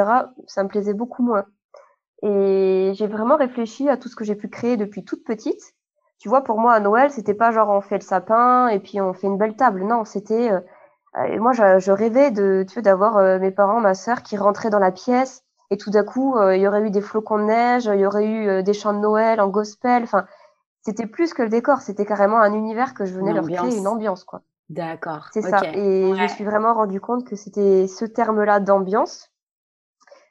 ça 0.47 0.63
me 0.63 0.69
plaisait 0.69 0.95
beaucoup 0.95 1.25
moins. 1.25 1.45
Et 2.23 2.93
j'ai 2.95 3.09
vraiment 3.09 3.37
réfléchi 3.37 3.89
à 3.89 3.97
tout 3.97 4.09
ce 4.09 4.15
que 4.15 4.25
j'ai 4.25 4.37
pu 4.37 4.49
créer 4.49 4.77
depuis 4.77 5.05
toute 5.05 5.25
petite 5.25 5.75
tu 6.23 6.29
vois, 6.29 6.45
pour 6.45 6.61
moi, 6.61 6.73
à 6.73 6.79
Noël, 6.79 7.11
c'était 7.11 7.35
pas 7.35 7.51
genre 7.51 7.69
on 7.71 7.81
fait 7.81 7.97
le 7.97 8.05
sapin 8.05 8.69
et 8.69 8.79
puis 8.79 9.01
on 9.01 9.13
fait 9.13 9.27
une 9.27 9.39
belle 9.39 9.57
table. 9.57 9.83
Non, 9.83 10.05
c'était. 10.05 10.53
Euh, 10.53 10.61
moi, 11.41 11.51
je, 11.51 11.81
je, 11.81 11.91
rêvais 11.91 12.31
de, 12.31 12.65
tu 12.69 12.75
vois, 12.75 12.83
d'avoir 12.83 13.17
euh, 13.17 13.41
mes 13.41 13.51
parents, 13.51 13.81
ma 13.81 13.95
sœur 13.95 14.23
qui 14.23 14.37
rentraient 14.37 14.71
dans 14.71 14.79
la 14.79 14.93
pièce 14.93 15.43
et 15.71 15.77
tout 15.77 15.91
d'un 15.91 16.05
coup, 16.05 16.37
euh, 16.37 16.55
il 16.55 16.63
y 16.63 16.69
aurait 16.69 16.83
eu 16.83 16.91
des 16.91 17.01
flocons 17.01 17.39
de 17.39 17.43
neige, 17.43 17.87
il 17.93 17.99
y 17.99 18.07
aurait 18.07 18.25
eu 18.25 18.63
des 18.63 18.73
chants 18.73 18.93
de 18.93 19.01
Noël 19.01 19.41
en 19.41 19.49
gospel. 19.49 20.05
Enfin, 20.05 20.25
c'était 20.83 21.07
plus 21.07 21.35
que 21.35 21.43
le 21.43 21.49
décor, 21.49 21.81
c'était 21.81 22.07
carrément 22.07 22.39
un 22.39 22.53
univers 22.53 22.95
que 22.95 23.05
je 23.05 23.15
venais 23.15 23.33
leur 23.33 23.49
créer 23.49 23.77
une 23.77 23.89
ambiance, 23.89 24.23
quoi. 24.23 24.43
D'accord. 24.69 25.27
C'est 25.33 25.43
ça. 25.43 25.59
Et 25.75 26.15
je 26.15 26.23
me 26.23 26.29
suis 26.29 26.45
vraiment 26.45 26.73
rendu 26.73 27.01
compte 27.01 27.27
que 27.27 27.35
c'était 27.35 27.89
ce 27.89 28.05
terme-là 28.05 28.61
d'ambiance, 28.61 29.33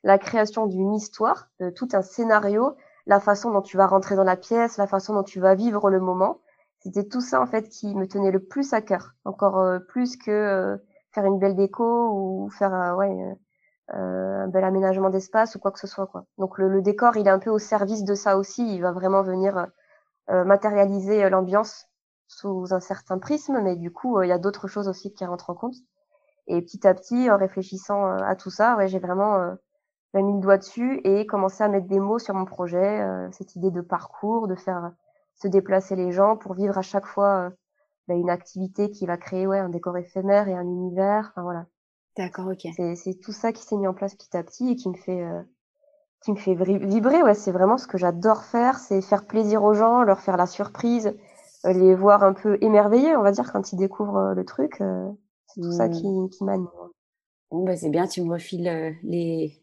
la 0.05 0.17
création 0.17 0.67
d'une 0.67 0.93
histoire, 0.93 1.49
de 1.59 1.69
tout 1.69 1.89
un 1.91 2.01
scénario 2.01 2.77
la 3.05 3.19
façon 3.19 3.51
dont 3.51 3.61
tu 3.61 3.77
vas 3.77 3.87
rentrer 3.87 4.15
dans 4.15 4.23
la 4.23 4.35
pièce, 4.37 4.77
la 4.77 4.87
façon 4.87 5.13
dont 5.13 5.23
tu 5.23 5.39
vas 5.39 5.55
vivre 5.55 5.89
le 5.89 5.99
moment. 5.99 6.39
C'était 6.79 7.07
tout 7.07 7.21
ça 7.21 7.39
en 7.41 7.45
fait 7.45 7.69
qui 7.69 7.93
me 7.95 8.07
tenait 8.07 8.31
le 8.31 8.43
plus 8.43 8.73
à 8.73 8.81
cœur, 8.81 9.13
encore 9.25 9.59
euh, 9.59 9.79
plus 9.79 10.17
que 10.17 10.31
euh, 10.31 10.77
faire 11.11 11.25
une 11.25 11.37
belle 11.37 11.55
déco 11.55 12.09
ou 12.11 12.49
faire 12.49 12.73
euh, 12.73 12.95
ouais, 12.95 13.37
un 13.89 14.47
bel 14.47 14.63
aménagement 14.63 15.09
d'espace 15.09 15.55
ou 15.55 15.59
quoi 15.59 15.71
que 15.71 15.79
ce 15.79 15.87
soit 15.87 16.07
quoi. 16.07 16.25
Donc 16.37 16.57
le, 16.57 16.69
le, 16.69 16.81
décor, 16.81 17.17
il 17.17 17.27
est 17.27 17.31
un 17.31 17.39
peu 17.39 17.49
au 17.49 17.59
service 17.59 18.03
de 18.03 18.15
ça 18.15 18.37
aussi. 18.37 18.75
Il 18.75 18.81
va 18.81 18.91
vraiment 18.91 19.21
venir 19.21 19.67
matérialiser 20.29 21.29
l'ambiance 21.29 21.87
sous 22.27 22.73
un 22.73 22.79
certain 22.79 23.19
prisme, 23.19 23.59
mais 23.61 23.75
du 23.75 23.91
coup 23.91 24.21
il 24.21 24.29
y 24.29 24.31
a 24.31 24.37
d'autres 24.37 24.69
choses 24.69 24.87
aussi 24.87 25.13
qui 25.13 25.25
rentrent 25.25 25.49
en 25.49 25.55
compte. 25.55 25.75
Et 26.47 26.61
petit 26.61 26.87
à 26.87 26.93
petit, 26.93 27.29
en 27.29 27.37
réfléchissant 27.37 28.05
à 28.05 28.35
tout 28.35 28.49
ça, 28.49 28.77
ouais, 28.77 28.87
j'ai 28.87 28.99
vraiment 28.99 29.55
j'ai 30.13 30.21
mis 30.21 30.33
le 30.33 30.39
doigt 30.39 30.57
dessus 30.57 30.99
et 31.03 31.25
commencé 31.25 31.63
à 31.63 31.69
mettre 31.69 31.87
des 31.87 31.99
mots 31.99 32.19
sur 32.19 32.33
mon 32.33 32.45
projet, 32.45 33.01
euh, 33.01 33.29
cette 33.31 33.55
idée 33.55 33.71
de 33.71 33.81
parcours, 33.81 34.47
de 34.47 34.55
faire 34.55 34.91
se 35.35 35.47
déplacer 35.47 35.95
les 35.95 36.11
gens 36.11 36.35
pour 36.35 36.53
vivre 36.53 36.77
à 36.77 36.81
chaque 36.81 37.05
fois 37.05 37.47
euh, 37.47 37.49
bah, 38.07 38.15
une 38.15 38.29
activité 38.29 38.91
qui 38.91 39.05
va 39.05 39.17
créer 39.17 39.47
ouais, 39.47 39.59
un 39.59 39.69
décor 39.69 39.97
éphémère 39.97 40.49
et 40.49 40.53
un 40.53 40.65
univers. 40.65 41.29
Enfin 41.31 41.43
voilà. 41.43 41.65
D'accord, 42.17 42.47
ok. 42.47 42.67
C'est 42.95 43.19
tout 43.21 43.31
ça 43.31 43.53
qui 43.53 43.63
s'est 43.63 43.77
mis 43.77 43.87
en 43.87 43.93
place 43.93 44.15
petit 44.15 44.35
à 44.35 44.43
petit 44.43 44.71
et 44.71 44.75
qui 44.75 44.89
me 44.89 44.97
fait 44.97 45.23
euh, 45.23 45.41
qui 46.21 46.31
me 46.31 46.37
fait 46.37 46.55
vibrer. 46.55 47.23
Ouais, 47.23 47.33
c'est 47.33 47.53
vraiment 47.53 47.77
ce 47.77 47.87
que 47.87 47.97
j'adore 47.97 48.43
faire, 48.43 48.79
c'est 48.79 49.01
faire 49.01 49.25
plaisir 49.25 49.63
aux 49.63 49.73
gens, 49.73 50.03
leur 50.03 50.19
faire 50.19 50.35
la 50.35 50.45
surprise, 50.45 51.15
les 51.63 51.95
voir 51.95 52.23
un 52.23 52.33
peu 52.33 52.57
émerveillés, 52.61 53.15
on 53.15 53.23
va 53.23 53.31
dire, 53.31 53.51
quand 53.51 53.71
ils 53.71 53.77
découvrent 53.77 54.33
le 54.35 54.45
truc. 54.45 54.83
c'est 55.47 55.61
tout 55.61 55.71
ça 55.71 55.87
mmh. 55.87 55.91
qui, 55.91 56.29
qui 56.37 56.43
m'anime. 56.43 56.69
Bon, 57.49 57.63
bah, 57.63 57.75
c'est 57.75 57.89
bien, 57.89 58.05
tu 58.07 58.21
me 58.21 58.33
refiles 58.33 58.95
les, 59.01 59.60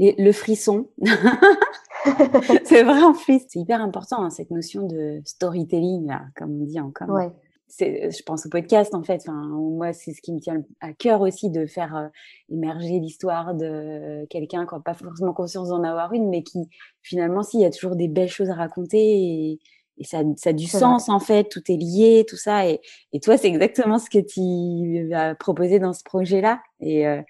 le 0.00 0.32
frisson. 0.32 0.88
c'est 2.64 2.82
vrai 2.82 3.02
en 3.02 3.12
plus. 3.12 3.40
C'est 3.48 3.60
hyper 3.60 3.80
important, 3.80 4.22
hein, 4.24 4.30
cette 4.30 4.50
notion 4.50 4.86
de 4.86 5.20
storytelling, 5.24 6.06
là, 6.06 6.22
comme 6.36 6.60
on 6.60 6.64
dit 6.64 6.80
encore. 6.80 7.08
Ouais. 7.10 7.30
Je 7.78 8.22
pense 8.24 8.46
au 8.46 8.48
podcast, 8.48 8.94
en 8.94 9.02
fait. 9.02 9.22
Enfin, 9.26 9.46
moi, 9.46 9.92
c'est 9.92 10.12
ce 10.12 10.20
qui 10.20 10.32
me 10.32 10.40
tient 10.40 10.62
à 10.80 10.92
cœur 10.92 11.20
aussi 11.20 11.50
de 11.50 11.66
faire 11.66 11.96
euh, 11.96 12.08
émerger 12.50 12.98
l'histoire 12.98 13.54
de 13.54 14.26
quelqu'un 14.28 14.66
qui 14.66 14.74
n'a 14.74 14.80
pas 14.80 14.94
forcément 14.94 15.32
conscience 15.32 15.68
d'en 15.68 15.84
avoir 15.84 16.12
une, 16.12 16.28
mais 16.28 16.42
qui, 16.42 16.68
finalement, 17.02 17.42
s'il 17.42 17.60
y 17.60 17.64
a 17.64 17.70
toujours 17.70 17.94
des 17.94 18.08
belles 18.08 18.28
choses 18.28 18.50
à 18.50 18.54
raconter 18.54 18.98
et, 18.98 19.58
ça, 20.02 20.22
ça, 20.38 20.48
a 20.48 20.52
du 20.54 20.66
sens 20.66 21.10
en 21.10 21.20
fait, 21.20 21.50
tout 21.50 21.60
est 21.68 21.76
lié, 21.76 22.24
tout 22.26 22.38
ça. 22.38 22.66
Et, 22.66 22.80
et 23.12 23.20
toi, 23.20 23.36
c'est 23.36 23.48
exactement 23.48 23.98
ce 23.98 24.08
que 24.08 24.18
tu 24.18 25.12
as 25.12 25.34
proposé 25.34 25.78
dans 25.78 25.92
ce 25.92 26.02
projet-là. 26.02 26.62
Et, 26.80 27.06
euh, 27.06 27.20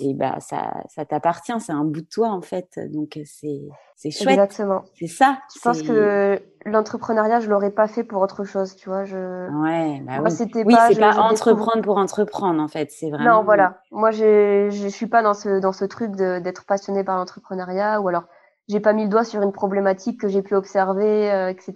et 0.00 0.14
bah 0.14 0.36
ça, 0.40 0.82
ça 0.88 1.04
t'appartient, 1.04 1.58
c'est 1.60 1.72
un 1.72 1.84
bout 1.84 2.00
de 2.00 2.08
toi 2.08 2.28
en 2.28 2.42
fait. 2.42 2.78
Donc 2.92 3.18
c'est 3.24 3.60
c'est 3.96 4.10
chouette. 4.10 4.30
Exactement. 4.30 4.84
C'est 4.94 5.06
ça. 5.06 5.38
Je 5.54 5.60
pense 5.60 5.82
que 5.82 6.40
l'entrepreneuriat, 6.64 7.40
je 7.40 7.50
l'aurais 7.50 7.70
pas 7.70 7.88
fait 7.88 8.04
pour 8.04 8.22
autre 8.22 8.44
chose, 8.44 8.76
tu 8.76 8.88
vois. 8.88 9.04
Je... 9.04 9.16
Ouais, 9.62 10.00
bah 10.06 10.20
oui. 10.22 10.30
C'était 10.30 10.64
oui, 10.64 10.74
c'est 10.88 11.00
pas 11.00 11.18
entreprendre 11.18 11.82
pour 11.82 11.98
entreprendre 11.98 12.62
en 12.62 12.68
fait, 12.68 12.90
c'est 12.90 13.10
vraiment. 13.10 13.38
Non, 13.38 13.42
voilà. 13.42 13.80
Moi, 13.90 14.10
je 14.10 14.68
je 14.70 14.88
suis 14.88 15.06
pas 15.06 15.22
dans 15.22 15.34
ce 15.34 15.60
dans 15.60 15.72
ce 15.72 15.84
truc 15.84 16.12
d'être 16.14 16.64
passionné 16.64 17.04
par 17.04 17.16
l'entrepreneuriat 17.16 18.00
ou 18.00 18.08
alors 18.08 18.24
j'ai 18.68 18.80
pas 18.80 18.92
mis 18.92 19.04
le 19.04 19.08
doigt 19.08 19.24
sur 19.24 19.42
une 19.42 19.52
problématique 19.52 20.20
que 20.20 20.28
j'ai 20.28 20.42
pu 20.42 20.54
observer, 20.54 21.30
euh, 21.32 21.48
etc. 21.48 21.74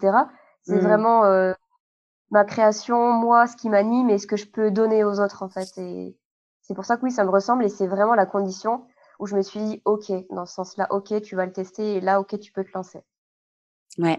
C'est 0.63 0.77
mmh. 0.77 0.79
vraiment 0.81 1.25
euh, 1.25 1.53
ma 2.31 2.45
création, 2.45 3.13
moi, 3.13 3.47
ce 3.47 3.57
qui 3.57 3.69
m'anime 3.69 4.11
et 4.11 4.19
ce 4.19 4.27
que 4.27 4.37
je 4.37 4.47
peux 4.47 4.71
donner 4.71 5.05
aux 5.05 5.21
autres 5.21 5.43
en 5.43 5.49
fait. 5.49 5.69
Et 5.79 6.17
c'est 6.73 6.77
pour 6.77 6.87
ça 6.87 6.97
que 6.97 7.03
oui, 7.03 7.11
ça 7.11 7.23
me 7.25 7.31
ressemble 7.31 7.67
et 7.67 7.69
c'est 7.69 7.87
vraiment 7.87 8.15
la 8.15 8.25
condition 8.25 8.87
où 9.19 9.27
je 9.27 9.37
me 9.37 9.43
suis 9.43 9.61
dit, 9.61 9.83
OK, 9.85 10.11
dans 10.31 10.47
ce 10.47 10.55
sens-là, 10.55 10.87
OK, 10.91 11.21
tu 11.21 11.37
vas 11.37 11.45
le 11.45 11.53
tester 11.53 11.97
et 11.97 12.01
là, 12.01 12.19
OK, 12.19 12.41
tu 12.41 12.51
peux 12.51 12.65
te 12.65 12.71
lancer. 12.75 13.01
Ouais. 13.99 14.19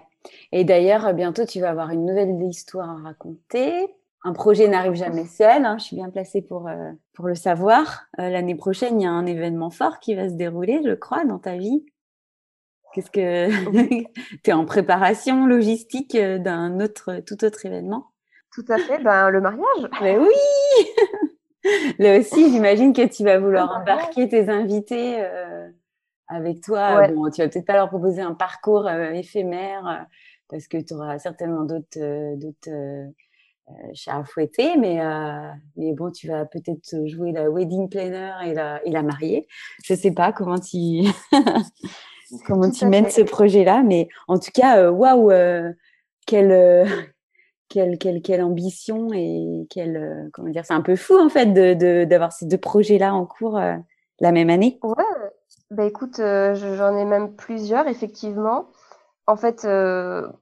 Et 0.52 0.64
d'ailleurs, 0.64 1.16
bientôt, 1.16 1.46
tu 1.46 1.60
vas 1.62 1.72
avoir 1.72 1.90
une 1.90 2.06
nouvelle 2.06 2.40
histoire 2.44 2.92
à 2.92 3.02
raconter. 3.02 3.88
un 4.24 4.34
projet 4.34 4.68
n'arrive 4.68 4.94
jamais 4.94 5.26
seul. 5.26 5.66
Hein, 5.66 5.80
je 5.80 5.86
suis 5.86 5.96
bien 5.96 6.12
placée 6.12 6.44
pour, 6.44 6.68
euh, 6.68 6.92
pour 7.14 7.28
le 7.28 7.34
savoir. 7.34 8.04
Euh, 8.20 8.30
l'année 8.30 8.54
prochaine, 8.54 9.02
il 9.02 9.06
y 9.06 9.08
a 9.08 9.12
un 9.12 9.26
événement 9.26 9.72
fort 9.72 9.98
qui 9.98 10.14
va 10.14 10.30
se 10.30 10.36
dérouler, 10.36 10.80
je 10.86 10.94
crois, 10.94 11.26
dans 11.26 11.40
ta 11.40 11.58
vie. 11.58 11.84
Qu'est-ce 12.94 13.10
que 13.10 13.50
tu 14.44 14.52
es 14.52 14.54
en 14.54 14.66
préparation 14.66 15.48
logistique 15.48 16.14
euh, 16.14 16.38
d'un 16.38 16.80
autre, 16.80 17.20
tout 17.26 17.44
autre 17.44 17.66
événement? 17.66 18.12
Tout 18.54 18.66
à 18.70 18.78
fait, 18.78 19.00
ben, 19.00 19.32
le 19.32 19.42
mariage. 19.42 19.90
Mais 20.04 20.20
oui 20.20 20.28
Là 22.00 22.20
aussi, 22.20 22.52
j'imagine 22.52 22.94
que 22.94 23.08
tu 23.08 23.24
vas 23.24 23.40
vouloir 23.40 23.72
embarquer 23.72 24.28
tes 24.28 24.50
invités 24.50 25.24
avec 26.28 26.62
toi. 26.62 27.08
Bon, 27.08 27.30
tu 27.30 27.42
vas 27.42 27.50
peut-être 27.50 27.66
pas 27.66 27.74
leur 27.74 27.90
proposer 27.90 28.22
un 28.22 28.34
parcours 28.34 28.90
éphémère 28.90 30.08
parce 30.50 30.68
que 30.68 30.78
tu 30.78 30.94
auras 30.94 31.20
certainement 31.20 31.64
d'autres 31.64 32.00
euh, 33.70 33.74
chats 33.94 34.18
à 34.18 34.24
fouetter, 34.26 34.76
mais, 34.78 35.00
euh, 35.00 35.50
mais 35.78 35.94
bon, 35.94 36.12
tu 36.12 36.28
vas 36.28 36.46
peut-être 36.46 37.08
jouer 37.08 37.32
la 37.32 37.50
wedding 37.50 37.88
planner 37.88 38.34
et 38.46 38.54
la, 38.54 38.86
et 38.86 38.92
la 38.92 39.04
mariée. 39.04 39.48
Je 39.86 39.94
sais 39.94 40.12
pas 40.12 40.34
comment 40.34 40.60
tu, 40.60 41.04
comment 42.46 42.70
tu 42.70 42.86
mènes 42.86 43.10
ce 43.10 43.22
projet-là, 43.22 43.82
mais 43.84 44.10
en 44.28 44.38
tout 44.38 44.52
cas, 44.54 44.80
euh, 44.80 44.92
waouh, 44.92 45.32
quelle, 46.28 47.13
quelle, 47.74 47.98
quelle, 47.98 48.22
quelle, 48.22 48.42
ambition 48.42 49.10
et 49.14 49.66
quelle, 49.70 50.30
comment 50.34 50.50
dire, 50.50 50.66
c'est 50.66 50.74
un 50.74 50.82
peu 50.82 50.96
fou 50.96 51.18
en 51.18 51.30
fait 51.30 51.48
d'avoir 52.08 52.30
de, 52.30 52.34
ces 52.34 52.46
deux 52.46 52.58
projets-là 52.58 53.14
en 53.14 53.26
cours 53.26 53.60
la 54.20 54.32
même 54.32 54.50
année. 54.50 54.80
Ouais, 54.84 55.04
bah 55.72 55.86
écoute, 55.86 56.18
j'en 56.18 56.98
ai 56.98 57.06
même 57.06 57.36
plusieurs 57.36 57.88
effectivement. 57.88 58.68
En 59.26 59.38
fait, 59.38 59.68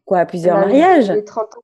quoi, 0.06 0.26
plusieurs 0.26 0.58
mariages? 0.58 1.13
30 1.26 1.56
ans 1.56 1.62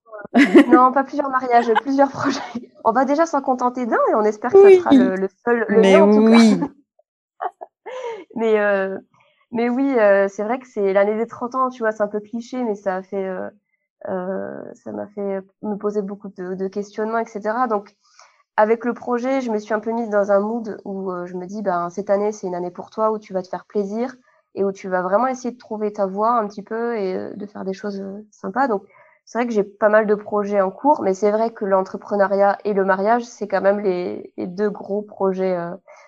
non, 0.72 0.92
pas 0.92 1.04
plusieurs 1.04 1.30
mariages, 1.30 1.72
plusieurs 1.82 2.10
projets. 2.10 2.40
On 2.84 2.92
va 2.92 3.06
déjà 3.06 3.26
s'en 3.26 3.42
contenter 3.42 3.86
d'un 3.86 3.98
et 4.10 4.16
on 4.16 4.24
espère 4.24 4.52
que 4.52 4.62
ça 4.62 4.78
sera 4.78 4.92
le, 4.94 5.28
seul, 5.46 5.66
le 5.68 5.82
mais 5.82 5.96
en 5.96 6.12
tout 6.12 6.28
oui. 6.28 6.60
mais, 8.36 8.60
euh, 8.60 8.98
mais 9.52 9.70
oui, 9.70 9.94
euh, 9.98 10.28
c'est 10.28 10.44
vrai 10.44 10.60
que 10.60 10.68
c'est 10.68 10.94
l'année 10.94 11.18
des 11.18 11.28
30 11.28 11.56
ans, 11.56 11.70
tu 11.70 11.80
vois, 11.80 11.92
c'est 11.92 12.04
un 12.04 12.08
peu 12.08 12.20
cliché, 12.20 12.64
mais 12.64 12.76
ça 12.76 12.96
a 12.98 13.04
fait, 13.04 13.26
euh, 13.26 13.42
euh, 13.42 13.50
ça 14.06 14.92
m'a 14.92 15.08
fait 15.08 15.42
me 15.62 15.76
poser 15.76 16.02
beaucoup 16.02 16.30
de, 16.30 16.54
de, 16.54 16.68
questionnements, 16.68 17.20
etc. 17.20 17.42
Donc, 17.70 17.96
avec 18.56 18.86
le 18.86 18.94
projet, 18.94 19.42
je 19.42 19.52
me 19.52 19.60
suis 19.60 19.74
un 19.74 19.80
peu 19.80 19.92
mise 19.92 20.10
dans 20.10 20.32
un 20.32 20.40
mood 20.40 20.80
où 20.86 21.12
je 21.26 21.36
me 21.36 21.46
dis, 21.46 21.62
ben, 21.62 21.90
cette 21.90 22.10
année, 22.10 22.32
c'est 22.32 22.48
une 22.48 22.56
année 22.56 22.72
pour 22.72 22.90
toi, 22.90 23.12
où 23.12 23.20
tu 23.20 23.34
vas 23.34 23.42
te 23.42 23.50
faire 23.50 23.66
plaisir 23.66 24.16
et 24.56 24.64
où 24.64 24.72
tu 24.72 24.90
vas 24.90 25.04
vraiment 25.04 25.28
essayer 25.28 25.52
de 25.52 25.58
trouver 25.58 25.94
ta 25.94 26.08
voie 26.08 26.32
un 26.32 26.48
petit 26.48 26.64
peu 26.64 26.98
et 26.98 27.36
de 27.36 27.46
faire 27.46 27.64
des 27.64 27.74
choses 27.74 28.04
sympas. 28.32 28.68
Donc, 28.68 28.84
c'est 29.28 29.40
vrai 29.40 29.48
que 29.48 29.54
j'ai 29.54 29.64
pas 29.64 29.90
mal 29.90 30.08
de 30.08 30.16
projets 30.16 30.62
en 30.62 30.72
cours, 30.72 31.02
mais 31.02 31.14
c'est 31.14 31.32
vrai 31.32 31.52
que 31.52 31.66
l'entrepreneuriat 31.66 32.58
et 32.64 32.74
le 32.74 32.86
mariage, 32.86 33.26
c'est 33.26 33.48
quand 33.48 33.62
même 33.62 33.82
les, 33.82 34.34
deux 34.38 34.70
gros 34.70 35.02
projets 35.02 35.58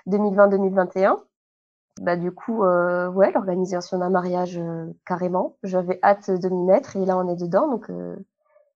2020-2021. 0.07 1.19
Euh, 1.99 2.03
bah 2.03 2.15
du 2.15 2.31
coup, 2.31 2.63
euh, 2.63 3.09
ouais, 3.09 3.31
l'organisation 3.31 3.97
d'un 3.97 4.09
mariage 4.09 4.57
euh, 4.57 4.85
carrément. 5.05 5.57
J'avais 5.63 5.99
hâte 6.03 6.29
de 6.29 6.49
m'y 6.49 6.63
mettre 6.65 6.95
et 6.97 7.05
là 7.05 7.17
on 7.17 7.27
est 7.27 7.35
dedans, 7.35 7.67
donc 7.67 7.91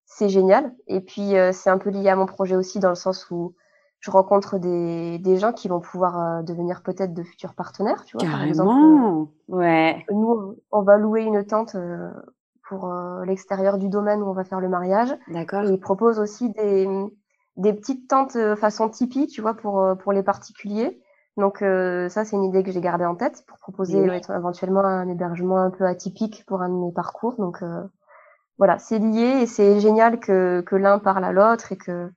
c'est 0.06 0.30
génial. 0.30 0.74
Et 0.88 1.02
puis 1.02 1.34
c'est 1.52 1.70
un 1.70 1.78
peu 1.78 1.90
lié 1.90 2.10
à 2.10 2.16
mon 2.16 2.26
projet 2.26 2.56
aussi 2.56 2.80
dans 2.80 2.90
le 2.90 2.96
sens 2.96 3.30
où 3.32 3.56
je 4.00 4.12
rencontre 4.12 4.58
des, 4.58 5.18
des 5.20 5.38
gens 5.38 5.54
qui 5.54 5.70
vont 5.70 5.80
pouvoir 5.80 6.44
devenir 6.44 6.84
peut-être 6.84 7.14
de 7.14 7.24
futurs 7.24 7.54
partenaires, 7.54 8.04
tu 8.04 8.18
vois. 8.18 8.28
Carrément. 8.28 8.40
Par 8.40 8.48
exemple, 8.48 9.30
ouais. 9.48 10.06
Nous, 10.12 10.58
on 10.72 10.82
va 10.82 10.98
louer 10.98 11.22
une 11.22 11.46
tente 11.46 11.78
pour 12.68 12.92
euh, 12.92 13.26
l'extérieur 13.26 13.78
du 13.78 13.90
domaine 13.90 14.22
où 14.22 14.28
on 14.28 14.34
va 14.34 14.44
faire 14.44 14.60
le 14.60 14.70
mariage. 14.70 15.16
D'accord. 15.28 15.64
Il 15.64 15.80
propose 15.80 16.20
aussi 16.20 16.50
des, 16.52 16.88
des 17.58 17.74
petites 17.74 18.08
tentes 18.08 18.36
euh, 18.36 18.56
façon 18.56 18.90
tipi, 18.90 19.28
tu 19.28 19.42
vois, 19.42 19.54
pour, 19.54 19.82
euh, 19.82 19.96
pour 19.96 20.14
les 20.14 20.24
particuliers. 20.24 21.02
Donc 21.38 21.60
ça, 21.60 22.26
c'est 22.26 22.36
une 22.36 22.44
idée 22.44 22.64
que 22.64 22.72
j'ai 22.72 22.82
gardée 22.82 23.06
en 23.06 23.16
tête 23.16 23.44
pour 23.48 23.58
proposer 23.58 23.98
éventuellement 24.30 24.82
un 24.82 25.10
hébergement 25.10 25.58
un 25.58 25.72
peu 25.72 25.86
atypique 25.86 26.44
pour 26.46 26.62
un 26.62 26.70
de 26.70 26.76
mes 26.76 26.92
parcours. 26.92 27.36
Donc 27.38 27.64
voilà, 28.60 28.78
c'est 28.78 29.00
lié 29.00 29.42
et 29.42 29.48
c'est 29.48 29.80
génial 29.80 30.20
que, 30.20 30.62
que 30.62 30.76
l'un 30.76 31.00
parle 31.00 31.26
à 31.26 31.32
l'autre 31.32 31.72
et 31.72 31.78
que 31.78 32.10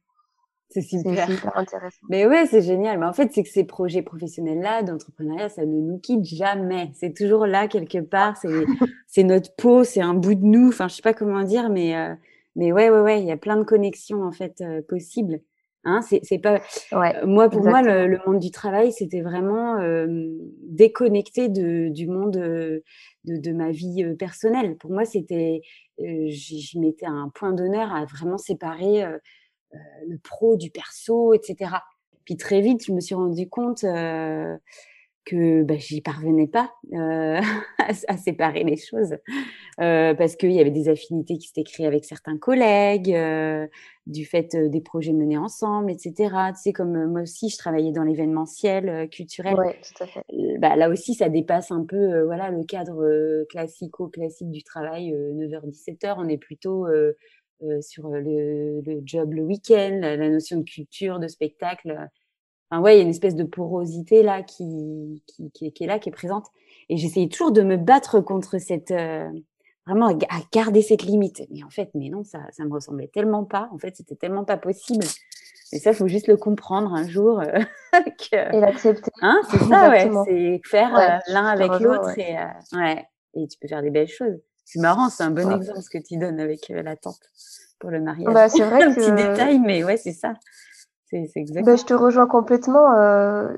c'est 0.69 0.83
super. 0.83 1.29
intéressant. 1.55 2.07
Mais 2.09 2.27
ouais, 2.27 2.47
c'est 2.47 2.63
génial. 2.63 2.99
Mais 2.99 3.07
en 3.07 3.13
fait, 3.13 3.33
c'est 3.33 3.43
que 3.43 3.49
ces 3.49 3.65
projets 3.65 4.03
professionnels-là, 4.03 4.83
d'entrepreneuriat, 4.83 5.49
ça 5.49 5.65
ne 5.65 5.73
nous 5.73 5.99
quitte 5.99 6.25
jamais. 6.25 6.91
C'est 6.95 7.15
toujours 7.15 7.47
là 7.47 7.69
quelque 7.69 7.99
part. 7.99 8.37
C'est, 9.09 9.23
notre 9.23 9.55
peau, 9.57 9.83
c'est 9.83 10.03
un 10.03 10.13
bout 10.13 10.35
de 10.35 10.45
nous. 10.45 10.69
Enfin, 10.69 10.89
je 10.89 10.97
sais 10.97 11.03
pas 11.03 11.15
comment 11.15 11.43
dire, 11.43 11.71
mais 11.71 11.97
euh, 11.97 12.15
mais 12.55 12.71
ouais, 12.71 12.91
ouais, 12.91 13.01
ouais. 13.01 13.21
Il 13.23 13.27
y 13.27 13.33
a 13.33 13.39
plein 13.39 13.57
de 13.57 13.63
connexions 13.63 14.23
en 14.25 14.33
fait 14.33 14.61
euh, 14.61 14.83
possibles. 14.87 15.41
Hein, 15.88 16.01
c'est, 16.03 16.38
pas. 16.38 16.61
Ouais, 16.92 17.16
euh, 17.16 17.27
moi, 17.27 17.49
pour 17.49 17.62
moi, 17.62 17.81
le, 17.81 18.18
monde 18.27 18.40
du 18.40 18.51
travail, 18.51 18.92
c'était 18.92 19.22
vraiment 19.22 19.79
déconnecté 20.62 21.49
de, 21.49 21.88
du 21.88 22.07
monde 22.07 22.33
de, 22.33 22.83
de 23.25 23.53
ma 23.53 23.70
vie 23.70 24.05
personnelle. 24.18 24.77
Pour 24.77 24.90
moi, 24.90 25.05
c'était, 25.05 25.62
j'y 25.99 26.79
mettais 26.79 27.07
un 27.07 27.31
point 27.35 27.53
d'honneur 27.53 27.94
à 27.94 28.05
vraiment 28.05 28.38
séparer 28.38 29.07
euh, 29.75 29.79
le 30.09 30.18
pro 30.18 30.57
du 30.57 30.70
perso, 30.70 31.35
etc. 31.35 31.70
Puis 32.25 32.37
très 32.37 32.61
vite, 32.61 32.85
je 32.87 32.92
me 32.92 33.01
suis 33.01 33.14
rendu 33.14 33.49
compte 33.49 33.85
euh, 33.85 34.57
que 35.27 35.65
bah, 35.65 35.75
j'y 35.77 36.01
parvenais 36.01 36.47
pas 36.47 36.73
euh, 36.95 37.41
à, 38.09 38.17
séparer 38.17 38.65
les 38.65 38.77
choses 38.77 39.17
euh, 39.81 40.15
parce 40.15 40.37
qu'il 40.37 40.53
y 40.53 40.61
avait 40.61 40.71
des 40.71 40.89
affinités 40.89 41.37
qui 41.37 41.49
s'étaient 41.49 41.65
créées 41.65 41.87
avec 41.87 42.05
certains 42.05 42.39
collègues, 42.39 43.12
euh, 43.12 43.67
du 44.07 44.25
fait 44.25 44.57
des 44.57 44.81
projets 44.81 45.12
menés 45.12 45.37
ensemble, 45.37 45.91
etc. 45.91 46.12
Tu 46.55 46.62
sais, 46.62 46.73
comme 46.73 47.11
moi 47.11 47.23
aussi, 47.23 47.51
je 47.51 47.59
travaillais 47.59 47.91
dans 47.91 48.05
l'événementiel 48.05 49.09
culturel. 49.11 49.57
Ouais, 49.57 49.81
tout 49.83 50.05
à 50.05 50.07
fait. 50.07 50.23
Bah, 50.59 50.77
là 50.77 50.89
aussi, 50.89 51.15
ça 51.15 51.29
dépasse 51.29 51.73
un 51.73 51.85
peu 51.85 52.23
voilà 52.23 52.51
le 52.51 52.62
cadre 52.62 53.45
classico-classique 53.51 54.53
du 54.53 54.62
travail, 54.62 55.12
9h-17h. 55.12 56.15
On 56.19 56.29
est 56.29 56.39
plutôt 56.39 56.87
sur 57.81 58.11
le, 58.11 58.81
le, 58.81 59.03
job 59.05 59.33
le 59.33 59.43
week-end, 59.43 59.99
la, 60.01 60.17
notion 60.17 60.59
de 60.59 60.65
culture, 60.65 61.19
de 61.19 61.27
spectacle. 61.27 62.09
Enfin, 62.71 62.83
ouais, 62.83 62.95
il 62.95 62.99
y 62.99 63.01
a 63.01 63.05
une 63.05 63.11
espèce 63.11 63.35
de 63.35 63.45
porosité 63.45 64.23
là 64.23 64.43
qui, 64.43 65.23
qui, 65.27 65.51
qui, 65.53 65.85
est, 65.85 65.87
là, 65.87 65.99
qui 65.99 66.09
est 66.09 66.13
présente. 66.13 66.47
Et 66.89 66.97
j'essayais 66.97 67.29
toujours 67.29 67.53
de 67.53 67.63
me 67.63 67.77
battre 67.77 68.21
contre 68.21 68.59
cette, 68.59 68.91
euh, 68.91 69.29
vraiment 69.87 70.09
à 70.09 70.39
garder 70.53 70.83
cette 70.83 71.03
limite. 71.03 71.43
Mais 71.51 71.63
en 71.63 71.71
fait, 71.71 71.91
mais 71.95 72.09
non, 72.09 72.25
ça, 72.25 72.41
ça 72.51 72.65
me 72.65 72.73
ressemblait 72.73 73.09
tellement 73.09 73.45
pas. 73.45 73.69
En 73.73 73.79
fait, 73.79 73.97
c'était 73.97 74.17
tellement 74.17 74.45
pas 74.45 74.57
possible. 74.57 75.07
Et 75.73 75.79
ça, 75.79 75.93
faut 75.93 76.09
juste 76.09 76.29
le 76.29 76.37
comprendre 76.37 76.93
un 76.93 77.07
jour. 77.09 77.41
Euh, 77.41 77.61
et 78.33 78.61
l'accepter. 78.61 79.11
Hein, 79.21 79.41
c'est 79.51 79.59
ça, 79.59 79.89
ouais. 79.91 80.11
C'est 80.27 80.61
faire 80.65 81.21
l'un 81.29 81.47
avec 81.47 81.81
l'autre. 81.81 82.19
Et, 82.19 82.37
ouais. 82.77 83.05
et 83.35 83.47
tu 83.47 83.59
peux 83.59 83.69
faire 83.69 83.83
des 83.83 83.91
belles 83.91 84.09
choses. 84.09 84.41
C'est 84.67 84.81
marrant, 84.81 85.09
c'est 85.09 85.23
un 85.23 85.31
bon 85.31 85.49
exemple 85.57 85.81
ce 85.81 85.89
que 85.89 86.03
tu 86.03 86.17
donnes 86.17 86.41
avec 86.41 86.71
euh, 86.71 86.83
la 86.83 86.97
tante 86.97 87.21
pour 87.79 87.91
le 87.91 88.01
mariage. 88.01 88.35
Bah, 88.35 88.49
c'est 88.49 88.65
vrai 88.65 88.83
un 88.83 88.93
petit 88.93 89.13
détail, 89.13 89.61
mais 89.61 89.85
ouais, 89.85 89.97
c'est 89.97 90.13
ça. 90.13 90.35
C'est 91.09 91.31
exactement. 91.37 91.66
Bah, 91.66 91.77
je 91.77 91.85
te 91.85 91.95
rejoins 91.95 92.27
complètement. 92.27 92.95
Euh, 92.97 93.57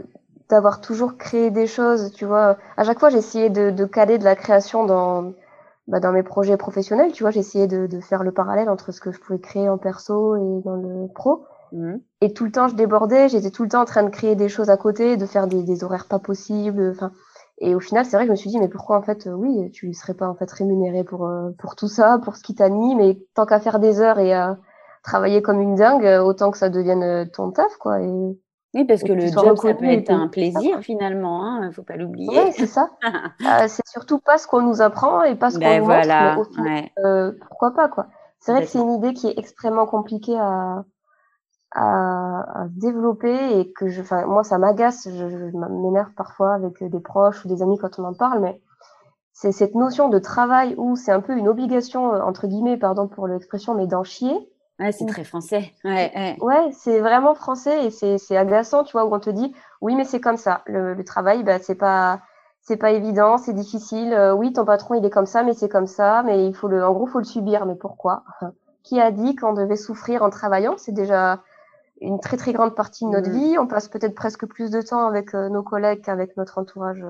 d'avoir 0.49 0.81
toujours 0.81 1.17
créé 1.19 1.51
des 1.51 1.67
choses, 1.67 2.13
tu 2.13 2.25
vois. 2.25 2.57
À 2.77 2.85
chaque 2.85 2.99
fois, 2.99 3.11
essayé 3.11 3.51
de, 3.51 3.71
de, 3.71 3.85
caler 3.85 4.17
de 4.19 4.25
la 4.25 4.35
création 4.35 4.87
dans, 4.87 5.33
bah, 5.89 6.01
dans 6.01 6.13
mes 6.13 6.23
projets 6.23 6.57
professionnels, 6.57 7.13
tu 7.13 7.23
vois. 7.23 7.37
Essayé 7.37 7.67
de, 7.67 7.87
de, 7.87 8.01
faire 8.01 8.23
le 8.23 8.33
parallèle 8.33 8.71
entre 8.71 8.93
ce 8.93 9.01
que 9.01 9.13
je 9.13 9.21
pouvais 9.21 9.39
créer 9.39 9.69
en 9.69 9.79
perso 9.79 10.37
et 10.37 10.63
dans 10.65 10.77
le 10.77 11.09
pro. 11.13 11.45
Mmh. 11.73 11.97
Et 12.23 12.33
tout 12.33 12.45
le 12.45 12.51
temps, 12.51 12.69
je 12.69 12.77
débordais. 12.77 13.29
J'étais 13.29 13.51
tout 13.51 13.63
le 13.63 13.69
temps 13.69 13.83
en 13.83 13.87
train 13.87 14.03
de 14.03 14.11
créer 14.11 14.37
des 14.37 14.49
choses 14.49 14.71
à 14.71 14.79
côté, 14.79 15.17
de 15.19 15.27
faire 15.27 15.47
des, 15.47 15.63
des 15.63 15.85
horaires 15.85 16.07
pas 16.07 16.19
possibles. 16.19 16.93
Enfin, 16.95 17.13
et 17.61 17.75
au 17.75 17.81
final, 17.81 18.05
c'est 18.05 18.17
vrai 18.17 18.25
que 18.25 18.29
je 18.29 18.33
me 18.33 18.37
suis 18.37 18.51
dit, 18.51 18.59
mais 18.59 18.69
pourquoi 18.69 18.97
en 18.97 19.03
fait, 19.03 19.27
euh, 19.27 19.33
oui, 19.33 19.71
tu 19.73 19.89
ne 19.89 19.93
serais 19.93 20.15
pas 20.15 20.29
en 20.29 20.35
fait 20.35 20.51
rémunéré 20.51 21.03
pour 21.05 21.27
euh, 21.27 21.51
pour 21.59 21.75
tout 21.75 21.89
ça, 21.89 22.19
pour 22.23 22.37
ce 22.37 22.43
qui 22.43 22.55
t'anime, 22.55 23.01
et 23.01 23.21
tant 23.35 23.47
qu'à 23.47 23.59
faire 23.61 23.81
des 23.81 24.01
heures 24.01 24.19
et 24.19 24.33
à 24.33 24.59
travailler 25.03 25.43
comme 25.43 25.61
une 25.61 25.75
dingue, 25.75 26.05
euh, 26.05 26.23
autant 26.23 26.51
que 26.51 26.59
ça 26.59 26.69
devienne 26.69 27.29
ton 27.31 27.51
taf, 27.51 27.77
quoi. 27.79 28.01
Et, 28.01 28.39
oui, 28.75 28.85
parce 28.85 29.03
que 29.03 29.13
le 29.13 29.27
job, 29.29 29.57
ça 29.57 29.75
peut 29.75 29.87
être 29.87 30.11
un 30.11 30.29
plaisir 30.29 30.81
finalement, 30.81 31.45
hein, 31.45 31.71
faut 31.73 31.83
pas 31.83 31.97
l'oublier. 31.97 32.29
Oui, 32.29 32.53
c'est 32.53 32.67
ça. 32.67 32.91
c'est 33.67 33.87
surtout 33.87 34.19
pas 34.19 34.37
ce 34.37 34.47
qu'on 34.47 34.61
nous 34.61 34.83
apprend 34.83 35.23
et 35.23 35.37
pas 35.37 35.51
ce 35.51 35.59
qu'on 35.59 35.65
ben 35.65 35.79
nous 35.81 35.87
voilà, 35.87 36.37
montre, 36.37 36.61
mais 36.63 36.93
ouais. 37.03 37.33
pourquoi 37.49 37.73
pas, 37.73 37.89
quoi. 37.89 38.09
C'est 38.41 38.53
vrai 38.53 38.63
que 38.63 38.69
c'est 38.69 38.79
une 38.79 38.93
idée 38.93 39.15
qui 39.15 39.29
est 39.29 39.39
extrêmement 39.39 39.87
compliquée 39.87 40.39
à, 40.39 40.85
à, 41.73 42.63
à 42.63 42.67
développer 42.69 43.59
et 43.59 43.73
que 43.73 43.89
je, 43.89 44.03
moi, 44.27 44.45
ça 44.45 44.59
m'agace, 44.59 45.09
je, 45.11 45.29
je 45.29 45.57
m'énerve 45.57 46.13
parfois 46.15 46.55
avec 46.55 46.83
des 46.85 47.01
proches 47.01 47.45
ou 47.45 47.49
des 47.49 47.63
amis 47.63 47.79
quand 47.79 47.99
on 47.99 48.05
en 48.05 48.15
parle, 48.15 48.41
mais 48.41 48.61
c'est 49.41 49.53
cette 49.53 49.77
notion 49.77 50.09
de 50.09 50.19
travail 50.19 50.75
où 50.79 50.97
c'est 50.97 51.13
un 51.13 51.21
peu 51.21 51.37
une 51.37 51.47
obligation, 51.47 52.13
euh, 52.13 52.21
entre 52.23 52.49
guillemets, 52.49 52.77
pardon 52.77 53.07
pour 53.07 53.29
l'expression, 53.29 53.73
mais 53.75 53.87
d'en 53.87 54.03
chier. 54.03 54.35
Ouais, 54.79 54.93
c'est 54.93 55.07
très 55.07 55.25
français. 55.25 55.73
Ouais, 55.85 56.13
ouais. 56.15 56.37
ouais 56.41 56.71
c'est 56.73 57.01
vraiment 57.01 57.35
français 57.35 57.87
et 57.87 57.91
c'est 58.19 58.37
agaçant, 58.37 58.85
tu 58.85 58.93
vois, 58.93 59.05
où 59.07 59.15
on 59.15 59.21
te 59.21 59.31
dit, 59.31 59.53
oui, 59.81 59.95
mais 59.97 60.05
c'est 60.05 60.21
comme 60.21 60.37
ça. 60.37 60.63
Le, 60.67 60.95
le 60.95 61.05
travail, 61.05 61.43
bah, 61.43 61.59
c'est 61.59 61.75
pas, 61.75 62.21
c'est 62.61 62.77
pas 62.77 62.93
évident, 62.93 63.39
c'est 63.39 63.55
difficile. 63.55 64.13
Euh, 64.13 64.33
oui, 64.33 64.53
ton 64.53 64.65
patron, 64.65 64.95
il 64.95 65.05
est 65.05 65.11
comme 65.11 65.27
ça, 65.27 65.43
mais 65.43 65.53
c'est 65.55 65.69
comme 65.69 65.87
ça. 65.89 66.23
Mais 66.23 66.47
il 66.47 66.55
faut 66.55 66.69
le, 66.69 66.85
en 66.85 66.93
gros, 66.93 67.07
faut 67.07 67.19
le 67.19 67.25
subir. 67.25 67.67
Mais 67.67 67.75
pourquoi? 67.75 68.25
Qui 68.85 69.01
a 69.01 69.11
dit 69.11 69.35
qu'on 69.37 69.53
devait 69.53 69.77
souffrir 69.77 70.23
en 70.23 70.31
travaillant? 70.31 70.77
C'est 70.79 70.93
déjà, 70.93 71.43
une 72.01 72.21
très 72.21 72.37
très 72.37 72.53
grande 72.53 72.75
partie 72.75 73.05
de 73.05 73.11
notre 73.11 73.31
Mmh. 73.31 73.33
vie. 73.33 73.59
On 73.59 73.67
passe 73.67 73.89
peut-être 73.89 74.15
presque 74.15 74.47
plus 74.47 74.71
de 74.71 74.81
temps 74.81 75.07
avec 75.07 75.35
nos 75.35 75.63
collègues 75.63 76.03
qu'avec 76.03 76.37
notre 76.37 76.59
entourage 76.59 77.05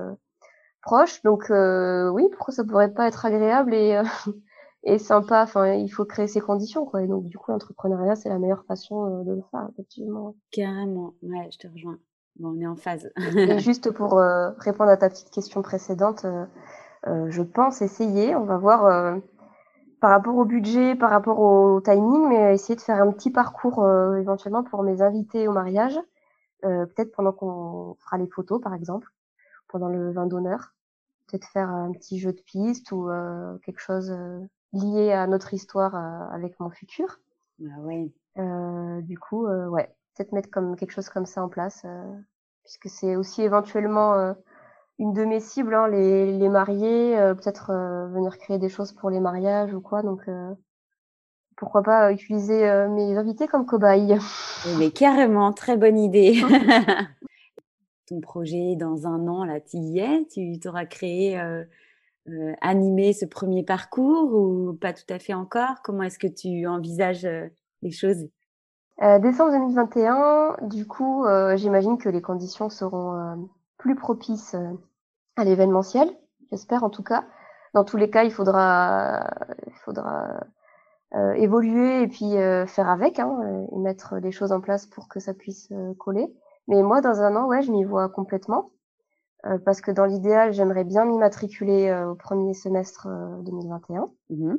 proche. 0.81 1.21
Donc 1.23 1.45
oui, 1.49 2.27
pourquoi 2.31 2.53
ça 2.53 2.63
pourrait 2.63 2.91
pas 2.91 3.07
être 3.07 3.25
agréable 3.25 3.73
et 3.73 4.01
et 4.83 4.97
sympa. 4.97 5.43
Enfin, 5.43 5.73
il 5.73 5.89
faut 5.89 6.05
créer 6.05 6.27
ces 6.27 6.41
conditions, 6.41 6.85
quoi. 6.85 7.01
Et 7.03 7.07
donc, 7.07 7.25
du 7.25 7.37
coup, 7.37 7.51
l'entrepreneuriat, 7.51 8.15
c'est 8.15 8.29
la 8.29 8.39
meilleure 8.39 8.63
façon 8.65 9.23
de 9.23 9.33
le 9.33 9.41
faire, 9.51 9.67
effectivement. 9.71 10.35
Carrément, 10.51 11.13
ouais, 11.21 11.49
je 11.51 11.57
te 11.57 11.67
rejoins. 11.67 11.97
Bon, 12.37 12.55
on 12.55 12.61
est 12.61 12.67
en 12.67 12.75
phase. 12.75 13.11
et 13.35 13.59
juste 13.59 13.91
pour 13.91 14.21
répondre 14.57 14.89
à 14.89 14.97
ta 14.97 15.09
petite 15.09 15.29
question 15.31 15.61
précédente, 15.61 16.25
euh, 17.07 17.25
je 17.29 17.41
pense 17.41 17.81
essayer. 17.81 18.35
On 18.35 18.45
va 18.45 18.57
voir 18.57 19.19
par 19.99 20.11
rapport 20.11 20.35
au 20.35 20.45
budget, 20.45 20.95
par 20.95 21.09
rapport 21.09 21.39
au 21.39 21.81
timing, 21.81 22.29
mais 22.29 22.53
essayer 22.53 22.75
de 22.75 22.81
faire 22.81 23.01
un 23.01 23.11
petit 23.11 23.31
parcours 23.31 23.85
éventuellement 24.17 24.63
pour 24.63 24.83
mes 24.83 25.01
invités 25.01 25.47
au 25.49 25.51
mariage. 25.51 25.99
peut-être 26.61 27.11
pendant 27.11 27.33
qu'on 27.33 27.95
fera 27.99 28.17
les 28.17 28.27
photos, 28.27 28.61
par 28.61 28.73
exemple, 28.73 29.09
pendant 29.67 29.89
le 29.89 30.13
vin 30.13 30.25
d'honneur. 30.25 30.73
Peut-être 31.27 31.47
faire 31.49 31.69
un 31.69 31.91
petit 31.91 32.19
jeu 32.19 32.31
de 32.31 32.41
piste 32.41 32.93
ou 32.93 33.09
quelque 33.65 33.81
chose 33.81 34.13
lié 34.73 35.11
à 35.11 35.27
notre 35.27 35.53
histoire 35.53 35.95
avec 36.31 36.59
mon 36.59 36.69
futur. 36.69 37.19
Ah 37.61 37.79
oui. 37.79 38.13
Euh, 38.37 39.01
du 39.01 39.17
coup, 39.17 39.47
ouais, 39.47 39.93
peut-être 40.15 40.31
mettre 40.31 40.49
comme 40.49 40.75
quelque 40.75 40.91
chose 40.91 41.09
comme 41.09 41.25
ça 41.25 41.43
en 41.43 41.49
place, 41.49 41.85
puisque 42.63 42.89
c'est 42.89 43.15
aussi 43.15 43.41
éventuellement 43.41 44.35
une 44.99 45.13
de 45.13 45.25
mes 45.25 45.39
cibles, 45.39 45.73
hein, 45.73 45.87
les, 45.87 46.37
les 46.37 46.49
mariés, 46.49 47.15
peut-être 47.37 47.73
venir 48.11 48.37
créer 48.37 48.59
des 48.59 48.69
choses 48.69 48.93
pour 48.93 49.09
les 49.09 49.19
mariages 49.19 49.73
ou 49.73 49.81
quoi. 49.81 50.03
Donc, 50.03 50.29
pourquoi 51.57 51.83
pas 51.83 52.11
utiliser 52.13 52.61
mes 52.89 53.17
invités 53.17 53.47
comme 53.47 53.65
cobayes. 53.65 54.17
Mais 54.77 54.91
carrément, 54.91 55.51
très 55.51 55.75
bonne 55.77 55.97
idée. 55.97 56.41
Ton 58.07 58.21
projet 58.21 58.75
dans 58.75 59.05
un 59.05 59.27
an, 59.27 59.43
là, 59.43 59.59
tu 59.59 59.77
y 59.77 59.99
es 59.99 60.25
Tu 60.25 60.59
t'auras 60.59 60.85
créé, 60.85 61.39
euh, 62.31 62.51
euh, 62.51 62.53
animé 62.61 63.13
ce 63.13 63.25
premier 63.25 63.63
parcours 63.63 64.33
ou 64.33 64.73
pas 64.73 64.93
tout 64.93 65.11
à 65.11 65.19
fait 65.19 65.33
encore? 65.33 65.81
Comment 65.83 66.03
est-ce 66.03 66.19
que 66.19 66.27
tu 66.27 66.67
envisages 66.67 67.25
euh, 67.25 67.47
les 67.81 67.91
choses? 67.91 68.27
Euh, 69.01 69.19
Décembre 69.19 69.51
2021, 69.51 70.57
du 70.67 70.85
coup, 70.85 71.25
j'imagine 71.55 71.97
que 71.97 72.09
les 72.09 72.21
conditions 72.21 72.69
seront 72.69 73.49
plus 73.77 73.95
propices 73.95 74.57
à 75.37 75.45
l'événementiel, 75.45 76.09
j'espère 76.51 76.83
en 76.83 76.89
tout 76.89 77.03
cas. 77.03 77.23
Dans 77.73 77.85
tous 77.85 77.95
les 77.95 78.09
cas, 78.09 78.25
il 78.25 78.31
faudra, 78.31 79.25
il 79.67 79.73
faudra 79.85 80.41
évoluer 81.37 82.01
et 82.01 82.07
puis 82.09 82.33
faire 82.67 82.89
avec, 82.89 83.19
hein, 83.19 83.39
et 83.71 83.77
mettre 83.77 84.17
les 84.17 84.33
choses 84.33 84.51
en 84.51 84.59
place 84.59 84.85
pour 84.85 85.07
que 85.07 85.21
ça 85.21 85.33
puisse 85.33 85.71
coller. 85.97 86.27
Mais 86.67 86.83
moi, 86.83 86.99
dans 86.99 87.21
un 87.21 87.37
an, 87.37 87.47
ouais, 87.47 87.61
je 87.61 87.71
m'y 87.71 87.85
vois 87.85 88.09
complètement. 88.09 88.69
Euh, 89.45 89.57
parce 89.57 89.81
que 89.81 89.91
dans 89.91 90.05
l'idéal, 90.05 90.53
j'aimerais 90.53 90.83
bien 90.83 91.05
m'immatriculer 91.05 91.87
euh, 91.89 92.11
au 92.11 92.15
premier 92.15 92.53
semestre 92.53 93.07
2021. 93.43 94.03
Euh, 94.03 94.05
mmh 94.29 94.57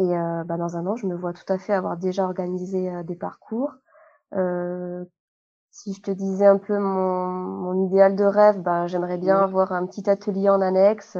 et 0.00 0.14
bah, 0.46 0.56
dans 0.56 0.76
un 0.76 0.86
an, 0.86 0.94
je 0.94 1.08
me 1.08 1.16
vois 1.16 1.32
tout 1.32 1.52
à 1.52 1.58
fait 1.58 1.72
avoir 1.72 1.96
déjà 1.96 2.22
organisé 2.22 2.88
des 3.02 3.16
parcours. 3.16 3.72
si 5.72 5.92
je 5.92 6.00
te 6.00 6.12
disais 6.12 6.46
un 6.46 6.58
peu 6.58 6.78
mon, 6.78 7.26
mon 7.26 7.84
idéal 7.84 8.14
de 8.14 8.22
rêve, 8.22 8.60
bah, 8.60 8.86
j'aimerais 8.86 9.18
bien 9.18 9.38
avoir 9.38 9.72
un 9.72 9.84
petit 9.86 10.08
atelier 10.08 10.50
en 10.50 10.60
annexe 10.60 11.18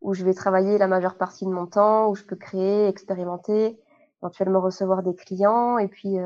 où 0.00 0.14
je 0.14 0.24
vais 0.24 0.34
travailler 0.34 0.78
la 0.78 0.88
majeure 0.88 1.14
partie 1.16 1.44
de 1.44 1.50
mon 1.52 1.66
temps, 1.66 2.08
où 2.08 2.16
je 2.16 2.24
peux 2.24 2.34
créer, 2.34 2.88
expérimenter, 2.88 3.78
éventuellement 4.20 4.62
recevoir 4.62 5.04
des 5.04 5.14
clients 5.14 5.78
et 5.78 5.86
puis 5.86 6.16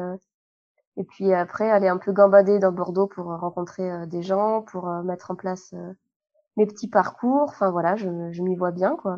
et 0.97 1.05
puis 1.05 1.32
après, 1.32 1.70
aller 1.70 1.88
un 1.88 1.99
peu 1.99 2.12
gambader 2.12 2.59
dans 2.59 2.72
Bordeaux 2.72 3.07
pour 3.07 3.26
rencontrer 3.26 4.07
des 4.07 4.22
gens, 4.22 4.62
pour 4.62 4.86
mettre 5.05 5.30
en 5.30 5.36
place 5.36 5.74
mes 6.57 6.66
petits 6.66 6.88
parcours. 6.88 7.47
Enfin 7.49 7.70
voilà, 7.70 7.97
je, 7.97 8.09
je 8.30 8.43
m'y 8.43 8.57
vois 8.57 8.72
bien 8.72 8.97
quoi. 8.97 9.16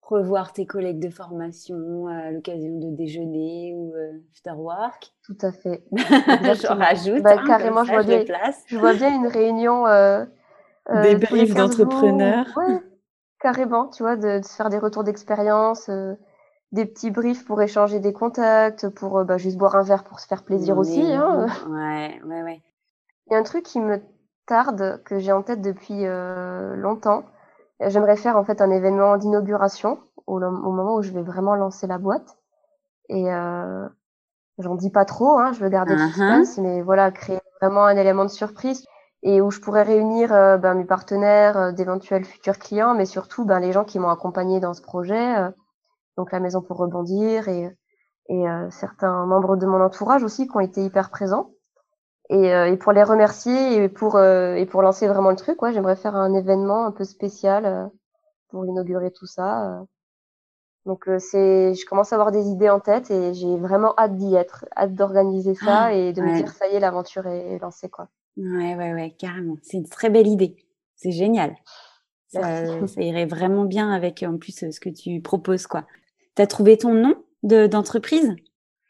Revoir 0.00 0.52
tes 0.52 0.66
collègues 0.66 1.00
de 1.00 1.10
formation 1.10 2.06
à 2.06 2.30
l'occasion 2.30 2.78
de 2.78 2.94
déjeuner 2.94 3.74
ou 3.74 3.92
after 4.32 4.52
work. 4.52 5.12
Tout 5.24 5.36
à 5.42 5.50
fait. 5.50 5.82
je 5.92 6.72
rajoute. 6.72 7.22
Bah, 7.22 7.36
hein, 7.38 7.44
carrément, 7.44 7.82
je 7.82 7.92
vois, 7.92 8.04
bien, 8.04 8.24
je 8.66 8.78
vois 8.78 8.94
bien 8.94 9.12
une 9.12 9.26
réunion. 9.26 9.86
Euh, 9.88 10.24
euh, 10.90 11.02
des 11.02 11.16
briefs 11.16 11.54
d'entrepreneurs. 11.54 12.46
Ouais, 12.56 12.80
carrément, 13.40 13.88
tu 13.88 14.04
vois, 14.04 14.16
de, 14.16 14.38
de 14.40 14.46
faire 14.46 14.70
des 14.70 14.78
retours 14.78 15.02
d'expérience. 15.02 15.88
Euh, 15.88 16.14
des 16.76 16.84
petits 16.86 17.10
briefs 17.10 17.44
pour 17.44 17.60
échanger 17.60 17.98
des 17.98 18.12
contacts, 18.12 18.88
pour 18.90 19.18
euh, 19.18 19.24
bah, 19.24 19.38
juste 19.38 19.56
boire 19.56 19.74
un 19.74 19.82
verre 19.82 20.04
pour 20.04 20.20
se 20.20 20.26
faire 20.26 20.44
plaisir 20.44 20.78
aussi. 20.78 21.02
Hein. 21.12 21.46
Ouais, 21.68 22.20
ouais, 22.24 22.42
ouais. 22.42 22.62
Il 23.26 23.32
y 23.32 23.36
a 23.36 23.38
un 23.38 23.42
truc 23.42 23.64
qui 23.64 23.80
me 23.80 24.00
tarde, 24.46 25.02
que 25.04 25.18
j'ai 25.18 25.32
en 25.32 25.42
tête 25.42 25.60
depuis 25.60 26.06
euh, 26.06 26.76
longtemps. 26.76 27.24
J'aimerais 27.80 28.16
faire 28.16 28.36
en 28.36 28.44
fait 28.44 28.60
un 28.60 28.70
événement 28.70 29.16
d'inauguration 29.16 29.98
au, 30.26 30.38
moment 30.38 30.94
où 30.94 31.02
je 31.02 31.12
vais 31.12 31.22
vraiment 31.22 31.56
lancer 31.56 31.86
la 31.86 31.98
boîte. 31.98 32.36
Et 33.08 33.32
euh, 33.32 33.88
j'en 34.58 34.74
dis 34.74 34.90
pas 34.90 35.04
trop, 35.04 35.38
hein, 35.38 35.52
je 35.52 35.60
veux 35.60 35.68
garder 35.68 35.94
le 35.94 36.00
uh-huh. 36.00 36.08
suspense, 36.08 36.58
mais 36.58 36.82
voilà, 36.82 37.10
créer 37.10 37.38
vraiment 37.60 37.84
un 37.84 37.96
élément 37.96 38.24
de 38.24 38.30
surprise 38.30 38.84
et 39.22 39.40
où 39.40 39.50
je 39.50 39.60
pourrais 39.60 39.82
réunir 39.82 40.32
euh, 40.32 40.56
ben, 40.58 40.74
mes 40.74 40.84
partenaires, 40.84 41.72
d'éventuels 41.72 42.24
futurs 42.24 42.58
clients, 42.58 42.94
mais 42.94 43.06
surtout 43.06 43.44
ben, 43.44 43.60
les 43.60 43.72
gens 43.72 43.84
qui 43.84 43.98
m'ont 43.98 44.10
accompagné 44.10 44.60
dans 44.60 44.74
ce 44.74 44.82
projet 44.82 45.36
donc 46.16 46.32
la 46.32 46.40
maison 46.40 46.62
pour 46.62 46.78
rebondir 46.78 47.48
et, 47.48 47.76
et 48.28 48.48
euh, 48.48 48.70
certains 48.70 49.26
membres 49.26 49.56
de 49.56 49.66
mon 49.66 49.80
entourage 49.80 50.24
aussi 50.24 50.46
qui 50.46 50.56
ont 50.56 50.60
été 50.60 50.84
hyper 50.84 51.10
présents. 51.10 51.50
Et, 52.28 52.52
euh, 52.52 52.72
et 52.72 52.76
pour 52.76 52.92
les 52.92 53.04
remercier 53.04 53.76
et 53.76 53.88
pour 53.88 54.16
euh, 54.16 54.54
et 54.54 54.66
pour 54.66 54.82
lancer 54.82 55.06
vraiment 55.06 55.30
le 55.30 55.36
truc, 55.36 55.62
ouais, 55.62 55.72
j'aimerais 55.72 55.94
faire 55.94 56.16
un 56.16 56.34
événement 56.34 56.84
un 56.84 56.90
peu 56.90 57.04
spécial 57.04 57.90
pour 58.48 58.66
inaugurer 58.66 59.12
tout 59.12 59.26
ça. 59.26 59.84
Donc 60.86 61.08
c'est, 61.18 61.74
je 61.74 61.84
commence 61.84 62.12
à 62.12 62.16
avoir 62.16 62.32
des 62.32 62.46
idées 62.48 62.70
en 62.70 62.80
tête 62.80 63.10
et 63.10 63.34
j'ai 63.34 63.56
vraiment 63.56 63.94
hâte 63.98 64.16
d'y 64.16 64.34
être, 64.34 64.66
hâte 64.76 64.94
d'organiser 64.94 65.54
ça 65.54 65.84
ah, 65.84 65.92
et 65.92 66.12
de 66.12 66.22
me 66.22 66.36
dire 66.36 66.48
ça 66.52 66.68
y 66.68 66.74
est, 66.74 66.80
l'aventure 66.80 67.26
est, 67.26 67.58
lancée 67.58 67.88
quoi. 67.88 68.08
Ouais 68.36 68.74
ouais 68.76 68.92
ouais, 68.92 69.14
carrément. 69.18 69.56
C'est 69.62 69.78
une 69.78 69.88
très 69.88 70.10
belle 70.10 70.28
idée. 70.28 70.56
C'est 70.96 71.12
génial. 71.12 71.56
Ça, 72.28 72.86
ça, 72.86 73.02
irait 73.02 73.26
vraiment 73.26 73.64
bien 73.64 73.90
avec 73.92 74.24
en 74.24 74.36
plus 74.36 74.70
ce 74.70 74.80
que 74.80 74.90
tu 74.90 75.20
proposes 75.20 75.66
quoi. 75.66 75.84
Tu 76.36 76.42
as 76.42 76.46
trouvé 76.46 76.76
ton 76.76 76.92
nom 76.92 77.14
d'entreprise? 77.42 78.34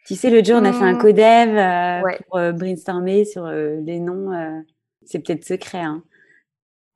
Tu 0.07 0.15
sais, 0.15 0.31
le 0.31 0.43
jour, 0.43 0.59
on 0.61 0.65
a 0.65 0.73
fait 0.73 0.85
un 0.85 0.95
mmh. 0.95 0.99
codev 0.99 1.57
euh, 1.57 2.17
pour 2.27 2.39
euh, 2.39 2.53
brainstormer 2.53 3.25
sur 3.25 3.45
euh, 3.45 3.77
les 3.81 3.99
noms. 3.99 4.31
c'est 5.05 5.19
peut-être 5.19 5.45
secret. 5.45 5.81
Hein. 5.81 6.03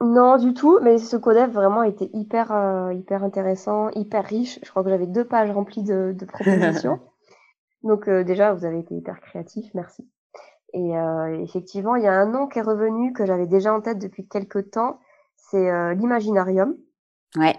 Non, 0.01 0.37
du 0.37 0.55
tout, 0.55 0.79
mais 0.81 0.99
ce 0.99 1.17
codev 1.17 1.51
vraiment 1.51 1.83
était 1.83 2.09
hyper, 2.15 2.53
hyper 2.93 3.23
intéressant, 3.23 3.91
hyper 3.91 4.25
riche. 4.25 4.59
Je 4.63 4.71
crois 4.71 4.83
que 4.83 4.91
j'avais 4.91 5.07
deux 5.07 5.25
pages 5.25 5.51
remplies 5.51 5.83
de, 5.83 6.15
de 6.17 6.25
propositions. 6.25 7.01
Donc 7.83 8.09
déjà, 8.09 8.53
vous 8.53 8.65
avez 8.65 8.79
été 8.79 8.95
hyper 8.95 9.21
créatif, 9.21 9.71
merci. 9.75 10.09
Et 10.73 10.93
effectivement, 11.43 11.97
il 11.97 12.05
y 12.05 12.07
a 12.07 12.13
un 12.13 12.27
nom 12.27 12.47
qui 12.47 12.61
est 12.61 12.63
revenu 12.63 13.13
que 13.13 13.27
j'avais 13.27 13.47
déjà 13.47 13.75
en 13.75 13.81
tête 13.81 13.99
depuis 13.99 14.27
quelques 14.27 14.71
temps, 14.71 15.01
c'est 15.37 15.95
l'Imaginarium. 15.97 16.77
Ouais. 17.37 17.57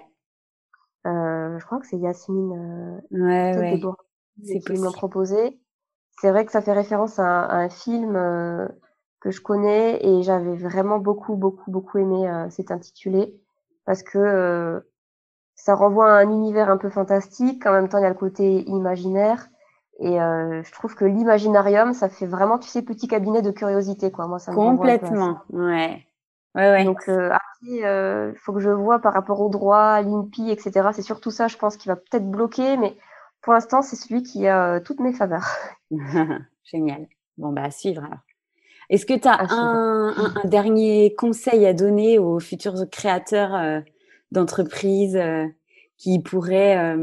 Je 1.61 1.65
crois 1.65 1.79
que 1.79 1.87
c'est 1.87 1.97
Yasmine 1.97 3.01
euh, 3.13 3.17
ouais, 3.23 3.57
ouais. 3.57 4.61
qui 4.61 4.73
m'ont 4.73 4.91
proposé. 4.91 5.59
C'est 6.19 6.31
vrai 6.31 6.45
que 6.45 6.51
ça 6.51 6.61
fait 6.61 6.73
référence 6.73 7.19
à, 7.19 7.43
à 7.43 7.55
un 7.55 7.69
film 7.69 8.15
euh, 8.15 8.67
que 9.21 9.31
je 9.31 9.41
connais 9.41 10.05
et 10.05 10.23
j'avais 10.23 10.55
vraiment 10.55 10.99
beaucoup, 10.99 11.35
beaucoup, 11.35 11.71
beaucoup 11.71 11.97
aimé 11.99 12.29
euh, 12.29 12.49
cet 12.49 12.71
intitulé 12.71 13.39
parce 13.85 14.03
que 14.03 14.83
ça 15.55 15.75
renvoie 15.75 16.11
à 16.11 16.21
un 16.21 16.29
univers 16.29 16.69
un 16.69 16.77
peu 16.77 16.89
fantastique. 16.89 17.65
En 17.65 17.73
même 17.73 17.87
temps, 17.87 17.99
il 17.99 18.03
y 18.03 18.05
a 18.05 18.09
le 18.09 18.15
côté 18.15 18.63
imaginaire. 18.67 19.47
Et 19.99 20.19
euh, 20.19 20.63
je 20.63 20.71
trouve 20.71 20.95
que 20.95 21.05
l'imaginarium, 21.05 21.93
ça 21.93 22.09
fait 22.09 22.25
vraiment, 22.25 22.57
tu 22.57 22.67
sais, 22.67 22.81
petit 22.81 23.07
cabinet 23.07 23.43
de 23.43 23.51
curiosité, 23.51 24.09
quoi. 24.09 24.25
Moi, 24.25 24.39
ça 24.39 24.51
me 24.51 24.55
Complètement, 24.55 25.41
ouais. 25.51 26.03
Ouais, 26.55 26.71
ouais. 26.71 26.83
Donc 26.83 27.07
euh, 27.07 27.29
il 27.63 27.83
euh, 27.83 28.33
faut 28.35 28.53
que 28.53 28.59
je 28.59 28.69
vois 28.69 28.99
par 28.99 29.13
rapport 29.13 29.41
au 29.41 29.49
droit, 29.49 29.77
à 29.77 30.01
l'INPI, 30.01 30.51
etc. 30.51 30.89
C'est 30.93 31.01
surtout 31.01 31.31
ça, 31.31 31.47
je 31.47 31.57
pense, 31.57 31.77
qui 31.77 31.87
va 31.87 31.95
peut-être 31.95 32.29
bloquer, 32.29 32.77
mais 32.77 32.95
pour 33.41 33.53
l'instant, 33.53 33.81
c'est 33.81 33.95
celui 33.95 34.23
qui 34.23 34.47
a 34.47 34.75
euh, 34.75 34.79
toutes 34.79 34.99
mes 34.99 35.13
faveurs. 35.13 35.47
Génial. 36.63 37.07
Bon, 37.37 37.51
bah 37.51 37.63
à 37.63 37.71
suivre 37.71 38.03
alors. 38.03 38.19
Est-ce 38.89 39.05
que 39.05 39.13
tu 39.13 39.27
as 39.27 39.39
un, 39.53 40.09
un, 40.09 40.35
un, 40.43 40.47
dernier 40.47 41.15
conseil 41.15 41.65
à 41.65 41.73
donner 41.73 42.19
aux 42.19 42.39
futurs 42.39 42.89
créateurs 42.91 43.55
euh, 43.55 43.79
d'entreprises 44.31 45.15
euh, 45.15 45.47
qui 45.97 46.19
pourraient 46.19 46.97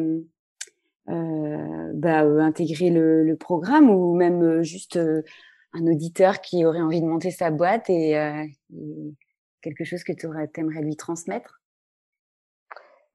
bah, 1.06 2.20
intégrer 2.20 2.90
le, 2.90 3.24
le, 3.24 3.36
programme 3.36 3.88
ou 3.88 4.14
même 4.14 4.62
juste 4.62 4.98
un 4.98 5.86
auditeur 5.86 6.40
qui 6.42 6.66
aurait 6.66 6.82
envie 6.82 7.00
de 7.00 7.06
monter 7.06 7.30
sa 7.30 7.50
boîte 7.50 7.88
et, 7.88 8.10
et 8.10 9.14
quelque 9.62 9.84
chose 9.84 10.04
que 10.04 10.12
tu 10.12 10.26
aimerais 10.26 10.82
lui 10.82 10.96
transmettre? 10.96 11.60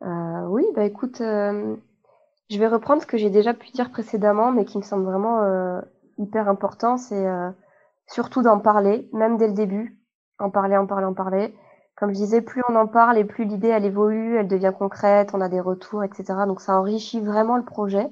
Euh, 0.04 0.46
Oui, 0.48 0.66
bah 0.76 0.84
écoute, 0.84 1.22
euh, 1.22 1.76
je 2.50 2.60
vais 2.60 2.68
reprendre 2.68 3.02
ce 3.02 3.08
que 3.08 3.18
j'ai 3.18 3.30
déjà 3.30 3.54
pu 3.54 3.72
dire 3.72 3.92
précédemment, 3.92 4.52
mais 4.52 4.66
qui 4.66 4.78
me 4.78 4.84
semble 4.84 5.06
vraiment 5.06 5.44
euh, 5.44 5.82
hyper 6.18 6.50
important, 6.50 6.98
c'est 6.98 7.26
surtout 8.08 8.42
d'en 8.42 8.60
parler, 8.60 9.10
même 9.14 9.38
dès 9.38 9.48
le 9.48 9.54
début. 9.54 10.00
En 10.40 10.50
parler, 10.50 10.76
en 10.78 10.88
parler, 10.88 11.06
en 11.06 11.14
parler. 11.14 11.56
Comme 11.96 12.10
je 12.10 12.16
disais, 12.16 12.42
plus 12.42 12.62
on 12.70 12.76
en 12.76 12.88
parle 12.88 13.18
et 13.18 13.24
plus 13.24 13.46
l'idée 13.46 13.68
elle 13.68 13.86
évolue, 13.86 14.38
elle 14.38 14.48
devient 14.48 14.74
concrète, 14.78 15.32
on 15.34 15.42
a 15.42 15.50
des 15.50 15.60
retours, 15.62 16.04
etc. 16.04 16.46
Donc 16.48 16.60
ça 16.60 16.78
enrichit 16.78 17.22
vraiment 17.22 17.56
le 17.56 17.64
projet. 17.64 18.10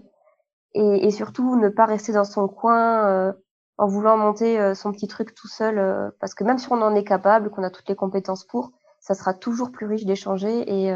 Et, 0.74 1.12
surtout 1.12 1.58
ne 1.58 1.68
pas 1.68 1.86
rester 1.86 2.14
dans 2.14 2.24
son 2.24 2.48
coin 2.48 3.34
en 3.82 3.88
voulant 3.88 4.16
monter 4.16 4.60
euh, 4.60 4.76
son 4.76 4.92
petit 4.92 5.08
truc 5.08 5.34
tout 5.34 5.48
seul, 5.48 5.80
euh, 5.80 6.12
parce 6.20 6.36
que 6.36 6.44
même 6.44 6.58
si 6.60 6.72
on 6.72 6.82
en 6.82 6.94
est 6.94 7.04
capable, 7.04 7.50
qu'on 7.50 7.64
a 7.64 7.72
toutes 7.72 7.90
les 7.90 7.96
compétences 7.96 8.46
pour, 8.46 8.72
ça 9.00 9.16
sera 9.16 9.34
toujours 9.34 9.72
plus 9.72 9.88
riche 9.88 10.06
d'échanger 10.06 10.64
et, 10.68 10.96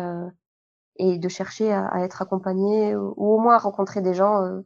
et 0.97 1.17
de 1.17 1.27
chercher 1.27 1.73
à, 1.73 2.03
être 2.03 2.21
accompagné 2.21 2.95
ou, 2.95 3.15
au 3.17 3.39
moins 3.39 3.55
à 3.55 3.57
rencontrer 3.57 4.01
des 4.01 4.13
gens 4.13 4.61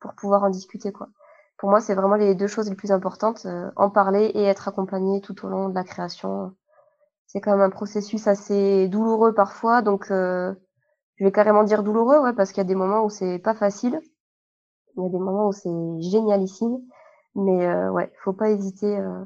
pour 0.00 0.14
pouvoir 0.14 0.42
en 0.42 0.50
discuter 0.50 0.90
quoi. 0.90 1.06
Pour 1.56 1.70
moi, 1.70 1.80
c'est 1.80 1.94
vraiment 1.94 2.16
les 2.16 2.34
deux 2.34 2.48
choses 2.48 2.68
les 2.68 2.74
plus 2.74 2.90
importantes 2.90 3.46
en 3.76 3.90
parler 3.90 4.24
et 4.34 4.42
être 4.42 4.66
accompagné 4.66 5.20
tout 5.20 5.46
au 5.46 5.48
long 5.48 5.68
de 5.68 5.74
la 5.76 5.84
création. 5.84 6.52
C'est 7.32 7.40
quand 7.40 7.52
même 7.52 7.60
un 7.60 7.70
processus 7.70 8.26
assez 8.26 8.88
douloureux 8.88 9.32
parfois, 9.34 9.82
donc 9.82 10.10
euh, 10.10 10.52
je 11.14 11.24
vais 11.24 11.30
carrément 11.30 11.62
dire 11.62 11.84
douloureux, 11.84 12.18
ouais, 12.18 12.32
parce 12.32 12.50
qu'il 12.50 12.58
y 12.58 12.66
a 12.66 12.68
des 12.68 12.74
moments 12.74 13.04
où 13.04 13.08
c'est 13.08 13.38
pas 13.38 13.54
facile, 13.54 14.00
il 14.96 15.04
y 15.04 15.06
a 15.06 15.08
des 15.10 15.18
moments 15.18 15.46
où 15.46 15.52
c'est 15.52 15.70
génialissime, 16.00 16.80
mais 17.34 17.66
euh, 17.66 17.90
ouais, 17.90 18.12
faut 18.22 18.32
pas 18.32 18.50
hésiter 18.50 18.98
euh, 18.98 19.24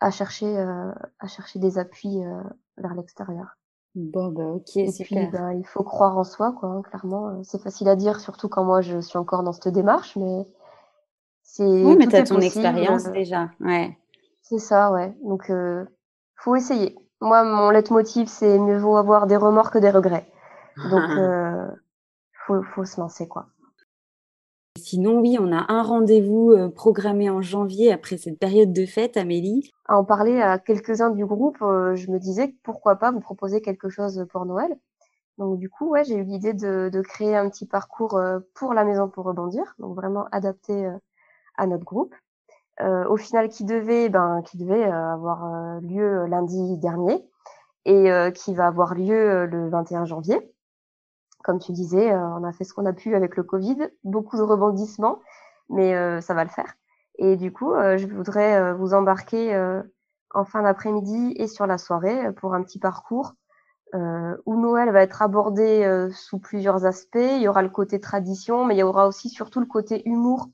à 0.00 0.10
chercher 0.10 0.58
euh, 0.58 0.92
à 1.18 1.26
chercher 1.26 1.58
des 1.58 1.78
appuis 1.78 2.24
euh, 2.24 2.42
vers 2.76 2.94
l'extérieur. 2.94 3.56
Bon 3.94 4.28
bah 4.28 4.44
ok, 4.44 4.76
Et 4.76 4.92
puis 5.04 5.26
bah, 5.28 5.54
il 5.54 5.64
faut 5.64 5.82
croire 5.82 6.18
en 6.18 6.24
soi, 6.24 6.52
quoi. 6.52 6.68
Hein, 6.68 6.82
clairement, 6.82 7.42
c'est 7.42 7.62
facile 7.62 7.88
à 7.88 7.96
dire, 7.96 8.20
surtout 8.20 8.48
quand 8.48 8.64
moi 8.64 8.82
je 8.82 9.00
suis 9.00 9.18
encore 9.18 9.42
dans 9.42 9.52
cette 9.52 9.68
démarche, 9.68 10.16
mais 10.16 10.46
c'est. 11.42 11.64
Oui, 11.64 11.96
mais 11.96 12.06
t'as 12.06 12.24
ton 12.24 12.40
expérience 12.40 13.04
déjà, 13.04 13.50
ouais. 13.60 13.96
C'est 14.42 14.58
ça, 14.58 14.92
ouais. 14.92 15.16
Donc 15.22 15.50
faut 16.36 16.56
essayer 16.56 16.96
moi, 17.20 17.44
mon 17.44 17.70
leitmotiv, 17.70 18.28
c'est 18.28 18.58
mieux 18.58 18.78
vaut 18.78 18.96
avoir 18.96 19.26
des 19.26 19.36
remords 19.36 19.70
que 19.70 19.78
des 19.78 19.90
regrets. 19.90 20.30
Donc, 20.76 21.10
euh, 21.18 21.66
faut, 22.46 22.62
faut 22.62 22.84
se 22.84 23.00
lancer, 23.00 23.26
quoi. 23.28 23.46
Sinon, 24.88 25.18
oui, 25.18 25.36
on 25.40 25.50
a 25.50 25.64
un 25.66 25.82
rendez-vous 25.82 26.52
euh, 26.52 26.68
programmé 26.68 27.28
en 27.28 27.42
janvier 27.42 27.92
après 27.92 28.18
cette 28.18 28.38
période 28.38 28.72
de 28.72 28.86
fête, 28.86 29.16
Amélie. 29.16 29.72
À 29.86 29.98
en 29.98 30.04
parler 30.04 30.40
à 30.40 30.60
quelques-uns 30.60 31.10
du 31.10 31.26
groupe, 31.26 31.60
euh, 31.60 31.96
je 31.96 32.08
me 32.08 32.20
disais 32.20 32.54
pourquoi 32.62 32.94
pas 32.94 33.10
vous 33.10 33.18
proposer 33.18 33.60
quelque 33.60 33.88
chose 33.88 34.24
pour 34.30 34.46
Noël. 34.46 34.78
Donc 35.38 35.58
du 35.58 35.68
coup, 35.68 35.88
ouais, 35.88 36.04
j'ai 36.04 36.14
eu 36.14 36.22
l'idée 36.22 36.54
de, 36.54 37.02
créer 37.02 37.34
un 37.34 37.50
petit 37.50 37.66
parcours 37.66 38.16
euh, 38.16 38.38
pour 38.54 38.74
la 38.74 38.84
maison 38.84 39.08
pour 39.08 39.24
rebondir, 39.24 39.74
donc 39.80 39.96
vraiment 39.96 40.28
adapté 40.30 40.88
à 41.56 41.66
notre 41.66 41.84
groupe. 41.84 42.14
Au 42.80 43.16
final 43.16 43.48
qui 43.48 43.64
devait, 43.64 44.08
ben, 44.08 44.42
qui 44.42 44.56
devait 44.56 44.84
avoir 44.84 45.80
lieu 45.80 46.26
lundi 46.26 46.76
dernier 46.78 47.24
et 47.86 48.08
qui 48.34 48.54
va 48.54 48.68
avoir 48.68 48.94
lieu 48.94 49.46
le 49.46 49.68
21 49.68 50.04
janvier. 50.04 50.54
Comme 51.46 51.60
tu 51.60 51.70
disais, 51.70 52.12
on 52.12 52.42
a 52.42 52.52
fait 52.52 52.64
ce 52.64 52.74
qu'on 52.74 52.86
a 52.86 52.92
pu 52.92 53.14
avec 53.14 53.36
le 53.36 53.44
Covid, 53.44 53.88
beaucoup 54.02 54.36
de 54.36 54.42
rebondissements, 54.42 55.20
mais 55.68 56.20
ça 56.20 56.34
va 56.34 56.42
le 56.42 56.50
faire. 56.50 56.74
Et 57.18 57.36
du 57.36 57.52
coup, 57.52 57.72
je 57.72 58.04
voudrais 58.08 58.74
vous 58.74 58.94
embarquer 58.94 59.56
en 60.34 60.44
fin 60.44 60.64
d'après-midi 60.64 61.34
et 61.36 61.46
sur 61.46 61.68
la 61.68 61.78
soirée 61.78 62.32
pour 62.32 62.54
un 62.54 62.64
petit 62.64 62.80
parcours 62.80 63.34
euh, 63.94 64.36
où 64.44 64.60
Noël 64.60 64.90
va 64.90 65.02
être 65.02 65.22
abordé 65.22 66.08
sous 66.12 66.40
plusieurs 66.40 66.84
aspects. 66.84 67.14
Il 67.14 67.42
y 67.42 67.46
aura 67.46 67.62
le 67.62 67.70
côté 67.70 68.00
tradition, 68.00 68.64
mais 68.64 68.74
il 68.74 68.78
y 68.78 68.82
aura 68.82 69.06
aussi 69.06 69.28
surtout 69.28 69.60
le 69.60 69.66
côté 69.66 70.02
humour 70.08 70.48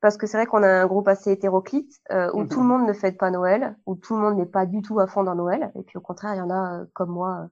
parce 0.00 0.16
que 0.16 0.26
c'est 0.26 0.36
vrai 0.36 0.46
qu'on 0.46 0.62
a 0.62 0.68
un 0.68 0.86
groupe 0.86 1.08
assez 1.08 1.32
hétéroclite 1.32 2.00
euh, 2.12 2.30
où 2.32 2.44
tout 2.44 2.60
le 2.60 2.66
mhm. 2.66 2.68
monde 2.68 2.88
ne 2.88 2.92
fête 2.92 3.18
pas 3.18 3.30
Noël, 3.30 3.76
où 3.86 3.96
tout 3.96 4.14
le 4.14 4.22
monde 4.22 4.36
n'est 4.36 4.46
pas 4.46 4.66
du 4.66 4.82
tout 4.82 5.00
à 5.00 5.06
fond 5.06 5.24
dans 5.24 5.34
Noël, 5.34 5.72
et 5.74 5.82
puis 5.82 5.98
au 5.98 6.00
contraire, 6.00 6.34
il 6.34 6.38
y 6.38 6.42
en 6.42 6.50
a 6.50 6.80
euh, 6.80 6.84
comme 6.94 7.10
moi 7.10 7.40
euh, 7.42 7.46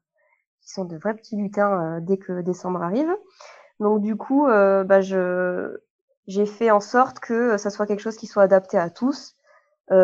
qui 0.66 0.72
sont 0.72 0.84
de 0.84 0.96
vrais 0.98 1.14
petits 1.14 1.36
lutins 1.36 2.00
dès 2.00 2.18
que 2.18 2.42
décembre 2.42 2.82
arrive. 2.82 3.10
Donc 3.80 4.02
du 4.02 4.16
coup, 4.16 4.46
bah, 4.46 5.00
je 5.00 5.78
j'ai 6.26 6.46
fait 6.46 6.70
en 6.72 6.80
sorte 6.80 7.20
que 7.20 7.56
ça 7.56 7.70
soit 7.70 7.86
quelque 7.86 8.00
chose 8.00 8.16
qui 8.16 8.26
soit 8.26 8.42
adapté 8.42 8.76
à 8.78 8.90
tous, 8.90 9.36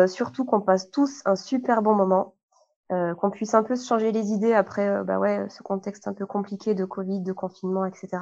surtout 0.07 0.45
qu'on 0.45 0.61
passe 0.61 0.89
tous 0.89 1.21
un 1.25 1.35
super 1.35 1.81
bon 1.81 1.93
moment, 1.95 2.35
qu'on 2.89 3.29
puisse 3.29 3.53
un 3.53 3.63
peu 3.63 3.75
se 3.75 3.85
changer 3.85 4.11
les 4.11 4.31
idées 4.31 4.53
après 4.53 5.03
bah 5.03 5.19
ouais 5.19 5.45
ce 5.49 5.63
contexte 5.63 6.07
un 6.07 6.13
peu 6.13 6.25
compliqué 6.25 6.75
de 6.75 6.85
Covid, 6.85 7.21
de 7.21 7.33
confinement, 7.33 7.85
etc 7.85 8.19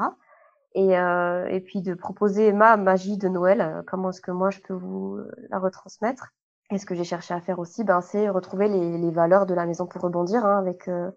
et, 0.74 0.98
euh, 0.98 1.60
puis 1.66 1.82
de 1.82 1.94
proposer 1.94 2.54
ma 2.54 2.78
magie 2.78 3.18
de 3.18 3.28
Noël, 3.28 3.62
euh, 3.62 3.82
comment 3.86 4.10
est-ce 4.10 4.22
que 4.22 4.32
moi 4.32 4.50
je 4.50 4.60
peux 4.60 4.74
vous 4.74 5.18
euh, 5.18 5.32
la 5.50 5.60
retransmettre. 5.60 6.34
Et 6.72 6.78
ce 6.78 6.86
que 6.86 6.96
j'ai 6.96 7.04
cherché 7.04 7.34
à 7.34 7.42
faire 7.42 7.60
aussi, 7.60 7.84
ben, 7.84 8.00
c'est 8.02 8.30
retrouver 8.30 8.70
les, 8.70 9.12
valeurs 9.12 9.46
de 9.46 9.54
la 9.54 9.66
maison 9.66 9.86
pour 9.86 10.02
rebondir, 10.02 10.46
hein, 10.46 10.58
avec 10.58 10.88
euh, 10.88 11.08
euh 11.08 11.12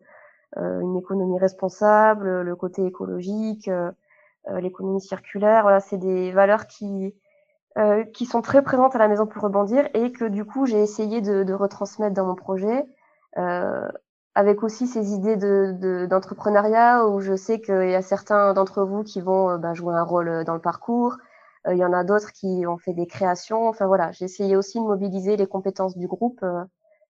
une 0.56 0.96
économie 0.96 1.38
responsable, 1.38 2.42
le 2.42 2.56
côté 2.56 2.86
écologique, 2.86 3.68
euh, 3.68 3.90
l'économie 4.60 5.00
circulaire. 5.00 5.62
Voilà, 5.62 5.80
c'est 5.80 5.98
des 5.98 6.32
valeurs 6.32 6.66
qui 6.66 7.14
qui 8.12 8.24
sont 8.24 8.40
très 8.40 8.62
présentes 8.62 8.94
à 8.94 9.00
la 9.00 9.08
maison 9.08 9.26
pour 9.26 9.42
rebondir 9.42 9.88
et 9.94 10.12
que 10.12 10.24
du 10.24 10.44
coup 10.44 10.64
j'ai 10.64 10.80
essayé 10.80 11.20
de, 11.20 11.42
de, 11.42 11.52
retransmettre 11.52 12.14
dans 12.14 12.24
mon 12.24 12.36
projet. 12.36 12.86
Euh, 13.36 13.88
avec 14.34 14.62
aussi 14.62 14.86
ces 14.86 15.12
idées 15.14 15.36
de, 15.36 16.06
d'entrepreneuriat 16.06 17.06
où 17.06 17.20
je 17.20 17.36
sais 17.36 17.60
qu'il 17.60 17.90
y 17.90 17.94
a 17.94 18.02
certains 18.02 18.52
d'entre 18.52 18.82
vous 18.82 19.02
qui 19.04 19.20
vont 19.20 19.50
euh, 19.50 19.58
bah, 19.58 19.74
jouer 19.74 19.94
un 19.94 20.02
rôle 20.02 20.28
euh, 20.28 20.44
dans 20.44 20.54
le 20.54 20.60
parcours. 20.60 21.16
Euh, 21.66 21.74
il 21.74 21.78
y 21.78 21.84
en 21.84 21.92
a 21.92 22.04
d'autres 22.04 22.32
qui 22.32 22.64
ont 22.66 22.78
fait 22.78 22.94
des 22.94 23.06
créations. 23.06 23.68
Enfin 23.68 23.86
voilà, 23.86 24.12
j'ai 24.12 24.24
essayé 24.24 24.56
aussi 24.56 24.78
de 24.78 24.84
mobiliser 24.84 25.36
les 25.36 25.46
compétences 25.46 25.96
du 25.96 26.06
groupe. 26.08 26.44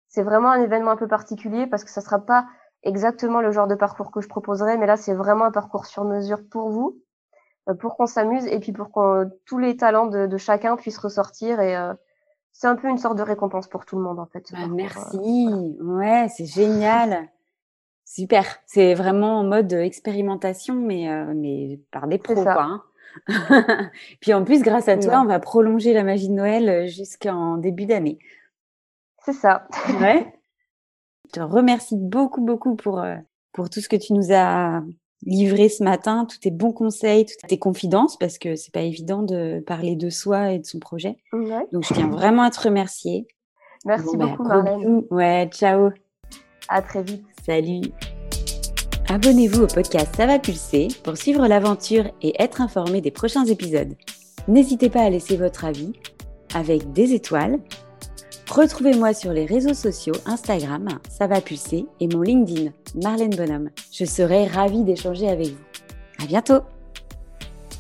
c'est 0.09 0.23
vraiment 0.23 0.51
un 0.51 0.63
événement 0.63 0.93
un 0.93 0.97
peu 0.97 1.09
particulier 1.09 1.67
parce 1.67 1.85
que 1.85 1.91
ça 1.91 2.01
sera 2.01 2.19
pas 2.21 2.47
exactement 2.85 3.41
le 3.41 3.51
genre 3.51 3.67
de 3.67 3.75
parcours 3.75 4.11
que 4.11 4.21
je 4.21 4.29
proposerai, 4.29 4.77
mais 4.77 4.87
là 4.87 4.97
c'est 4.97 5.15
vraiment 5.15 5.45
un 5.47 5.51
parcours 5.51 5.87
sur 5.87 6.05
mesure 6.05 6.41
pour 6.49 6.71
vous, 6.71 6.99
pour 7.81 7.97
qu'on 7.97 8.07
s'amuse 8.07 8.47
et 8.47 8.61
puis 8.61 8.73
pour 8.73 8.93
que 8.93 9.29
tous 9.47 9.59
les 9.59 9.77
talents 9.77 10.07
de, 10.07 10.27
de, 10.27 10.37
chacun 10.37 10.77
puissent 10.77 10.99
ressortir 10.99 11.61
et 11.61 11.77
c'est 12.53 12.67
un 12.67 12.77
peu 12.77 12.89
une 12.89 12.99
sorte 12.99 13.19
de 13.19 13.23
récompense 13.23 13.67
pour 13.69 13.85
tout 13.85 13.97
le 13.97 14.03
monde 14.03 14.21
en 14.21 14.27
fait. 14.27 14.45
Bah, 14.53 14.69
merci, 14.71 15.77
ouais, 15.81 16.29
c'est 16.29 16.47
génial. 16.47 17.29
Super, 18.05 18.45
c'est 18.67 18.95
vraiment 18.95 19.41
en 19.41 19.45
mode 19.45 19.73
expérimentation, 19.73 20.75
mais, 20.75 21.11
euh, 21.11 21.33
mais 21.35 21.81
par 21.91 22.07
des 22.07 22.19
pros, 22.19 22.35
quoi. 22.35 22.63
Hein. 22.63 22.83
Puis 24.21 24.35
en 24.35 24.45
plus, 24.45 24.63
grâce 24.63 24.89
à 24.89 24.99
toi, 24.99 25.21
on 25.23 25.25
va 25.25 25.41
prolonger 25.41 25.95
la 25.95 26.05
magie 26.05 26.29
de 26.29 26.35
Noël 26.35 26.69
euh, 26.69 26.87
jusqu'en 26.87 27.57
début 27.57 27.87
d'année. 27.87 28.19
C'est 29.25 29.33
ça. 29.33 29.67
ouais. 30.01 30.33
Je 31.35 31.41
te 31.41 31.45
remercie 31.45 31.97
beaucoup, 31.97 32.43
beaucoup 32.43 32.77
pour, 32.77 33.01
euh, 33.01 33.17
pour 33.53 33.69
tout 33.69 33.81
ce 33.81 33.89
que 33.89 33.97
tu 33.97 34.13
nous 34.13 34.33
as 34.33 34.83
livré 35.27 35.69
ce 35.69 35.83
matin, 35.83 36.27
tous 36.27 36.39
tes 36.39 36.53
bons 36.53 36.73
conseils, 36.73 37.27
toutes 37.27 37.49
tes 37.49 37.59
confidences, 37.59 38.17
parce 38.19 38.39
que 38.39 38.55
c'est 38.55 38.73
pas 38.73 38.83
évident 38.83 39.23
de 39.23 39.61
parler 39.67 39.97
de 39.97 40.11
soi 40.11 40.53
et 40.53 40.61
de 40.61 40.67
son 40.67 40.79
projet. 40.79 41.17
Donc, 41.73 41.85
je 41.89 41.95
tiens 41.95 42.09
vraiment 42.09 42.43
à 42.43 42.51
te 42.51 42.61
remercier. 42.61 43.27
Merci 43.85 44.17
bah, 44.17 44.27
beaucoup, 44.27 44.45
Marlène. 44.45 45.03
Ouais, 45.11 45.49
ciao. 45.51 45.91
À 46.69 46.83
très 46.83 47.03
vite. 47.03 47.25
Salut. 47.45 47.83
Abonnez-vous 49.09 49.65
au 49.65 49.67
podcast 49.67 50.15
Ça 50.17 50.27
va 50.27 50.39
pulser 50.39 50.89
pour 51.03 51.17
suivre 51.17 51.49
l'aventure 51.49 52.05
et 52.23 52.41
être 52.41 52.61
informé 52.61 53.01
des 53.01 53.11
prochains 53.11 53.45
épisodes. 53.45 53.95
N'hésitez 54.47 54.89
pas 54.89 55.03
à 55.03 55.11
laisser 55.11 55.37
votre 55.37 55.65
avis 55.65 55.95
avec 56.55 56.93
des 56.93 57.13
étoiles 57.13 57.59
Retrouvez-moi 58.51 59.15
sur 59.15 59.33
les 59.33 59.47
réseaux 59.47 59.75
sociaux 59.75 60.15
Instagram, 60.27 60.89
ça 61.09 61.27
va 61.27 61.41
pulser, 61.41 61.87
et 62.01 62.09
mon 62.09 62.23
LinkedIn, 62.23 62.71
Marlène 63.03 63.35
Bonhomme. 63.35 63.71
Je 63.93 64.05
serai 64.05 64.47
ravie 64.47 64.85
d'échanger 64.85 65.29
avec 65.29 65.49
vous. 65.49 66.23
À 66.23 66.27
bientôt! 66.27 66.61